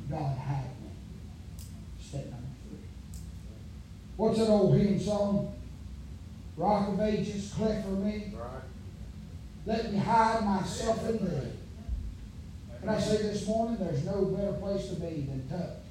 God, 0.10 0.38
hide 0.38 0.64
me. 0.82 0.90
Step 2.00 2.26
number 2.26 2.48
three. 2.68 2.78
What's 4.18 4.38
that 4.40 4.50
old 4.50 4.78
hymn 4.78 5.00
song? 5.00 5.54
Rock 6.58 6.90
of 6.90 7.00
ages, 7.02 7.54
cleft 7.56 7.86
for 7.86 7.92
me. 7.92 8.34
Right. 8.36 8.64
Let 9.66 9.92
me 9.92 9.98
hide 9.98 10.46
myself 10.46 11.10
in 11.10 11.18
thee. 11.18 11.52
Can 12.80 12.90
I 12.90 13.00
say 13.00 13.18
this 13.24 13.48
morning, 13.48 13.78
there's 13.80 14.06
no 14.06 14.26
better 14.26 14.54
place 14.54 14.90
to 14.90 14.96
be 14.96 15.22
than 15.22 15.48
tucked 15.50 15.86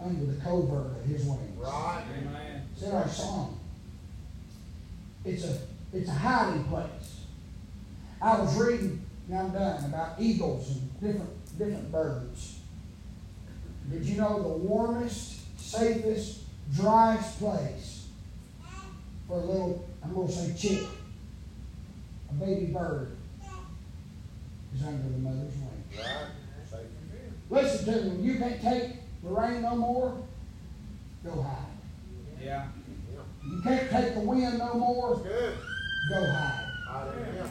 under 0.00 0.26
the 0.26 0.40
covert 0.40 0.98
of 0.98 1.04
his 1.04 1.24
wings. 1.24 1.56
Right. 1.56 2.04
Amen. 2.18 2.62
It's 2.72 2.82
in 2.82 2.92
our 2.92 3.08
song. 3.08 3.60
It's 5.24 5.44
a 5.44 5.58
it's 5.92 6.08
a 6.08 6.12
hiding 6.12 6.64
place. 6.64 7.20
I 8.20 8.40
was 8.40 8.58
reading, 8.60 9.04
now 9.28 9.40
I'm 9.40 9.52
done, 9.52 9.84
about 9.84 10.16
eagles 10.18 10.70
and 10.70 11.00
different 11.00 11.58
different 11.58 11.92
birds. 11.92 12.58
Did 13.90 14.04
you 14.04 14.16
know 14.16 14.42
the 14.42 14.48
warmest, 14.48 15.60
safest, 15.60 16.40
driest 16.74 17.38
place 17.38 18.06
for 19.28 19.34
a 19.34 19.44
little, 19.44 19.88
I'm 20.02 20.14
going 20.14 20.28
to 20.28 20.32
say 20.32 20.54
chick, 20.56 20.86
a 22.40 22.44
baby 22.44 22.66
bird, 22.66 23.16
is 24.74 24.82
under 24.86 25.02
the 25.02 25.18
mother's 25.18 25.54
wing. 25.54 25.84
Right. 25.96 26.06
Safe 26.70 26.80
as 26.80 26.86
you. 27.12 27.32
Listen 27.50 27.84
to 27.94 28.02
me, 28.02 28.08
when 28.08 28.24
you 28.24 28.38
can't 28.38 28.62
take 28.62 28.90
the 29.22 29.28
rain 29.28 29.62
no 29.62 29.76
more, 29.76 30.16
go 31.24 31.42
hide. 31.42 31.66
Yeah. 32.42 32.66
You 33.44 33.60
can't 33.62 33.90
take 33.90 34.14
the 34.14 34.20
wind 34.20 34.58
no 34.58 34.74
more, 34.74 35.16
Good. 35.16 35.56
go 36.10 36.26
hide. 36.32 36.68
Hallelujah. 36.88 37.50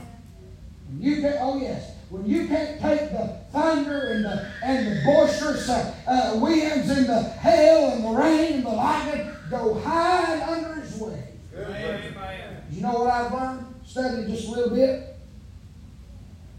When 0.87 1.01
you 1.01 1.21
can 1.21 1.37
oh 1.39 1.57
yes, 1.61 1.91
when 2.09 2.25
you 2.25 2.47
can't 2.47 2.81
take 2.81 3.11
the 3.11 3.39
thunder 3.51 4.11
and 4.11 4.25
the 4.25 4.51
and 4.63 4.87
the 4.87 5.01
boisterous 5.05 5.69
uh, 5.69 5.93
uh, 6.07 6.37
winds 6.39 6.89
and 6.89 7.07
the 7.07 7.23
hail 7.23 7.91
and 7.91 8.03
the 8.03 8.09
rain 8.09 8.53
and 8.55 8.65
the 8.65 8.69
lightning, 8.69 9.29
go 9.49 9.75
hide 9.79 10.41
under 10.41 10.81
His 10.81 10.95
wing. 10.99 11.23
Good. 11.53 11.67
Amen. 11.69 12.63
You 12.71 12.81
know 12.81 12.93
what 12.93 13.13
I've 13.13 13.33
learned? 13.33 13.65
Studying 13.91 14.29
just 14.29 14.47
a 14.47 14.51
little 14.51 14.73
bit. 14.73 15.17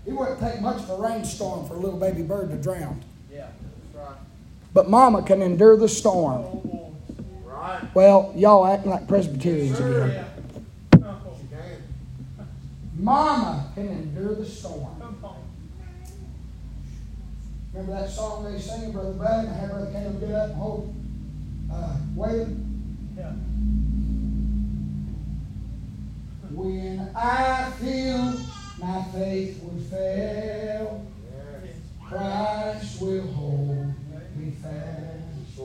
It 0.05 0.12
wouldn't 0.12 0.39
take 0.39 0.61
much 0.61 0.83
of 0.83 0.91
a 0.91 0.97
rainstorm 0.97 1.66
for 1.66 1.74
a 1.74 1.78
little 1.78 1.99
baby 1.99 2.20
bird 2.22 2.51
to 2.51 2.57
drown. 2.57 3.03
Yeah. 3.33 3.47
That's 3.95 4.07
right. 4.07 4.16
But 4.74 4.91
Mama 4.91 5.22
can 5.22 5.41
endure 5.41 5.78
the 5.78 5.89
storm. 5.89 6.43
Oh, 6.43 6.93
Right. 7.47 7.95
Well, 7.95 8.35
y'all 8.37 8.66
acting 8.66 8.91
like 8.91 9.09
Presbyterians 9.09 9.78
Sure, 9.78 10.05
again. 10.05 10.26
yeah. 10.93 10.99
You. 10.99 11.07
Mama 12.99 13.70
can 13.74 13.89
endure 13.89 14.35
the 14.35 14.45
storm. 14.45 14.89
Remember 17.72 17.93
that 17.99 18.11
song 18.11 18.45
they 18.45 18.61
sing, 18.61 18.93
Brother 18.93 19.12
Bud? 19.12 19.49
I 19.49 19.53
had 19.55 19.70
Brother 19.70 19.91
Caleb 19.91 20.20
get 20.20 20.30
up 20.33 20.49
and 20.51 20.57
hold, 20.59 20.95
uh, 21.72 21.97
wailing. 22.14 23.14
Yeah. 23.16 23.33
When 26.55 27.11
I 27.16 27.70
feel 27.80 28.38
my 28.78 29.03
faith 29.12 29.62
would 29.62 29.82
fail, 29.86 31.07
Christ 32.07 33.00
will 33.00 33.26
hold 33.28 33.94
me 34.36 34.50
fast. 34.62 35.59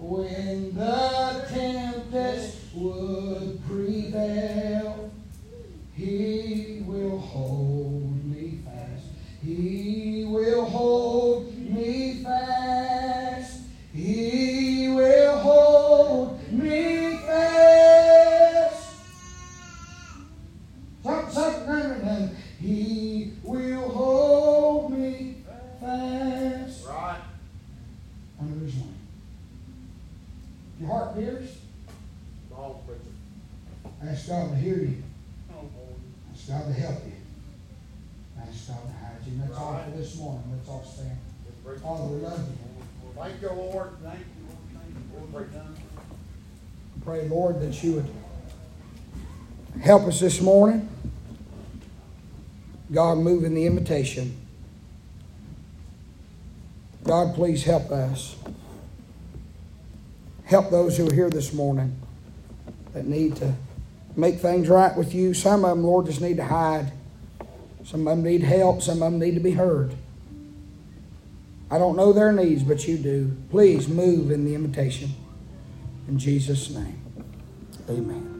When 0.00 0.74
the 0.74 1.46
tempest 1.48 2.56
would 2.74 3.60
prevail, 3.68 4.71
you 47.82 47.94
would 47.94 49.82
help 49.82 50.02
us 50.02 50.20
this 50.20 50.40
morning. 50.40 50.88
God, 52.92 53.18
move 53.18 53.44
in 53.44 53.54
the 53.54 53.66
invitation. 53.66 54.36
God, 57.04 57.34
please 57.34 57.64
help 57.64 57.90
us. 57.90 58.36
Help 60.44 60.70
those 60.70 60.96
who 60.96 61.08
are 61.08 61.14
here 61.14 61.30
this 61.30 61.52
morning 61.52 61.96
that 62.92 63.06
need 63.06 63.36
to 63.36 63.54
make 64.16 64.38
things 64.38 64.68
right 64.68 64.94
with 64.96 65.14
you. 65.14 65.34
Some 65.34 65.64
of 65.64 65.70
them, 65.70 65.84
Lord, 65.84 66.06
just 66.06 66.20
need 66.20 66.36
to 66.36 66.44
hide. 66.44 66.92
Some 67.84 68.06
of 68.06 68.16
them 68.16 68.22
need 68.22 68.42
help. 68.42 68.82
Some 68.82 69.02
of 69.02 69.12
them 69.12 69.18
need 69.18 69.34
to 69.34 69.40
be 69.40 69.52
heard. 69.52 69.94
I 71.70 71.78
don't 71.78 71.96
know 71.96 72.12
their 72.12 72.32
needs, 72.32 72.62
but 72.62 72.86
you 72.86 72.98
do. 72.98 73.34
Please 73.50 73.88
move 73.88 74.30
in 74.30 74.44
the 74.44 74.54
invitation. 74.54 75.10
In 76.06 76.18
Jesus' 76.18 76.70
name, 76.70 77.01
amen. 77.90 78.31